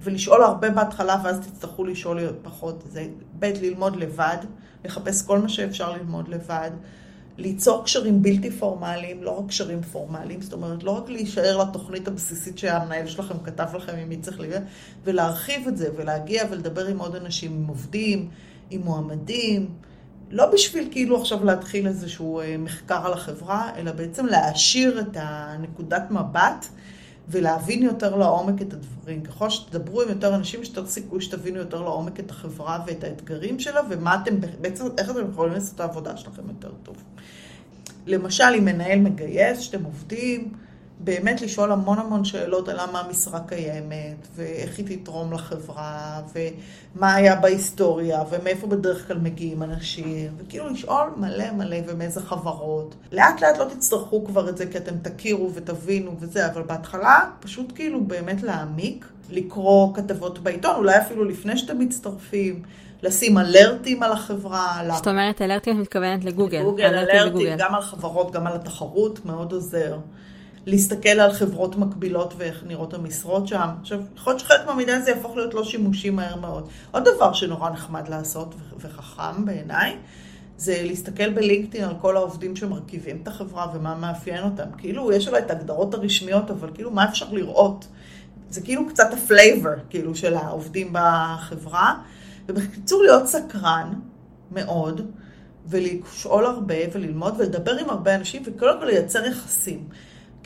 ולשאול 0.02 0.44
הרבה 0.44 0.70
בהתחלה, 0.70 1.22
ואז 1.24 1.40
תצטרכו 1.40 1.84
לשאול 1.84 2.20
פחות. 2.42 2.84
זה 2.90 3.08
ב', 3.40 3.46
ללמוד 3.62 3.96
לבד, 3.96 4.38
לחפש 4.86 5.22
כל 5.26 5.40
מה 5.40 5.50
שאפשר 5.50 5.92
ללמוד 5.92 6.28
לבד, 6.28 6.72
ליצור 7.38 7.84
קשרים 7.84 8.22
בלתי 8.22 8.52
פורמליים, 8.52 9.24
לא 9.24 9.40
רק 9.40 9.48
קשרים 9.48 9.82
פורמליים, 9.82 10.42
זאת 10.42 10.54
אומרת, 10.54 10.84
לא 10.84 10.92
רק 10.92 11.10
להישאר 11.10 11.58
לתוכנית 11.58 12.08
הבסיסית 12.08 12.58
שהמנהל 12.58 13.08
שלכם 13.08 13.36
כתב 13.44 13.68
לכם 13.76 13.96
עם 13.96 14.10
מי 14.10 14.18
צריך 14.18 14.40
להיות, 14.40 14.64
ולהרחיב 15.04 15.68
את 15.68 15.78
זה, 15.78 15.90
ולהגיע 15.98 16.44
ולדבר 16.50 16.86
עם 16.86 17.00
עוד 17.00 17.16
אנשים, 17.16 17.52
עם 17.52 17.68
עובדים, 17.68 18.30
עם 18.70 18.82
מועמדים. 18.82 19.70
לא 20.32 20.52
בשביל 20.52 20.88
כאילו 20.92 21.22
עכשיו 21.22 21.46
להתחיל 21.46 21.88
איזשהו 21.88 22.40
אה, 22.40 22.56
מחקר 22.60 23.06
על 23.06 23.14
החברה, 23.14 23.72
אלא 23.78 23.92
בעצם 23.92 24.26
להעשיר 24.26 25.00
את 25.00 25.18
הנקודת 25.20 26.12
מבט 26.12 26.66
ולהבין 27.30 27.84
יותר 27.84 28.16
לעומק 28.16 28.62
את 28.62 28.74
הדברים. 28.74 29.24
ככל 29.24 29.50
שתדברו 29.50 30.02
עם 30.02 30.10
יותר 30.10 30.36
אנשים, 30.36 30.62
יש 30.62 30.68
יותר 30.68 30.88
סיכוי 30.88 31.22
שתבינו 31.22 31.58
יותר 31.58 31.82
לעומק 31.82 32.20
את 32.20 32.32
החברה 32.32 32.80
ואת 32.88 33.04
האתגרים 33.04 33.60
שלה, 33.60 33.82
ומה 33.90 34.22
אתם, 34.24 34.36
בעצם, 34.62 34.86
איך 34.98 35.10
אתם 35.10 35.32
יכולים 35.32 35.54
לעשות 35.54 35.76
את 35.76 35.80
העבודה 35.80 36.18
שלכם 36.18 36.42
יותר 36.48 36.72
טוב. 36.84 36.96
למשל, 38.06 38.44
אם 38.58 38.66
מנהל 38.66 39.00
מגייס, 39.00 39.60
שאתם 39.60 39.84
עובדים, 39.84 40.54
באמת 41.00 41.42
לשאול 41.42 41.72
המון 41.72 42.00
המון 42.00 42.26
שאלות 42.26 42.70
על 42.70 42.82
למה 42.82 43.00
המשרה 43.00 43.40
קיימת, 43.40 44.28
ואיך 44.36 44.78
היא 44.78 44.98
תתרום 44.98 45.34
לחברה, 45.34 46.22
ומה 46.36 47.16
היה 47.16 47.36
בהיסטוריה, 47.36 48.24
ומאיפה 48.30 48.68
בדרך 48.68 49.08
כלל 49.08 49.18
מגיעים 49.18 49.64
אנשים, 49.64 50.32
וכאילו 50.38 50.70
לשאול 50.70 51.10
מלא 51.18 51.52
מלא 51.52 51.78
ומאיזה 51.88 52.22
חברות. 52.22 52.96
לאט 53.12 53.42
לאט 53.42 53.58
לא 53.58 53.66
תצטרכו 53.66 54.26
כבר 54.26 54.50
את 54.50 54.58
זה, 54.58 54.66
כי 54.68 54.78
אתם 54.78 54.98
תכירו 55.02 55.52
ותבינו 55.54 56.12
וזה, 56.20 56.46
אבל 56.46 56.62
בהתחלה 56.62 57.30
פשוט 57.40 57.72
כאילו 57.76 58.04
באמת 58.04 58.44
להעמיק, 58.44 59.06
לקרוא 59.30 59.96
כתבות 59.96 60.40
בעיתון, 60.40 60.76
אולי 60.76 60.98
אפילו 60.98 61.24
לפני 61.24 61.58
שאתם 61.58 61.80
מצטרפים. 61.80 62.64
לשים 63.04 63.38
אלרטים 63.38 64.04
על 64.04 64.12
החברה. 64.12 64.82
זאת 64.96 65.08
אומרת, 65.08 65.42
אלרטים 65.42 65.76
את 65.76 65.82
מתכוונת 65.82 66.26
לגוגל. 66.26 66.60
לגוגל, 66.60 66.86
אלרטים, 66.86 67.58
גם 67.58 67.76
על 67.76 67.82
חברות, 67.82 68.32
גם 68.32 68.48
על 68.48 68.54
התחרות, 68.56 69.26
מאוד 69.26 69.52
עוזר. 69.52 69.98
להסתכל 70.68 71.10
על 71.10 71.34
חברות 71.34 71.76
מקבילות 71.76 72.34
ואיך 72.38 72.64
נראות 72.68 72.94
המשרות 72.94 73.48
שם. 73.48 73.70
עכשיו, 73.82 74.00
יכול 74.16 74.34
להיות 74.34 74.40
שחלק 74.40 74.66
מהמידע 74.66 74.96
הזה 74.96 75.12
יהפוך 75.12 75.36
להיות 75.36 75.54
לא 75.54 75.64
שימושי 75.64 76.10
מהר 76.10 76.36
מאוד. 76.36 76.68
עוד 76.92 77.04
דבר 77.16 77.34
שנורא 77.34 77.70
נחמד 77.70 78.08
לעשות 78.08 78.56
וחכם 78.80 79.46
בעיניי, 79.46 79.98
זה 80.58 80.82
להסתכל 80.84 81.30
בלינקדאין 81.30 81.84
על 81.84 81.96
כל 82.02 82.18
העובדים 82.18 82.56
שמרכיבים 82.56 83.20
את 83.24 83.28
החברה 83.28 83.68
ומה 83.74 83.96
מאפיין 83.96 84.44
אותם. 84.44 84.64
כאילו, 84.78 85.12
יש 85.12 85.28
אולי 85.28 85.40
את 85.40 85.52
ההגדרות 85.52 85.94
הרשמיות, 85.94 86.52
אבל 86.52 86.70
כאילו, 86.74 86.92
מה 86.92 87.10
אפשר 87.10 87.26
לראות? 87.32 87.88
זה 88.50 88.62
כאילו 88.62 88.88
קצת 88.90 89.14
ה 89.14 89.21
flavor, 89.21 89.74
כאילו, 89.90 90.16
של 90.16 90.34
העובדים 90.34 90.90
בחברה. 90.92 91.94
ובקיצור, 92.48 93.04
להיות 93.04 93.28
סקרן 93.28 93.94
מאוד, 94.52 95.12
ולשאול 95.68 96.46
הרבה 96.46 96.76
וללמוד 96.94 97.34
ולדבר 97.38 97.78
עם 97.78 97.90
הרבה 97.90 98.16
אנשים, 98.16 98.42
וקודם 98.46 98.80
כל 98.80 98.86
לייצר 98.86 99.26
יחסים. 99.26 99.88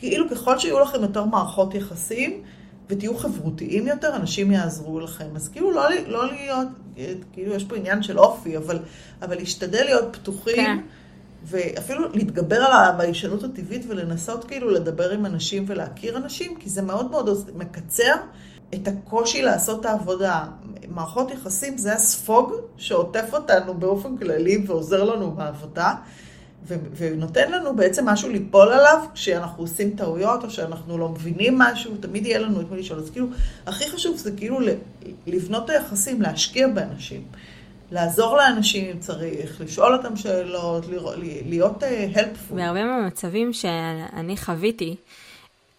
כאילו 0.02 0.30
ככל 0.30 0.58
שיהיו 0.58 0.80
לכם 0.80 1.02
יותר 1.02 1.24
מערכות 1.24 1.74
יחסים, 1.74 2.42
ותהיו 2.88 3.16
חברותיים 3.16 3.86
יותר, 3.86 4.16
אנשים 4.16 4.52
יעזרו 4.52 5.00
לכם. 5.00 5.26
אז 5.36 5.48
כאילו 5.48 5.70
לא, 5.70 5.82
לא 6.06 6.32
להיות, 6.32 6.68
כאילו 7.32 7.54
יש 7.54 7.64
פה 7.64 7.76
עניין 7.76 8.02
של 8.02 8.18
אופי, 8.18 8.56
אבל, 8.56 8.78
אבל 9.22 9.36
להשתדל 9.36 9.84
להיות 9.84 10.16
פתוחים. 10.16 10.56
כן. 10.56 10.78
ואפילו 11.44 12.08
להתגבר 12.14 12.56
על 12.56 12.72
הביישנות 12.72 13.44
הטבעית 13.44 13.84
ולנסות 13.88 14.44
כאילו 14.44 14.70
לדבר 14.70 15.10
עם 15.10 15.26
אנשים 15.26 15.64
ולהכיר 15.66 16.16
אנשים, 16.16 16.56
כי 16.56 16.70
זה 16.70 16.82
מאוד 16.82 17.10
מאוד 17.10 17.50
מקצר 17.54 18.14
את 18.74 18.88
הקושי 18.88 19.42
לעשות 19.42 19.80
את 19.80 19.86
העבודה. 19.86 20.44
מערכות 20.88 21.30
יחסים 21.30 21.78
זה 21.78 21.92
הספוג 21.92 22.52
שעוטף 22.76 23.30
אותנו 23.32 23.74
באופן 23.74 24.16
כללי 24.16 24.64
ועוזר 24.66 25.04
לנו 25.04 25.30
בעבודה. 25.30 25.94
ונותן 26.96 27.52
לנו 27.52 27.76
בעצם 27.76 28.08
משהו 28.08 28.30
ליפול 28.30 28.72
עליו 28.72 29.04
כשאנחנו 29.14 29.62
עושים 29.62 29.90
טעויות 29.90 30.44
או 30.44 30.50
שאנחנו 30.50 30.98
לא 30.98 31.08
מבינים 31.08 31.58
משהו, 31.58 31.96
תמיד 32.00 32.26
יהיה 32.26 32.38
לנו 32.38 32.60
את 32.60 32.70
מי 32.70 32.78
לשאול. 32.78 32.98
אז 32.98 33.10
כאילו, 33.10 33.26
הכי 33.66 33.90
חשוב 33.90 34.16
זה 34.16 34.30
כאילו 34.36 34.58
לבנות 35.26 35.64
את 35.64 35.70
היחסים, 35.70 36.22
להשקיע 36.22 36.68
באנשים. 36.68 37.22
לעזור 37.92 38.36
לאנשים 38.36 38.90
אם 38.90 38.98
צריך, 38.98 39.60
לשאול 39.60 39.94
אותם 39.94 40.16
שאלות, 40.16 40.86
להיות 41.46 41.82
uh, 41.82 42.16
helpful. 42.16 42.54
בהרבה 42.54 42.84
מהמצבים 42.84 43.52
שאני 43.52 44.36
חוויתי, 44.36 44.96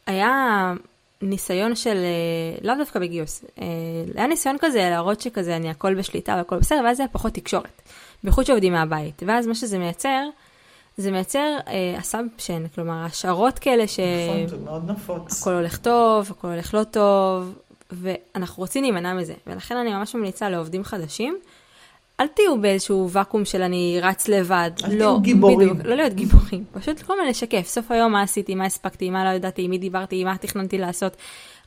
היה 0.08 0.74
ניסיון 1.22 1.76
של, 1.76 1.98
אה, 1.98 2.58
לאו 2.62 2.76
דווקא 2.78 3.00
בגיוס, 3.00 3.46
אה, 3.62 3.66
היה 4.16 4.28
ניסיון 4.28 4.58
כזה 4.60 4.80
להראות 4.80 5.22
שכזה 5.22 5.56
אני 5.56 5.70
הכל 5.70 5.96
בשליטה 5.96 6.36
והכל 6.38 6.60
בסדר, 6.60 6.82
ואז 6.86 6.98
זה 6.98 7.04
היה 7.04 7.10
פחות 7.10 7.34
תקשורת, 7.34 7.82
בייחוד 8.24 8.46
שעובדים 8.46 8.74
מהבית. 8.74 9.24
ואז 9.28 9.48
מה 9.48 9.56
שזה 9.56 9.78
מייצר, 9.78 10.24
זה 10.98 11.12
מייצר 11.12 11.58
אה, 11.68 11.96
אסמפשן, 12.00 12.68
כלומר 12.76 13.06
השערות 13.06 13.60
כאלה 13.60 13.88
ש... 13.88 14.00
נכון, 14.00 14.48
זה 14.48 14.58
מאוד 14.66 14.92
נפוץ. 14.92 15.42
הכל 15.42 15.54
הולך 15.54 15.78
טוב, 15.78 16.32
הכל 16.32 16.48
הולך 16.48 16.74
לא 16.74 16.84
טוב, 16.84 17.54
ואנחנו 17.92 18.62
רוצים 18.64 18.84
להימנע 18.84 19.14
מזה. 19.14 19.34
ולכן 19.48 19.78
אני 19.78 19.94
ממש 19.94 20.16
ממליצה 20.16 20.50
לעובדים 20.50 20.84
חדשים, 20.84 21.38
אל 22.20 22.28
תהיו 22.28 22.62
באיזשהו 22.62 23.10
ואקום 23.12 23.46
של 23.46 23.62
אני 23.62 24.00
רץ 24.02 24.28
לבד. 24.28 24.72
אל 24.84 24.92
לא, 24.92 24.98
תהיו 24.98 25.22
גיבורים. 25.22 25.70
בדיוק, 25.70 25.86
לא 25.86 25.96
להיות 25.96 26.14
גיבורים. 26.14 26.64
פשוט 26.72 27.02
כל 27.02 27.18
מיני 27.18 27.30
לשקף. 27.30 27.68
סוף 27.68 27.92
היום 27.92 28.12
מה 28.12 28.22
עשיתי, 28.22 28.56
מה 28.56 28.66
הספקתי, 28.66 29.10
מה 29.10 29.26
לא 29.26 29.30
ידעתי, 29.30 29.62
עם 29.62 29.70
מי 29.70 29.78
דיברתי, 29.78 30.24
מה 30.24 30.38
תכננתי 30.38 30.78
לעשות, 30.78 31.18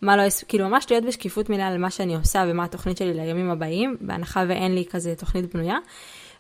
מה 0.03 0.17
לא... 0.17 0.23
כאילו 0.49 0.69
ממש 0.69 0.87
להיות 0.91 1.05
בשקיפות 1.05 1.51
מלאה 1.51 1.69
על 1.69 1.79
מה 1.79 1.91
שאני 1.91 2.17
עושה 2.17 2.45
ומה 2.49 2.65
התוכנית 2.65 2.97
שלי 2.97 3.15
לימים 3.15 3.51
הבאים, 3.51 3.97
בהנחה 4.01 4.45
ואין 4.49 4.75
לי 4.75 4.85
כזה 4.91 5.15
תוכנית 5.15 5.55
בנויה. 5.55 5.79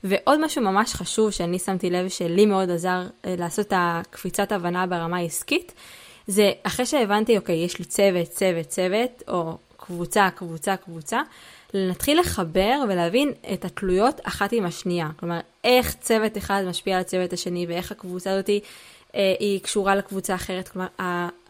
ועוד 0.08 0.44
משהו 0.44 0.62
ממש 0.62 0.94
חשוב 0.94 1.30
שאני 1.30 1.58
שמתי 1.58 1.90
לב 1.90 2.08
שלי 2.08 2.46
מאוד 2.46 2.70
עזר 2.70 3.02
אה, 3.24 3.34
לעשות 3.38 3.66
את 3.66 3.72
הקפיצת 3.76 4.52
הבנה 4.52 4.86
ברמה 4.86 5.16
העסקית, 5.16 5.72
זה 6.26 6.52
אחרי 6.62 6.86
שהבנתי, 6.86 7.38
אוקיי, 7.38 7.56
יש 7.56 7.78
לי 7.78 7.84
צוות, 7.84 8.28
צוות, 8.28 8.66
צוות, 8.66 9.22
או 9.28 9.58
קבוצה, 9.76 10.28
קבוצה, 10.36 10.76
קבוצה, 10.76 11.20
להתחיל 11.74 12.20
לחבר 12.20 12.80
ולהבין 12.88 13.32
את 13.52 13.64
התלויות 13.64 14.20
אחת 14.24 14.52
עם 14.52 14.64
השנייה. 14.64 15.08
כלומר, 15.16 15.40
איך 15.64 15.94
צוות 16.00 16.38
אחד 16.38 16.62
משפיע 16.68 16.94
על 16.94 17.00
הצוות 17.00 17.32
השני 17.32 17.66
ואיך 17.68 17.92
הקבוצה 17.92 18.30
הזאת 18.32 18.50
אה, 19.14 19.34
היא 19.38 19.60
קשורה 19.60 19.94
לקבוצה 19.94 20.34
אחרת. 20.34 20.68
כלומר, 20.68 20.88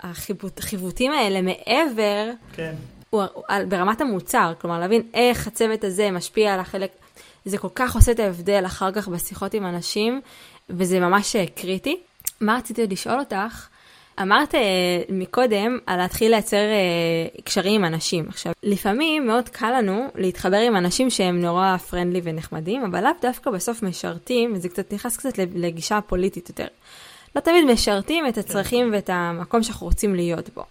החיווטים 0.00 1.12
האלה 1.12 1.42
מעבר, 1.42 2.30
כן. 2.52 2.74
הוא, 3.10 3.22
הוא, 3.32 3.44
ברמת 3.68 4.00
המוצר, 4.00 4.52
כלומר, 4.60 4.78
להבין 4.78 5.02
איך 5.14 5.46
הצוות 5.46 5.84
הזה 5.84 6.10
משפיע 6.10 6.54
על 6.54 6.60
החלק, 6.60 6.90
זה 7.46 7.58
כל 7.58 7.68
כך 7.74 7.94
עושה 7.94 8.12
את 8.12 8.20
ההבדל 8.20 8.62
אחר 8.66 8.92
כך 8.92 9.08
בשיחות 9.08 9.54
עם 9.54 9.66
אנשים, 9.66 10.20
וזה 10.70 11.00
ממש 11.00 11.36
אה, 11.36 11.44
קריטי. 11.46 11.96
מה 12.40 12.56
רציתי 12.56 12.86
לשאול 12.86 13.20
אותך? 13.20 13.68
אמרת 14.22 14.54
uh, 14.54 14.58
מקודם 15.08 15.78
על 15.86 15.98
להתחיל 15.98 16.30
לייצר 16.30 16.56
uh, 16.56 17.42
קשרים 17.42 17.84
עם 17.84 17.94
אנשים. 17.94 18.24
עכשיו, 18.28 18.52
לפעמים 18.62 19.26
מאוד 19.26 19.48
קל 19.48 19.78
לנו 19.78 20.08
להתחבר 20.14 20.56
עם 20.56 20.76
אנשים 20.76 21.10
שהם 21.10 21.40
נורא 21.40 21.76
פרנדלי 21.76 22.20
ונחמדים, 22.24 22.84
אבל 22.84 23.04
לאו 23.04 23.10
דווקא 23.22 23.50
בסוף 23.50 23.82
משרתים, 23.82 24.52
וזה 24.54 24.68
קצת 24.68 24.92
נכנס 24.92 25.16
קצת 25.16 25.38
לגישה 25.38 26.00
פוליטית 26.00 26.48
יותר. 26.48 26.66
לא 27.36 27.40
תמיד 27.40 27.64
משרתים 27.64 28.26
את 28.26 28.38
הצרכים 28.38 28.90
ואת 28.92 29.10
המקום 29.12 29.62
שאנחנו 29.62 29.86
רוצים 29.86 30.14
להיות 30.14 30.50
בו. 30.54 30.64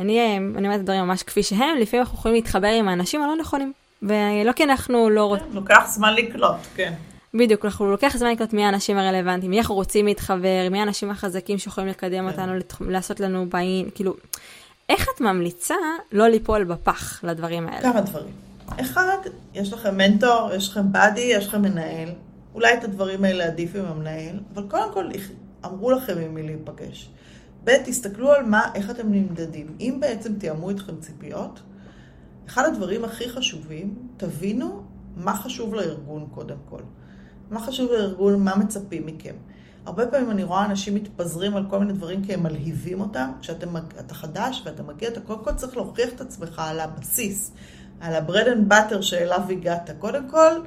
אני 0.00 0.38
אומרת 0.38 0.74
את 0.74 0.80
הדברים 0.80 1.02
ממש 1.02 1.22
כפי 1.22 1.42
שהם, 1.42 1.76
לפעמים 1.80 2.02
אנחנו 2.02 2.18
יכולים 2.18 2.34
להתחבר 2.34 2.68
עם 2.68 2.88
האנשים 2.88 3.22
הלא 3.22 3.36
נכונים. 3.36 3.72
ולא 4.02 4.52
כי 4.52 4.64
אנחנו 4.64 5.10
לא 5.10 5.24
רוצים... 5.24 5.46
כן, 5.46 5.54
לוקח 5.54 5.84
זמן 5.88 6.14
לקלוט, 6.14 6.56
כן. 6.74 6.92
בדיוק, 7.34 7.64
אנחנו 7.64 7.90
לוקח 7.90 8.16
זמן 8.16 8.30
לקלוט 8.30 8.52
מי 8.52 8.64
האנשים 8.64 8.98
הרלוונטיים, 8.98 9.50
מי 9.50 9.58
אנחנו 9.58 9.74
רוצים 9.74 10.06
להתחבר, 10.06 10.68
מי 10.70 10.80
האנשים 10.80 11.10
החזקים 11.10 11.58
שיכולים 11.58 11.88
לקדם 11.88 12.30
כן. 12.30 12.40
אותנו, 12.40 12.52
לעשות 12.80 13.20
לנו 13.20 13.46
בעין, 13.50 13.90
כאילו, 13.94 14.14
איך 14.88 15.06
את 15.14 15.20
ממליצה 15.20 15.74
לא 16.12 16.28
ליפול 16.28 16.64
בפח 16.64 17.24
לדברים 17.24 17.68
האלה? 17.68 17.92
כמה 17.92 18.00
דברים. 18.00 18.32
אחד, 18.80 19.16
יש 19.54 19.72
לכם 19.72 19.96
מנטור, 19.96 20.50
יש 20.56 20.68
לכם 20.68 20.92
באדי, 20.92 21.20
יש 21.20 21.46
לכם 21.46 21.62
מנהל. 21.62 22.08
אולי 22.54 22.74
את 22.74 22.84
הדברים 22.84 23.24
האלה 23.24 23.44
עדיף 23.44 23.76
עם 23.76 23.84
המנהל, 23.84 24.40
אבל 24.54 24.62
קודם 24.68 24.92
כל 24.92 25.04
אמרו 25.64 25.90
לכם 25.90 26.18
עם 26.18 26.34
מי 26.34 26.42
להיפגש. 26.42 27.08
ב', 27.64 27.70
תסתכלו 27.84 28.32
על 28.32 28.44
מה, 28.44 28.70
איך 28.74 28.90
אתם 28.90 29.12
נמדדים. 29.12 29.66
אם 29.80 29.96
בעצם 30.00 30.34
תיאמו 30.34 30.70
איתכם 30.70 30.96
ציפיות, 31.00 31.60
אחד 32.46 32.64
הדברים 32.64 33.04
הכי 33.04 33.28
חשובים, 33.28 33.94
תבינו 34.16 34.82
מה 35.16 35.36
חשוב 35.36 35.74
לארגון 35.74 36.26
קודם 36.34 36.56
כל. 36.68 36.80
מה 37.50 37.60
חשוב 37.60 37.92
לארגון, 37.92 38.44
מה 38.44 38.56
מצפים 38.56 39.06
מכם. 39.06 39.34
הרבה 39.86 40.06
פעמים 40.06 40.30
אני 40.30 40.44
רואה 40.44 40.64
אנשים 40.64 40.94
מתפזרים 40.94 41.56
על 41.56 41.64
כל 41.70 41.78
מיני 41.78 41.92
דברים 41.92 42.24
כי 42.24 42.34
הם 42.34 42.42
מלהיבים 42.42 43.00
אותם. 43.00 43.30
כשאתה 43.40 44.14
חדש 44.14 44.62
ואתה 44.64 44.82
מגיע, 44.82 45.08
אתה 45.08 45.20
קודם 45.20 45.44
כל 45.44 45.52
צריך 45.52 45.76
להוכיח 45.76 46.08
את 46.14 46.20
עצמך 46.20 46.62
על 46.64 46.80
הבסיס, 46.80 47.52
על 48.00 48.14
ה-bread 48.14 48.46
and 48.46 48.72
butter 48.72 49.02
שאליו 49.02 49.40
הגעת. 49.50 49.90
קודם 49.98 50.30
כל, 50.30 50.60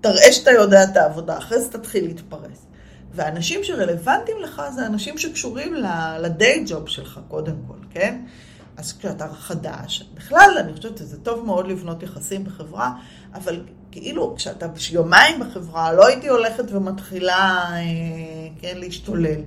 תראה 0.00 0.32
שאתה 0.32 0.50
יודע 0.50 0.84
את 0.84 0.96
העבודה, 0.96 1.38
אחרי 1.38 1.60
זה 1.60 1.72
תתחיל 1.72 2.04
להתפרס. 2.04 2.66
והאנשים 3.12 3.64
שרלוונטיים 3.64 4.38
לך 4.40 4.62
זה 4.74 4.86
אנשים 4.86 5.18
שקשורים 5.18 5.74
ל-day 5.74 6.68
job 6.68 6.86
שלך 6.86 7.20
קודם 7.28 7.56
כל, 7.68 7.78
כן? 7.90 8.20
אז 8.80 8.98
כשאתה 8.98 9.28
חדש, 9.28 10.04
בכלל 10.14 10.56
אני 10.60 10.72
חושבת 10.72 10.98
שזה 10.98 11.20
טוב 11.20 11.46
מאוד 11.46 11.66
לבנות 11.66 12.02
יחסים 12.02 12.44
בחברה, 12.44 12.92
אבל 13.34 13.64
כאילו 13.90 14.34
כשאתה 14.36 14.66
יומיים 14.92 15.40
בחברה, 15.40 15.92
לא 15.92 16.06
הייתי 16.06 16.28
הולכת 16.28 16.64
ומתחילה, 16.70 17.66
אה, 17.72 17.80
כן, 18.60 18.78
להשתולל. 18.78 19.40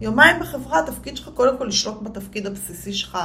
יומיים 0.00 0.40
בחברה, 0.40 0.78
התפקיד 0.78 1.16
שלך 1.16 1.30
קודם 1.34 1.58
כל 1.58 1.64
לשלוט 1.64 2.02
בתפקיד 2.02 2.46
הבסיסי 2.46 2.92
שלך, 2.92 3.18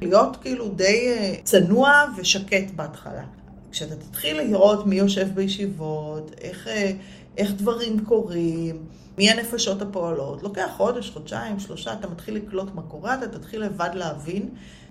להיות 0.00 0.36
כאילו 0.42 0.68
די 0.68 1.08
אה, 1.08 1.34
צנוע 1.44 2.04
ושקט 2.16 2.70
בהתחלה. 2.76 3.24
כשאתה 3.72 3.96
תתחיל 3.96 4.40
לראות 4.40 4.86
מי 4.86 4.96
יושב 4.96 5.28
בישיבות, 5.34 6.30
איך, 6.40 6.68
אה, 6.68 6.92
איך 7.36 7.52
דברים 7.52 8.04
קורים, 8.04 8.86
מי 9.18 9.30
הנפשות 9.30 9.82
הפועלות, 9.82 10.42
לוקח 10.42 10.70
חודש, 10.76 11.10
חודשיים, 11.10 11.60
שלושה, 11.60 11.92
אתה 11.92 12.08
מתחיל 12.08 12.34
לקלוט 12.34 12.74
מה 12.74 12.82
קורה, 12.82 13.14
אתה 13.14 13.28
תתחיל 13.38 13.62
לבד 13.64 13.90
להבין 13.94 14.48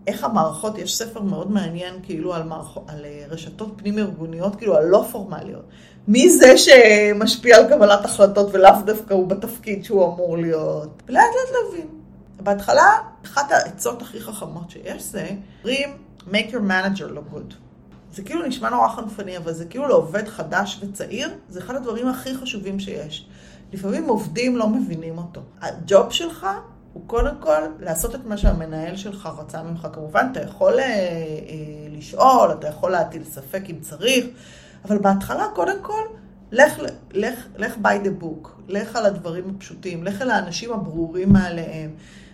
איך 0.08 0.24
המערכות, 0.24 0.78
יש 0.78 0.98
ספר 0.98 1.22
מאוד 1.22 1.52
מעניין 1.52 1.94
כאילו 2.04 2.34
על, 2.34 2.44
מערכ... 2.44 2.78
על 2.88 3.06
אה, 3.06 3.24
רשתות 3.30 3.74
פנים-ארגוניות, 3.76 4.56
כאילו 4.56 4.78
הלא 4.78 5.06
פורמליות. 5.12 5.66
מי 6.08 6.30
זה 6.30 6.54
שמשפיע 6.58 7.58
על 7.58 7.70
קבלת 7.70 8.06
החלטות 8.06 8.50
ולאו 8.54 8.72
דווקא 8.86 9.14
הוא 9.14 9.28
בתפקיד 9.28 9.86
שהוא 9.86 10.14
אמור 10.14 10.38
להיות? 10.38 11.02
ולאט 11.08 11.24
לאט 11.24 11.56
להבין. 11.64 11.88
בהתחלה, 12.40 12.98
אחת 13.26 13.52
העצות 13.52 14.02
הכי 14.02 14.22
חכמות 14.22 14.70
שיש 14.70 15.04
זה, 15.04 15.30
אומרים, 15.64 15.90
make 16.28 16.52
your 16.52 16.70
manager 16.70 17.16
look 17.16 17.36
good. 17.36 17.54
זה 18.14 18.24
כאילו 18.24 18.46
נשמע 18.46 18.70
נורא 18.70 18.88
חנפני, 18.88 19.38
אבל 19.38 19.54
זה 19.54 19.66
כאילו 19.66 19.88
לעובד 19.88 20.28
חדש 20.28 20.80
וצעיר, 20.82 21.30
זה 21.50 21.60
אחד 21.60 21.76
הדברים 21.76 22.08
הכי 22.08 22.36
חשובים 22.36 22.80
שיש. 22.80 23.28
לפעמים 23.74 24.10
עובדים 24.10 24.58
לא 24.58 24.68
מבינים 24.68 25.18
אותו. 25.18 25.42
הג'וב 25.62 26.12
שלך 26.12 26.48
הוא 26.94 27.04
קודם 27.08 27.36
כל 27.40 27.62
לעשות 27.80 28.16
את 28.16 28.26
מה 28.26 28.38
שהמנהל 28.38 28.96
שלך 28.96 29.30
רצה 29.38 29.64
ממך. 29.64 29.88
כמובן, 29.94 30.28
אתה 30.32 30.42
יכול 30.42 30.80
אה, 30.80 30.86
אה, 30.86 31.88
לשאול, 31.98 32.52
אתה 32.52 32.68
יכול 32.68 32.92
להטיל 32.92 33.24
ספק 33.24 33.62
אם 33.70 33.76
צריך, 33.82 34.26
אבל 34.86 34.98
בהתחלה, 34.98 35.48
קודם 35.56 35.78
כל, 35.82 36.02
לך, 36.52 36.80
לך, 37.12 37.46
לך 37.58 37.74
by 37.84 38.06
the 38.06 38.24
book, 38.24 38.48
לך 38.68 38.96
על 38.96 39.06
הדברים 39.06 39.56
הפשוטים, 39.56 40.04
לך 40.04 40.22
אל 40.22 40.32
האנשים 40.32 40.74
הברורים 40.74 41.34
מעליהם. 41.34 41.90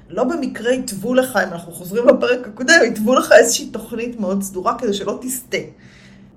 לא 0.10 0.24
במקרה 0.24 0.72
יתוו 0.72 1.14
לך, 1.14 1.40
אם 1.48 1.54
אנחנו 1.54 1.72
חוזרים 1.72 2.08
לפרק 2.08 2.48
הקודם, 2.48 2.80
יתוו 2.88 3.14
לך 3.16 3.32
איזושהי 3.32 3.70
תוכנית 3.70 4.20
מאוד 4.20 4.44
סדורה 4.44 4.80
כדי 4.80 4.94
שלא 4.94 5.20
תסטה. 5.22 5.58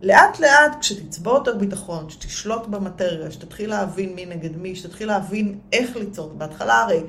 לאט 0.03 0.41
לאט, 0.41 0.77
כשתצבור 0.81 1.35
יותר 1.35 1.57
ביטחון, 1.57 2.11
שתשלוט 2.11 2.67
במטריה, 2.67 3.31
שתתחיל 3.31 3.71
להבין 3.71 4.15
מי 4.15 4.27
נגד 4.27 4.57
מי, 4.57 4.77
שתתחיל 4.77 5.09
להבין 5.09 5.59
איך 5.73 5.97
ליצור, 5.97 6.33
בהתחלה 6.39 6.83
הרי 6.83 7.01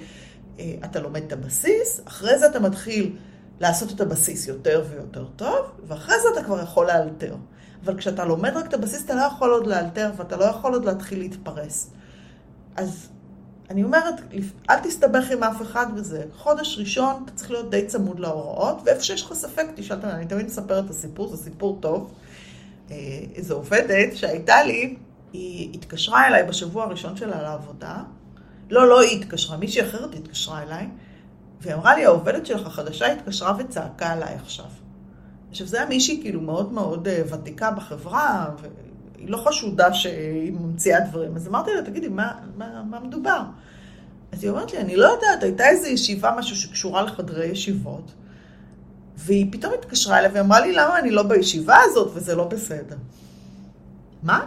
אתה 0.59 0.99
לומד 0.99 1.23
את 1.23 1.33
הבסיס, 1.33 2.01
אחרי 2.05 2.39
זה 2.39 2.47
אתה 2.47 2.59
מתחיל 2.59 3.15
לעשות 3.59 3.91
את 3.91 4.01
הבסיס 4.01 4.47
יותר 4.47 4.83
ויותר 4.89 5.25
טוב, 5.35 5.71
ואחרי 5.87 6.15
זה 6.21 6.27
אתה 6.33 6.43
כבר 6.43 6.61
יכול 6.61 6.87
לאלתר. 6.87 7.35
אבל 7.85 7.97
כשאתה 7.97 8.25
לומד 8.25 8.51
רק 8.57 8.65
את 8.65 8.73
הבסיס, 8.73 9.05
אתה 9.05 9.15
לא 9.15 9.21
יכול 9.21 9.49
עוד 9.51 9.67
לאלתר, 9.67 10.11
ואתה 10.17 10.37
לא 10.37 10.45
יכול 10.45 10.73
עוד 10.73 10.85
להתחיל 10.85 11.19
להתפרס. 11.19 11.91
אז 12.75 13.09
אני 13.69 13.83
אומרת, 13.83 14.15
אל 14.69 14.79
תסתבך 14.79 15.31
עם 15.31 15.43
אף 15.43 15.61
אחד 15.61 15.95
בזה. 15.95 16.23
חודש 16.37 16.77
ראשון 16.79 17.23
אתה 17.25 17.31
צריך 17.31 17.51
להיות 17.51 17.69
די 17.69 17.85
צמוד 17.85 18.19
להוראות, 18.19 18.77
ואיפה 18.85 19.03
שיש 19.03 19.23
לך 19.23 19.33
ספק, 19.33 19.65
תשאל 19.75 19.97
אותנו, 19.97 20.11
אני 20.11 20.25
תמיד 20.25 20.45
מספרת 20.45 20.85
את 20.85 20.89
הסיפור, 20.89 21.27
זה 21.27 21.43
סיפור 21.43 21.77
טוב. 21.81 22.13
אה, 22.91 22.95
איזו 23.35 23.55
עובדת 23.55 24.17
שהייתה 24.17 24.63
לי, 24.63 24.95
היא 25.33 25.73
התקשרה 25.73 26.27
אליי 26.27 26.43
בשבוע 26.43 26.83
הראשון 26.83 27.17
שלה 27.17 27.41
לעבודה. 27.41 28.03
לא, 28.71 28.89
לא 28.89 29.01
היא 29.01 29.21
התקשרה, 29.21 29.57
מישהי 29.57 29.81
אחרת 29.81 30.15
התקשרה 30.15 30.63
אליי, 30.63 30.87
והיא 31.61 31.75
אמרה 31.75 31.95
לי, 31.95 32.05
העובדת 32.05 32.45
שלך 32.45 32.67
החדשה 32.67 33.11
התקשרה 33.11 33.53
וצעקה 33.59 34.09
עליי 34.09 34.35
עכשיו. 34.35 34.65
עכשיו, 35.49 35.67
זה 35.67 35.77
היה 35.77 35.85
מישהי 35.85 36.21
כאילו 36.21 36.41
מאוד 36.41 36.71
מאוד 36.73 37.07
אה, 37.07 37.21
ותיקה 37.31 37.71
בחברה, 37.71 38.49
והיא 38.61 39.29
לא 39.29 39.37
חשודה 39.37 39.93
שהיא 39.93 40.51
ממציאה 40.51 40.99
דברים. 40.99 41.35
אז 41.35 41.47
אמרתי 41.47 41.71
לה, 41.73 41.81
תגידי, 41.81 42.07
מה, 42.07 42.33
מה, 42.57 42.83
מה 42.83 42.99
מדובר? 42.99 43.41
אז 44.31 44.43
היא 44.43 44.51
אומרת 44.51 44.73
לי, 44.73 44.79
אני 44.79 44.95
לא 44.95 45.05
יודעת, 45.05 45.43
הייתה 45.43 45.69
איזו 45.69 45.87
ישיבה, 45.87 46.35
משהו 46.37 46.55
שקשורה 46.55 47.01
לחדרי 47.01 47.45
ישיבות, 47.45 48.11
והיא 49.17 49.51
פתאום 49.51 49.73
התקשרה 49.73 50.19
אליי 50.19 50.31
ואמרה 50.33 50.59
לי, 50.59 50.73
למה 50.73 50.99
אני 50.99 51.11
לא 51.11 51.23
בישיבה 51.23 51.77
הזאת 51.83 52.11
וזה 52.13 52.35
לא 52.35 52.43
בסדר. 52.43 52.97
מה? 54.23 54.45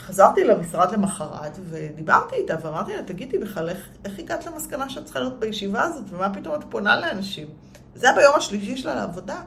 חזרתי 0.00 0.44
למשרד 0.44 0.92
למחרת 0.92 1.58
ודיברתי 1.70 2.36
איתה 2.36 2.54
ואמרתי 2.62 2.96
לה, 2.96 3.02
תגידי 3.02 3.38
בכלל, 3.38 3.68
איך, 3.68 3.88
איך 4.04 4.18
הגעת 4.18 4.46
למסקנה 4.46 4.90
שאת 4.90 5.04
צריכה 5.04 5.20
להיות 5.20 5.40
בישיבה 5.40 5.82
הזאת 5.82 6.04
ומה 6.10 6.34
פתאום 6.34 6.54
את 6.54 6.64
פונה 6.68 7.00
לאנשים? 7.00 7.46
זה 7.94 8.06
היה 8.06 8.16
ביום 8.16 8.34
השלישי 8.36 8.76
שלה 8.76 8.94
לעבודה. 8.94 9.40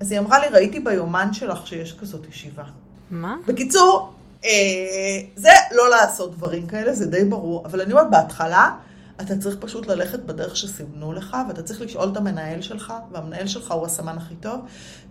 אז 0.00 0.12
היא 0.12 0.20
אמרה 0.20 0.38
לי, 0.38 0.46
ראיתי 0.48 0.80
ביומן 0.80 1.32
שלך 1.32 1.66
שיש 1.66 1.98
כזאת 2.00 2.28
ישיבה. 2.28 2.64
מה? 3.10 3.36
בקיצור, 3.46 4.12
אה, 4.44 4.50
זה 5.36 5.50
לא 5.72 5.90
לעשות 5.90 6.36
דברים 6.36 6.66
כאלה, 6.66 6.94
זה 6.94 7.06
די 7.06 7.24
ברור, 7.24 7.66
אבל 7.66 7.80
אני 7.80 7.92
אומרת, 7.92 8.10
בהתחלה, 8.10 8.70
אתה 9.20 9.38
צריך 9.38 9.56
פשוט 9.60 9.86
ללכת 9.86 10.20
בדרך 10.20 10.56
שסימנו 10.56 11.12
לך, 11.12 11.36
ואתה 11.48 11.62
צריך 11.62 11.80
לשאול 11.80 12.08
את 12.12 12.16
המנהל 12.16 12.62
שלך, 12.62 12.92
והמנהל 13.12 13.46
שלך 13.46 13.70
הוא 13.70 13.86
הסמן 13.86 14.16
הכי 14.16 14.34
טוב, 14.34 14.60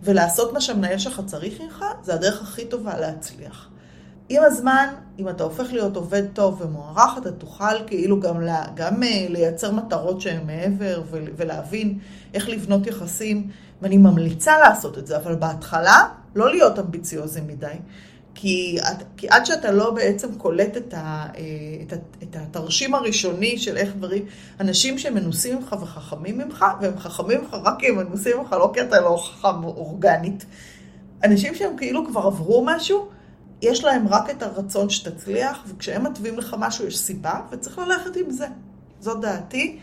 ולעשות 0.02 0.52
מה 0.52 0.60
שהמנהל 0.60 0.98
שלך 0.98 1.22
צריך 1.26 1.60
ממך, 1.60 1.84
זה 2.02 2.14
הדרך 2.14 2.42
הכי 2.42 2.64
טובה 2.64 3.00
להצליח. 3.00 3.68
עם 4.32 4.42
הזמן, 4.42 4.88
אם 5.18 5.28
אתה 5.28 5.44
הופך 5.44 5.72
להיות 5.72 5.96
עובד 5.96 6.22
טוב 6.32 6.62
ומוערך, 6.62 7.18
אתה 7.18 7.32
תוכל 7.32 7.86
כאילו 7.86 8.20
גם, 8.20 8.40
לה, 8.40 8.64
גם 8.74 9.02
אה, 9.02 9.26
לייצר 9.28 9.72
מטרות 9.72 10.20
שהן 10.20 10.46
מעבר 10.46 11.02
ולהבין 11.36 11.98
איך 12.34 12.48
לבנות 12.48 12.86
יחסים, 12.86 13.48
ואני 13.82 13.96
ממליצה 13.96 14.58
לעשות 14.58 14.98
את 14.98 15.06
זה, 15.06 15.16
אבל 15.16 15.34
בהתחלה, 15.34 16.08
לא 16.34 16.50
להיות 16.50 16.78
אמביציוזי 16.78 17.40
מדי. 17.40 17.66
כי, 18.34 18.78
כי 19.16 19.28
עד 19.28 19.46
שאתה 19.46 19.72
לא 19.72 19.90
בעצם 19.90 20.34
קולט 20.34 20.76
את, 20.76 20.94
ה, 20.94 21.26
אה, 21.36 21.42
את, 21.86 21.92
ה, 21.92 21.96
את 22.22 22.36
התרשים 22.36 22.94
הראשוני 22.94 23.58
של 23.58 23.76
איך 23.76 23.96
דברים, 23.96 24.24
אנשים 24.60 24.98
שמנוסים 24.98 25.56
ממך 25.56 25.76
וחכמים 25.80 26.38
ממך, 26.38 26.64
והם 26.80 26.98
חכמים 26.98 27.40
ממך 27.40 27.56
רק 27.64 27.74
כי 27.78 27.88
הם 27.88 27.96
מנוסים 27.96 28.38
ממך, 28.38 28.52
לא 28.52 28.70
כי 28.74 28.80
אתה 28.80 29.00
לא 29.00 29.16
חכם 29.16 29.64
אורגנית. 29.64 30.44
אנשים 31.24 31.54
שהם 31.54 31.76
כאילו 31.76 32.06
כבר 32.06 32.20
עברו 32.20 32.64
משהו, 32.66 33.08
יש 33.62 33.84
להם 33.84 34.08
רק 34.08 34.30
את 34.30 34.42
הרצון 34.42 34.90
שתצליח, 34.90 35.64
וכשהם 35.66 36.04
מתווים 36.04 36.38
לך 36.38 36.56
משהו 36.58 36.86
יש 36.86 36.98
סיבה, 36.98 37.40
וצריך 37.50 37.78
ללכת 37.78 38.16
עם 38.16 38.30
זה. 38.30 38.46
זאת 39.00 39.20
דעתי. 39.20 39.78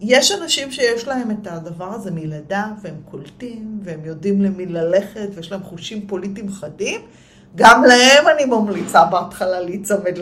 יש 0.00 0.32
אנשים 0.32 0.70
שיש 0.70 1.08
להם 1.08 1.30
את 1.30 1.46
הדבר 1.46 1.92
הזה 1.92 2.10
מלידה, 2.10 2.66
והם 2.82 2.94
קולטים, 3.10 3.80
והם 3.82 4.04
יודעים 4.04 4.42
למי 4.42 4.66
ללכת, 4.66 5.28
ויש 5.34 5.52
להם 5.52 5.62
חושים 5.62 6.06
פוליטיים 6.06 6.52
חדים. 6.52 7.00
גם 7.54 7.84
להם 7.84 8.24
אני 8.34 8.44
ממליצה 8.44 9.04
בהתחלה 9.04 9.60
להיצמד 9.60 10.18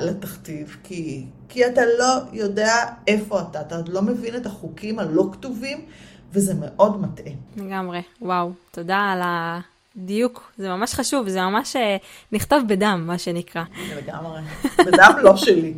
לתכתיב, 0.00 0.76
כי, 0.84 1.24
כי 1.48 1.66
אתה 1.66 1.80
לא 1.98 2.14
יודע 2.32 2.74
איפה 3.06 3.40
אתה, 3.40 3.60
אתה 3.60 3.76
לא 3.88 4.02
מבין 4.02 4.36
את 4.36 4.46
החוקים 4.46 4.98
הלא 4.98 5.28
כתובים, 5.32 5.84
וזה 6.32 6.54
מאוד 6.60 7.00
מטעה. 7.00 7.32
לגמרי, 7.56 8.02
וואו, 8.20 8.50
תודה 8.70 8.96
על 8.96 9.20
הדיוק, 9.96 10.52
זה 10.58 10.68
ממש 10.68 10.94
חשוב, 10.94 11.28
זה 11.28 11.40
ממש 11.40 11.76
אה, 11.76 11.96
נכתב 12.32 12.60
בדם, 12.66 13.04
מה 13.06 13.18
שנקרא. 13.18 13.62
לגמרי, 13.96 14.40
בדם 14.78 15.12
לא 15.22 15.36
שלי. 15.36 15.74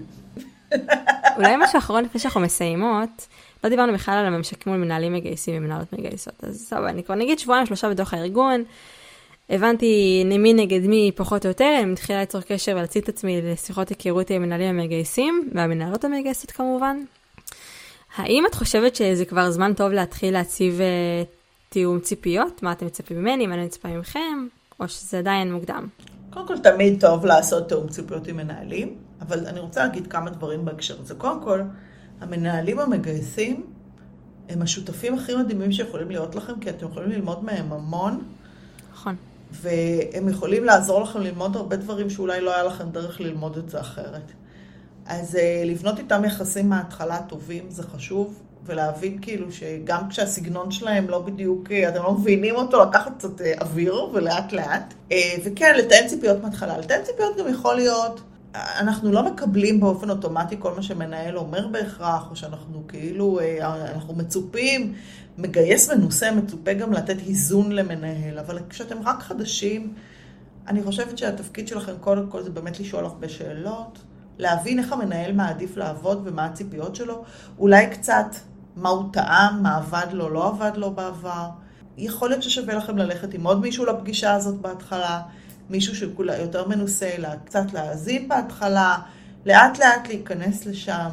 אולי 1.36 1.56
משהו 1.58 1.78
אחרון 1.78 2.04
לפני 2.04 2.20
שאנחנו 2.20 2.40
מסיימות, 2.40 3.26
לא 3.64 3.70
דיברנו 3.70 3.92
בכלל 3.92 4.14
על 4.14 4.26
הממשקים 4.26 4.72
מול 4.72 4.82
מנהלים 4.82 5.12
מגייסים 5.12 5.56
ומנהלות 5.56 5.92
מגייסות, 5.92 6.34
אז 6.42 6.66
סבבה, 6.68 6.88
אני 6.88 7.04
כבר 7.04 7.14
נגיד 7.14 7.38
שבועיים 7.38 7.66
שלושה 7.66 7.90
בתוך 7.90 8.14
הארגון, 8.14 8.64
הבנתי 9.50 10.24
מי 10.38 10.52
נגד 10.52 10.86
מי 10.86 11.10
פחות 11.14 11.44
או 11.44 11.50
יותר, 11.50 11.74
אני 11.78 11.84
מתחילה 11.84 12.20
ליצור 12.20 12.40
קשר 12.40 12.72
ולהציג 12.72 13.02
את 13.02 13.08
עצמי 13.08 13.40
לשיחות 13.42 13.88
היכרות 13.88 14.30
עם 14.30 14.42
המנהלים 14.42 14.68
המגייסים, 14.68 15.50
והמנהלות 15.54 16.04
המגייסות 16.04 16.50
כמובן. 16.50 16.96
האם 18.16 18.44
את 18.46 18.54
חושבת 18.54 18.96
שזה 18.96 19.24
כבר 19.24 19.50
זמן 19.50 19.74
טוב 19.74 19.92
להתחיל 19.92 20.34
להציב 20.34 20.78
uh, 20.78 21.37
תיאום 21.68 22.00
ציפיות? 22.00 22.62
מה 22.62 22.72
אתם 22.72 22.86
מצפים 22.86 23.18
ממני, 23.18 23.46
מה 23.46 23.54
אני 23.54 23.64
מצפה 23.64 23.88
ממכם, 23.88 24.48
או 24.80 24.88
שזה 24.88 25.18
עדיין 25.18 25.52
מוקדם? 25.52 25.86
קודם 26.30 26.46
כל, 26.46 26.58
תמיד 26.58 27.00
טוב 27.00 27.26
לעשות 27.26 27.68
תיאום 27.68 27.88
ציפיות 27.88 28.26
עם 28.26 28.36
מנהלים, 28.36 28.94
אבל 29.20 29.46
אני 29.46 29.60
רוצה 29.60 29.84
להגיד 29.84 30.06
כמה 30.06 30.30
דברים 30.30 30.64
בהקשר 30.64 31.00
הזה. 31.00 31.14
קודם 31.14 31.42
כל, 31.42 31.62
המנהלים 32.20 32.78
המגייסים 32.78 33.66
הם 34.48 34.62
השותפים 34.62 35.14
הכי 35.14 35.36
מדהימים 35.36 35.72
שיכולים 35.72 36.10
להיות 36.10 36.34
לכם, 36.34 36.60
כי 36.60 36.70
אתם 36.70 36.86
יכולים 36.86 37.10
ללמוד 37.10 37.44
מהם 37.44 37.72
המון. 37.72 38.22
נכון. 38.92 39.16
והם 39.50 40.28
יכולים 40.28 40.64
לעזור 40.64 41.02
לכם 41.02 41.20
ללמוד 41.20 41.56
הרבה 41.56 41.76
דברים 41.76 42.10
שאולי 42.10 42.40
לא 42.40 42.54
היה 42.54 42.64
לכם 42.64 42.90
דרך 42.90 43.20
ללמוד 43.20 43.56
את 43.56 43.70
זה 43.70 43.80
אחרת. 43.80 44.32
אז 45.06 45.36
אה, 45.36 45.62
לבנות 45.66 45.98
איתם 45.98 46.24
יחסים 46.24 46.68
מההתחלה 46.68 47.22
טובים 47.22 47.64
זה 47.68 47.82
חשוב, 47.82 48.42
ולהבין 48.68 49.18
כאילו 49.22 49.52
שגם 49.52 50.08
כשהסגנון 50.08 50.70
שלהם 50.70 51.08
לא 51.08 51.18
בדיוק, 51.18 51.72
אה, 51.72 51.88
אתם 51.88 52.02
לא 52.02 52.12
מבינים 52.12 52.56
אותו, 52.56 52.82
לקחת 52.82 53.12
קצת 53.18 53.40
אה, 53.40 53.52
אוויר 53.60 53.94
ולאט 54.12 54.52
לאט. 54.52 54.94
וכן, 55.44 55.74
לתאם 55.78 56.08
ציפיות 56.08 56.42
מההתחלה. 56.42 56.78
לתאם 56.78 57.00
ציפיות 57.04 57.36
גם 57.36 57.48
יכול 57.48 57.74
להיות, 57.74 58.20
אנחנו 58.54 59.12
לא 59.12 59.22
מקבלים 59.22 59.80
באופן 59.80 60.10
אוטומטי 60.10 60.56
כל 60.58 60.74
מה 60.74 60.82
שמנהל 60.82 61.38
אומר 61.38 61.68
בהכרח, 61.68 62.30
או 62.30 62.36
שאנחנו 62.36 62.82
כאילו, 62.88 63.40
אנחנו 63.62 64.14
מצופים 64.14 64.94
מגייס 65.38 65.90
מנוסה 65.90 66.30
מצופה 66.30 66.72
גם 66.72 66.92
לתת 66.92 67.16
איזון 67.26 67.72
למנהל, 67.72 68.38
אבל 68.38 68.58
כשאתם 68.68 68.96
רק 69.04 69.22
חדשים, 69.22 69.94
אני 70.68 70.82
חושבת 70.82 71.18
שהתפקיד 71.18 71.68
שלכם 71.68 71.92
קודם 72.00 72.26
כל 72.30 72.42
זה 72.42 72.50
באמת 72.50 72.80
לשאול 72.80 73.04
הרבה 73.04 73.28
שאלות, 73.28 73.98
להבין 74.38 74.78
איך 74.78 74.92
המנהל 74.92 75.32
מעדיף 75.32 75.76
לעבוד 75.76 76.22
ומה 76.24 76.44
הציפיות 76.44 76.96
שלו, 76.96 77.24
אולי 77.58 77.86
קצת 77.86 78.26
מה 78.78 78.88
הוא 78.88 79.12
טעם, 79.12 79.62
מה 79.62 79.76
עבד 79.76 80.06
לו, 80.12 80.28
לא 80.28 80.48
עבד 80.48 80.76
לו 80.76 80.90
בעבר. 80.90 81.48
יכול 81.98 82.28
להיות 82.28 82.42
ששווה 82.42 82.74
לכם 82.74 82.98
ללכת 82.98 83.34
עם 83.34 83.46
עוד 83.46 83.60
מישהו 83.60 83.86
לפגישה 83.86 84.34
הזאת 84.34 84.60
בהתחלה, 84.60 85.20
מישהו 85.70 85.96
שכולה 85.96 86.38
יותר 86.38 86.68
מנוסה, 86.68 87.10
קצת 87.44 87.72
להאזין 87.72 88.28
בהתחלה, 88.28 88.98
לאט 89.46 89.78
לאט 89.78 90.08
להיכנס 90.08 90.66
לשם. 90.66 91.08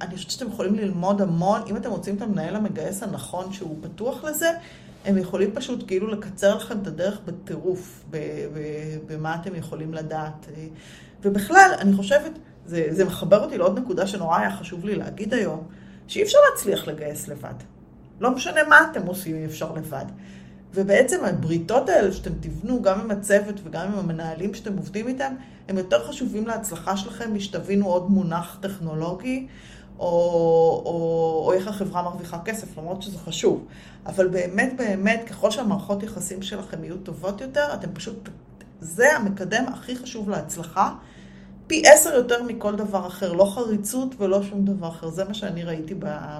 אני 0.00 0.16
חושבת 0.16 0.30
שאתם 0.30 0.48
יכולים 0.48 0.74
ללמוד 0.74 1.22
המון, 1.22 1.60
אם 1.70 1.76
אתם 1.76 1.90
רוצים 1.90 2.16
את 2.16 2.22
המנהל 2.22 2.56
המגייס 2.56 3.02
הנכון 3.02 3.52
שהוא 3.52 3.78
פתוח 3.82 4.24
לזה, 4.24 4.50
הם 5.04 5.18
יכולים 5.18 5.50
פשוט 5.54 5.84
כאילו 5.86 6.06
לקצר 6.08 6.56
לכם 6.56 6.78
את 6.82 6.86
הדרך 6.86 7.18
בטירוף, 7.24 8.04
במה 9.06 9.34
אתם 9.34 9.54
יכולים 9.54 9.94
לדעת. 9.94 10.46
ובכלל, 11.22 11.70
אני 11.78 11.96
חושבת, 11.96 12.32
זה, 12.66 12.86
זה 12.90 13.04
מחבר 13.04 13.44
אותי 13.44 13.58
לעוד 13.58 13.78
נקודה 13.78 14.06
שנורא 14.06 14.38
היה 14.38 14.56
חשוב 14.56 14.84
לי 14.84 14.94
להגיד 14.94 15.34
היום, 15.34 15.66
שאי 16.12 16.22
אפשר 16.22 16.38
להצליח 16.50 16.88
לגייס 16.88 17.28
לבד. 17.28 17.54
לא 18.20 18.30
משנה 18.30 18.60
מה 18.68 18.76
אתם 18.90 19.06
עושים, 19.06 19.36
אי 19.36 19.44
אפשר 19.44 19.72
לבד. 19.72 20.04
ובעצם 20.74 21.24
הבריתות 21.24 21.88
האלה 21.88 22.12
שאתם 22.12 22.30
תבנו, 22.40 22.82
גם 22.82 23.00
עם 23.00 23.10
הצוות 23.10 23.60
וגם 23.64 23.86
עם 23.86 23.98
המנהלים 23.98 24.54
שאתם 24.54 24.76
עובדים 24.76 25.08
איתם, 25.08 25.34
הם 25.68 25.78
יותר 25.78 26.08
חשובים 26.08 26.46
להצלחה 26.46 26.96
שלכם 26.96 27.34
משתבינו 27.34 27.86
עוד 27.86 28.10
מונח 28.10 28.58
טכנולוגי, 28.60 29.46
או, 29.98 30.06
או, 30.86 31.42
או 31.46 31.52
איך 31.52 31.68
החברה 31.68 32.02
מרוויחה 32.02 32.38
כסף, 32.44 32.78
למרות 32.78 33.02
שזה 33.02 33.18
חשוב. 33.18 33.66
אבל 34.06 34.28
באמת 34.28 34.72
באמת, 34.76 35.24
ככל 35.26 35.50
שהמערכות 35.50 36.02
יחסים 36.02 36.42
שלכם 36.42 36.84
יהיו 36.84 36.96
טובות 36.96 37.40
יותר, 37.40 37.74
אתם 37.74 37.88
פשוט, 37.94 38.28
זה 38.80 39.16
המקדם 39.16 39.64
הכי 39.72 39.96
חשוב 39.96 40.30
להצלחה. 40.30 40.94
פי 41.72 41.82
עשר 41.86 42.14
יותר 42.14 42.42
מכל 42.42 42.76
דבר 42.76 43.06
אחר, 43.06 43.32
לא 43.32 43.44
חריצות 43.44 44.14
ולא 44.18 44.42
שום 44.42 44.64
דבר 44.64 44.88
אחר. 44.88 45.08
זה 45.08 45.24
מה 45.24 45.34
שאני 45.34 45.64
ראיתי 45.64 45.94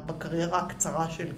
בקריירה 0.07 0.59
הקצרה 0.59 1.11
שלי. 1.11 1.30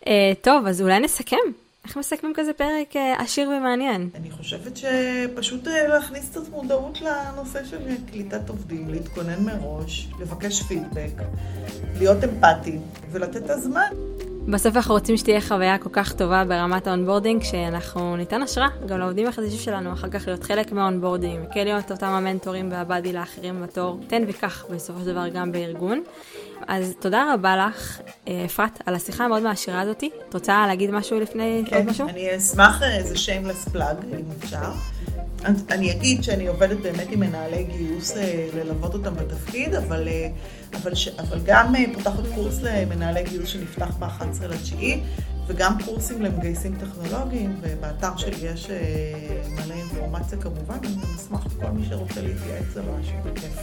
Uh, 0.00 0.08
טוב, 0.40 0.66
אז 0.66 0.82
אולי 0.82 1.00
נסכם. 1.00 1.36
איך 1.84 1.96
מסכמים 1.96 2.32
כזה 2.36 2.52
פרק 2.52 2.96
אה, 2.96 3.14
עשיר 3.18 3.48
ומעניין? 3.48 4.08
אני 4.14 4.30
חושבת 4.30 4.76
שפשוט 4.76 5.68
אה, 5.68 5.88
להכניס 5.88 6.30
קצת 6.30 6.48
מודעות 6.48 6.98
לנושא 7.00 7.64
של 7.64 7.78
קליטת 8.10 8.48
עובדים, 8.48 8.88
להתכונן 8.88 9.44
מראש, 9.44 10.08
לבקש 10.20 10.62
פידבק, 10.62 11.22
להיות 11.98 12.24
אמפתי 12.24 12.78
ולתת 13.10 13.36
את 13.36 13.50
הזמן. 13.50 13.90
בסוף 14.48 14.76
אנחנו 14.76 14.94
רוצים 14.94 15.16
שתהיה 15.16 15.40
חוויה 15.40 15.78
כל 15.78 15.90
כך 15.92 16.12
טובה 16.12 16.44
ברמת 16.44 16.86
ה 16.86 16.91
onboarding, 16.91 17.42
שאנחנו 17.42 18.16
ניתן 18.16 18.42
השראה 18.42 18.68
גם 18.86 18.98
לעובדים 18.98 19.26
החדשים 19.26 19.58
שלנו, 19.58 19.92
אחר 19.92 20.08
כך 20.08 20.26
להיות 20.26 20.44
חלק 20.44 20.72
מה 20.72 20.83
onboarding, 20.83 21.46
וכן 21.50 21.64
להיות 21.64 21.90
אותם 21.90 22.06
המנטורים 22.06 22.68
וה 22.72 22.83
buddy 22.83 23.12
לאחרים 23.12 23.62
בתור, 23.62 24.00
תן 24.06 24.22
וקח 24.28 24.64
בסופו 24.70 25.00
של 25.00 25.06
דבר 25.06 25.28
גם 25.28 25.52
בארגון. 25.52 26.02
אז 26.68 26.94
תודה 27.00 27.34
רבה 27.34 27.56
לך, 27.56 28.00
אה, 28.28 28.42
אפרת, 28.44 28.78
על 28.86 28.94
השיחה 28.94 29.24
המאוד 29.24 29.42
מעשירה 29.42 29.80
הזאתי. 29.80 30.10
את 30.28 30.34
רוצה 30.34 30.66
להגיד 30.66 30.90
משהו 30.90 31.20
לפני 31.20 31.62
כן, 31.66 31.76
עוד 31.76 31.86
משהו? 31.86 32.08
אני 32.08 32.36
אשמח, 32.36 32.82
אה, 32.82 33.02
זה 33.02 33.18
שיימלס 33.18 33.68
פלאג, 33.68 33.96
אם 34.12 34.24
אפשר. 34.38 34.70
אני 35.70 35.92
אגיד 35.92 36.22
שאני 36.22 36.46
עובדת 36.46 36.78
באמת 36.78 37.06
עם 37.10 37.20
מנהלי 37.20 37.64
גיוס 37.64 38.16
אה, 38.16 38.48
ללוות 38.54 38.94
אותם 38.94 39.14
בתפקיד, 39.14 39.74
אבל, 39.74 40.08
אבל, 40.74 40.94
ש, 40.94 41.08
אבל 41.08 41.38
גם 41.44 41.74
פותחת 41.94 42.22
קורס 42.34 42.58
למנהלי 42.62 43.22
גיוס 43.24 43.48
שנפתח 43.48 43.96
ב-11 43.98 44.46
לתשיעי, 44.48 45.00
וגם 45.46 45.72
קורסים 45.84 46.22
למגייסים 46.22 46.76
טכנולוגיים, 46.76 47.56
ובאתר 47.60 48.16
שלי 48.16 48.36
יש 48.42 48.66
מלא 49.48 49.74
אינפורמציה 49.74 50.38
כמובן, 50.38 50.78
אני 50.84 51.14
אשמח 51.16 51.46
לכל 51.46 51.70
מי 51.70 51.86
שרוצה 51.88 52.20
להתייעץ 52.22 52.76
על 52.76 52.84
משהו 53.00 53.16
בכיף. 53.24 53.60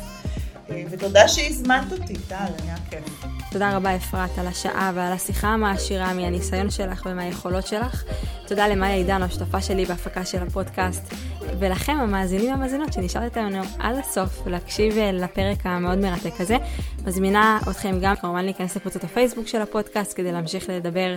ותודה 0.69 1.27
שהזמנת 1.27 1.91
אותי, 1.91 2.13
טל, 2.13 2.35
היה 2.63 2.75
כיף. 2.89 3.25
תודה 3.51 3.77
רבה 3.77 3.95
אפרת 3.95 4.37
על 4.37 4.47
השעה 4.47 4.91
ועל 4.95 5.13
השיחה 5.13 5.47
המעשירה 5.47 6.13
מהניסיון 6.13 6.69
שלך 6.69 7.07
ומהיכולות 7.11 7.67
שלך. 7.67 8.03
תודה 8.47 8.67
למאיה 8.67 8.95
עידן, 8.95 9.21
השותפה 9.21 9.61
שלי 9.61 9.85
בהפקה 9.85 10.25
של 10.25 10.43
הפודקאסט, 10.43 11.13
ולכם 11.59 11.97
המאזינים 11.97 12.51
והמאזינות 12.51 12.93
שנשארתם 12.93 13.45
לנו 13.45 13.63
עד 13.79 13.95
הסוף 13.97 14.47
להקשיב 14.47 14.97
לפרק 15.13 15.57
המאוד 15.63 15.97
מרתק 15.97 16.41
הזה. 16.41 16.57
מזמינה 17.05 17.59
אתכם 17.69 17.99
גם 18.01 18.15
כמובן 18.15 18.45
להיכנס 18.45 18.75
לקבוצת 18.75 19.03
הפייסבוק 19.03 19.47
של 19.47 19.61
הפודקאסט 19.61 20.17
כדי 20.17 20.31
להמשיך 20.31 20.69
לדבר 20.69 21.15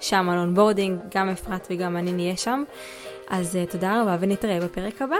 שם 0.00 0.28
על 0.28 0.38
onboarding, 0.38 0.98
גם 1.14 1.28
אפרת 1.28 1.66
וגם 1.70 1.96
אני 1.96 2.12
נהיה 2.12 2.36
שם. 2.36 2.64
אז 3.30 3.58
תודה 3.70 4.02
רבה 4.02 4.16
ונתראה 4.20 4.60
בפרק 4.60 5.02
הבא. 5.02 5.16